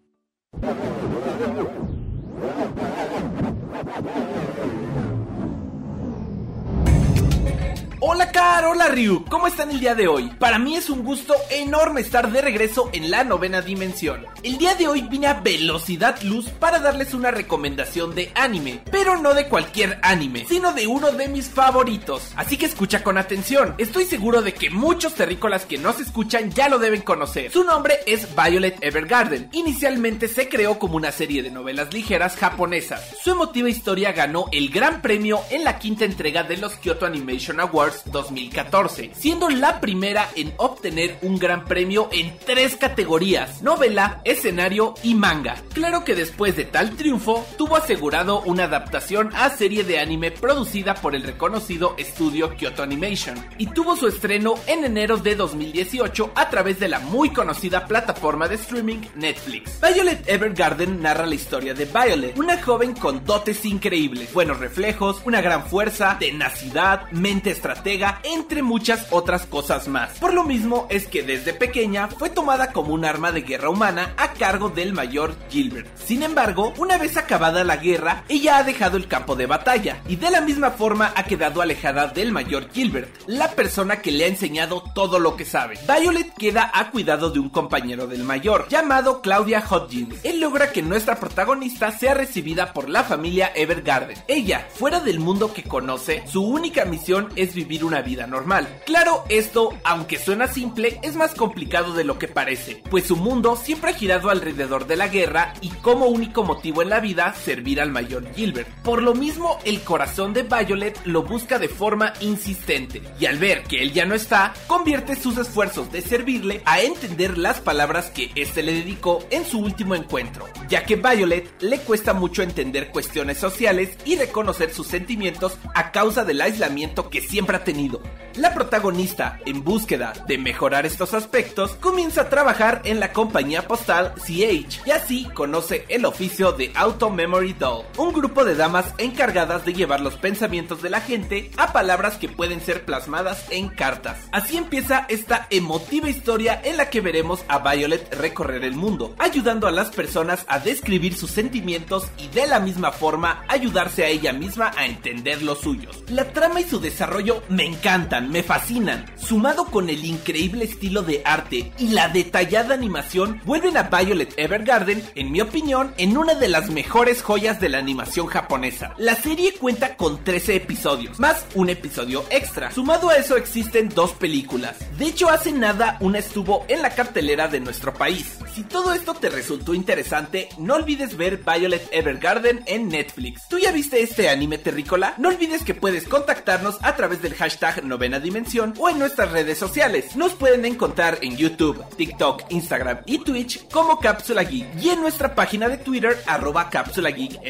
Hola 8.05 8.33
Car, 8.33 8.65
hola 8.65 8.89
Ryu, 8.89 9.25
¿cómo 9.27 9.47
están 9.47 9.71
el 9.71 9.79
día 9.79 9.95
de 9.95 10.09
hoy? 10.09 10.29
Para 10.41 10.59
mí 10.59 10.75
es 10.75 10.91
un 10.91 11.05
gusto 11.05 11.37
enorme 11.51 12.01
estar 12.01 12.33
de 12.33 12.41
regreso 12.41 12.91
en 12.93 13.13
la 13.13 13.23
novena 13.23 13.63
dimensión. 13.63 14.27
El 14.43 14.59
día 14.59 14.75
de 14.75 14.89
hoy 14.89 15.03
vine 15.03 15.29
a 15.29 15.35
velocidad 15.35 16.21
luz 16.23 16.49
para 16.49 16.81
darles 16.81 17.15
una 17.15 17.31
recomendación 17.31 18.17
de 18.17 18.33
anime, 18.35 18.81
pero 18.91 19.19
no 19.19 19.35
de 19.35 19.47
cualquier 19.47 20.01
anime, 20.03 20.45
sino 20.49 20.73
de 20.73 20.89
uno 20.89 21.13
de 21.13 21.29
mis 21.29 21.49
favoritos. 21.49 22.33
Así 22.35 22.57
que 22.57 22.67
escucha 22.67 23.05
con 23.05 23.19
atención, 23.19 23.77
estoy 23.79 24.05
seguro 24.05 24.43
de 24.43 24.53
que 24.53 24.69
muchos 24.69 25.15
terrícolas 25.15 25.65
que 25.65 25.79
no 25.79 25.93
se 25.93 26.03
escuchan 26.03 26.51
ya 26.51 26.69
lo 26.69 26.81
deben 26.81 27.03
conocer. 27.03 27.53
Su 27.53 27.63
nombre 27.63 28.01
es 28.09 28.27
Violet 28.35 28.83
Evergarden. 28.83 29.49
Inicialmente 29.53 30.27
se 30.27 30.49
creó 30.49 30.81
como 30.81 30.97
una 30.97 31.13
serie 31.13 31.45
de 31.45 31.53
novelas 31.53 31.95
ligeras 31.95 32.35
japonesas. 32.35 33.15
Su 33.23 33.31
emotiva 33.31 33.69
historia 33.69 34.11
ganó 34.11 34.47
el 34.51 34.71
gran 34.71 35.03
premio 35.03 35.41
en 35.51 35.63
la 35.63 35.79
quinta 35.79 36.05
entrega 36.05 36.43
de 36.43 36.57
los 36.57 36.73
Kyoto 36.79 37.07
Animation 37.07 37.61
Awards 37.61 37.91
2014, 38.07 39.12
siendo 39.14 39.49
la 39.51 39.80
primera 39.80 40.28
en 40.36 40.53
obtener 40.57 41.18
un 41.22 41.38
gran 41.38 41.64
premio 41.64 42.09
en 42.12 42.36
tres 42.45 42.76
categorías, 42.76 43.62
novela, 43.62 44.20
escenario 44.24 44.95
y 45.03 45.14
manga. 45.14 45.57
Claro 45.72 46.05
que 46.05 46.14
después 46.14 46.57
de 46.57 46.64
tal 46.64 46.97
triunfo, 46.97 47.47
tuvo 47.57 47.76
asegurado 47.76 48.43
una 48.43 48.64
adaptación 48.64 49.30
a 49.34 49.51
serie 49.51 49.84
de 49.84 49.99
anime 49.99 50.30
producida 50.30 50.95
por 50.95 51.14
el 51.14 51.22
reconocido 51.22 51.95
estudio 51.99 52.57
Kyoto 52.57 52.82
Animation, 52.82 53.36
y 53.59 53.66
tuvo 53.66 53.97
su 53.97 54.09
estreno 54.09 54.55
en 54.66 54.84
enero 54.84 55.16
de 55.16 55.34
2018 55.34 56.32
a 56.34 56.51
través 56.51 56.78
de 56.78 56.88
la 56.88 57.01
muy 57.01 57.30
conocida 57.30 57.86
plataforma 57.86 58.49
de 58.49 58.57
streaming 58.57 59.01
Netflix. 59.14 59.80
Violet 59.80 60.28
Evergarden 60.28 61.03
narra 61.03 61.26
la 61.26 61.34
historia 61.34 61.74
de 61.74 61.84
Violet, 61.86 62.38
una 62.38 62.62
joven 62.62 62.95
con 62.95 63.24
dotes 63.24 63.64
increíbles, 63.64 64.32
buenos 64.32 64.59
reflejos, 64.59 65.22
una 65.24 65.40
gran 65.40 65.66
fuerza, 65.66 66.16
tenacidad, 66.18 67.11
mente 67.11 67.51
estratégica, 67.51 67.82
entre 67.85 68.62
muchas 68.62 69.07
otras 69.11 69.47
cosas 69.47 69.89
más. 69.89 70.18
Por 70.18 70.35
lo 70.35 70.45
mismo 70.45 70.87
es 70.89 71.07
que 71.07 71.22
desde 71.22 71.53
pequeña 71.53 72.09
fue 72.09 72.30
tomada 72.30 72.72
como 72.72 72.95
un 72.95 73.05
arma 73.05 73.33
de 73.33 73.43
guerra 73.43 73.70
humana 73.70 74.14
a 74.16 74.33
cargo 74.33 74.68
del 74.68 74.93
mayor 74.93 75.35
Gilbert. 75.51 75.89
Sin 75.99 76.22
embargo, 76.22 76.72
una 76.78 76.99
vez 76.99 77.16
acabada 77.16 77.64
la 77.64 77.76
guerra, 77.76 78.24
ella 78.28 78.59
ha 78.59 78.64
dejado 78.64 78.97
el 78.97 79.09
campo 79.09 79.37
de 79.37 79.47
batalla 79.47 80.01
y 80.09 80.16
de 80.16 80.30
la 80.30 80.41
misma 80.41 80.70
forma 80.70 81.12
ha 81.16 81.24
quedado 81.24 81.61
alejada 81.61 82.09
del 82.09 82.33
mayor 82.33 82.70
Gilbert, 82.72 83.11
la 83.26 83.51
persona 83.51 84.01
que 84.01 84.12
le 84.12 84.24
ha 84.24 84.28
enseñado 84.28 84.85
todo 84.95 85.18
lo 85.18 85.37
que 85.37 85.45
sabe. 85.45 85.78
Violet 85.87 86.33
queda 86.35 86.70
a 86.72 86.91
cuidado 86.91 87.30
de 87.30 87.41
un 87.41 87.51
compañero 87.51 88.07
del 88.07 88.24
mayor, 88.24 88.68
llamado 88.68 89.20
Claudia 89.22 89.64
Hodgins. 89.68 90.24
Él 90.24 90.41
logra 90.41 90.72
que 90.72 90.83
nuestra 90.83 91.16
protagonista 91.16 91.91
sea 91.91 92.14
recibida 92.14 92.72
por 92.72 92.89
la 92.89 93.05
familia 93.05 93.53
Evergarden. 93.55 94.18
Ella, 94.28 94.68
fuera 94.74 95.01
del 95.01 95.20
mundo 95.20 95.53
que 95.53 95.64
conoce, 95.64 96.22
su 96.26 96.43
única 96.43 96.85
misión 96.85 97.28
es 97.37 97.55
vivir 97.55 97.72
vivir 97.73 97.85
una 97.87 98.03
vida 98.03 98.27
normal. 98.27 98.68
Claro, 98.85 99.25
esto, 99.31 99.70
aunque 99.83 100.18
suena 100.18 100.47
simple, 100.47 101.01
es 101.03 101.16
más 101.16 101.35
complicado 101.35 101.95
de 101.95 102.05
lo 102.05 102.18
que 102.18 102.29
parece, 102.29 102.83
pues 102.91 103.07
su 103.07 103.16
mundo 103.16 103.57
siempre 103.57 103.93
ha 103.93 103.95
girado 103.95 104.29
alrededor 104.29 104.87
de 104.87 104.97
la 104.97 105.09
guerra 105.09 105.55
y 105.62 105.70
como 105.70 106.05
único 106.05 106.45
motivo 106.45 106.83
en 106.83 106.91
la 106.91 107.01
vida 107.01 107.35
servir 107.35 107.81
al 107.81 107.91
mayor 107.91 108.31
Gilbert. 108.35 108.68
Por 108.83 109.03
lo 109.03 109.14
mismo, 109.14 109.59
el 109.64 109.81
corazón 109.81 110.35
de 110.35 110.43
Violet 110.43 111.01
lo 111.07 111.23
busca 111.23 111.59
de 111.59 111.70
forma 111.70 112.12
insistente 112.20 113.01
y 113.18 113.25
al 113.25 113.39
ver 113.39 113.62
que 113.62 113.81
él 113.81 113.95
ya 113.95 114.05
no 114.05 114.14
está, 114.14 114.53
convierte 114.66 115.16
sus 115.16 115.39
esfuerzos 115.39 115.91
de 115.91 116.03
servirle 116.03 116.61
a 116.66 116.83
entender 116.83 117.39
las 117.39 117.61
palabras 117.61 118.11
que 118.11 118.33
éste 118.35 118.62
le 118.62 118.75
dedicó 118.75 119.25
en 119.31 119.47
su 119.47 119.61
último 119.61 119.95
encuentro, 119.95 120.47
ya 120.68 120.85
que 120.85 120.97
Violet 120.97 121.51
le 121.62 121.79
cuesta 121.79 122.12
mucho 122.12 122.43
entender 122.43 122.91
cuestiones 122.91 123.39
sociales 123.39 123.97
y 124.05 124.16
reconocer 124.16 124.75
sus 124.75 124.89
sentimientos 124.89 125.57
a 125.75 125.91
causa 125.91 126.27
del 126.27 126.43
aislamiento 126.43 127.09
que 127.09 127.23
siempre 127.23 127.57
ha 127.57 127.62
tenido. 127.65 128.01
La 128.37 128.55
protagonista, 128.55 129.39
en 129.45 129.63
búsqueda 129.63 130.15
de 130.27 130.39
mejorar 130.39 130.87
estos 130.87 131.13
aspectos, 131.13 131.73
comienza 131.73 132.23
a 132.23 132.29
trabajar 132.31 132.81
en 132.85 132.99
la 132.99 133.13
compañía 133.13 133.69
postal 133.69 134.15
CH 134.17 134.81
y 134.87 134.91
así 134.91 135.25
conoce 135.35 135.85
el 135.91 136.07
oficio 136.07 136.53
de 136.53 136.73
Auto 136.75 137.11
Memory 137.11 137.53
Doll, 137.53 137.85
un 137.99 138.15
grupo 138.15 138.47
de 138.47 138.55
damas 138.55 138.87
encargadas 138.97 139.67
de 139.67 139.75
llevar 139.75 140.01
los 140.01 140.15
pensamientos 140.15 140.81
de 140.81 140.89
la 140.89 141.03
gente 141.03 141.51
a 141.59 141.75
palabras 141.75 142.17
que 142.17 142.31
pueden 142.31 142.63
ser 142.63 142.87
plasmadas 142.87 143.45
en 143.51 143.69
cartas. 143.69 144.17
Así 144.33 144.57
empieza 144.57 145.05
esta 145.11 145.47
emotiva 145.51 146.09
historia 146.09 146.59
en 146.65 146.79
la 146.79 146.89
que 146.89 147.03
veremos 147.03 147.45
a 147.49 147.59
Violet 147.59 148.15
recorrer 148.15 148.65
el 148.65 148.77
mundo, 148.77 149.15
ayudando 149.19 149.67
a 149.67 149.73
las 149.73 149.91
personas 149.91 150.47
a 150.49 150.59
describir 150.59 151.15
sus 151.15 151.31
sentimientos 151.31 152.07
y 152.17 152.29
de 152.29 152.47
la 152.47 152.61
misma 152.61 152.93
forma 152.93 153.45
ayudarse 153.49 154.05
a 154.05 154.09
ella 154.09 154.33
misma 154.33 154.71
a 154.75 154.87
entender 154.87 155.43
los 155.43 155.61
suyos. 155.61 156.03
La 156.09 156.33
trama 156.33 156.61
y 156.61 156.65
su 156.65 156.81
desarrollo 156.81 157.43
me 157.53 157.67
encantan, 157.67 158.31
me 158.31 158.43
fascinan, 158.43 159.05
sumado 159.17 159.67
con 159.67 159.91
el 159.91 160.05
increíble 160.05 160.65
estilo 160.65 161.03
de 161.03 161.23
arte 161.25 161.71
y 161.79 161.89
la 161.89 162.09
detallada 162.09 162.75
animación, 162.75 163.41
vuelven 163.45 163.77
a 163.77 163.85
Violet 163.85 164.33
Evergarden, 164.39 165.03
en 165.15 165.31
mi 165.31 165.41
opinión, 165.41 165.93
en 165.99 166.17
una 166.17 166.35
de 166.35 166.49
las 166.49 166.71
mejores 166.71 167.23
joyas 167.23 167.61
de 167.61 167.69
la 167.69 167.79
animación 167.79 168.27
japonesa. 168.27 168.95
La 168.97 169.15
serie 169.15 169.53
cuenta 169.55 169.97
con 169.97 170.25
13 170.25 170.57
episodios, 170.57 171.21
más 171.21 171.45
un 171.55 171.69
episodio 171.69 172.25
extra. 172.31 172.71
Sumado 172.71 173.11
a 173.11 173.17
eso 173.17 173.37
existen 173.37 173.91
dos 173.91 174.13
películas. 174.13 174.77
De 174.99 175.07
hecho, 175.07 175.29
hace 175.29 175.53
nada 175.53 175.99
una 176.01 176.19
estuvo 176.19 176.65
en 176.69 176.81
la 176.81 176.91
cartelera 176.91 177.49
de 177.49 177.61
nuestro 177.61 177.93
país. 177.93 178.39
Si 178.55 178.65
todo 178.65 178.93
esto 178.93 179.15
te 179.15 179.31
resultó 179.31 179.73
interesante, 179.73 180.51
no 180.59 180.75
olvides 180.75 181.17
ver 181.17 181.39
Violet 181.39 181.89
Evergarden 181.91 182.63
en 182.67 182.89
Netflix. 182.89 183.49
¿Tú 183.49 183.59
ya 183.59 183.73
viste 183.73 184.03
este 184.03 184.29
anime 184.29 184.59
terrícola? 184.59 185.15
No 185.17 185.31
olvides 185.31 185.65
que 185.65 185.73
puedes 185.73 186.07
contactarnos 186.07 186.77
a 186.83 186.95
través 186.95 187.23
del 187.23 187.35
hashtag 187.35 187.83
novena 187.83 188.21
dimensión 188.21 188.75
o 188.79 188.91
en 188.91 188.99
nuestras 188.99 189.33
redes 189.33 189.57
sociales. 189.57 190.17
Nos 190.17 190.35
pueden 190.35 190.67
encontrar 190.67 191.17
en 191.23 191.39
YouTube, 191.39 191.83
TikTok, 191.97 192.43
Instagram 192.51 193.01
y 193.07 193.21
Twitch 193.21 193.67
como 193.71 193.99
Cápsula 193.99 194.43
Geek 194.43 194.67
y 194.83 194.91
en 194.91 195.01
nuestra 195.01 195.35
página 195.35 195.71
de 195.71 195.79
Twitter 195.79 196.23
arroba 196.27 196.69
Cápsula 196.69 197.11
Geek. 197.11 197.41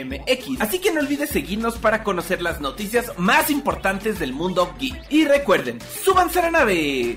Así 0.61 0.79
que 0.79 0.93
no 0.93 1.01
olvides 1.01 1.31
seguirnos 1.31 1.79
para 1.79 2.05
conocer 2.05 2.41
las 2.41 2.61
noticias 2.61 3.13
más 3.17 3.51
importantes 3.51 4.21
del 4.21 4.33
mundo 4.33 4.73
geek. 4.79 4.95
Y 5.11 5.25
recuerden, 5.25 5.81
súbanse 6.05 6.39
a 6.39 6.43
la 6.43 6.51
nave. 6.53 7.17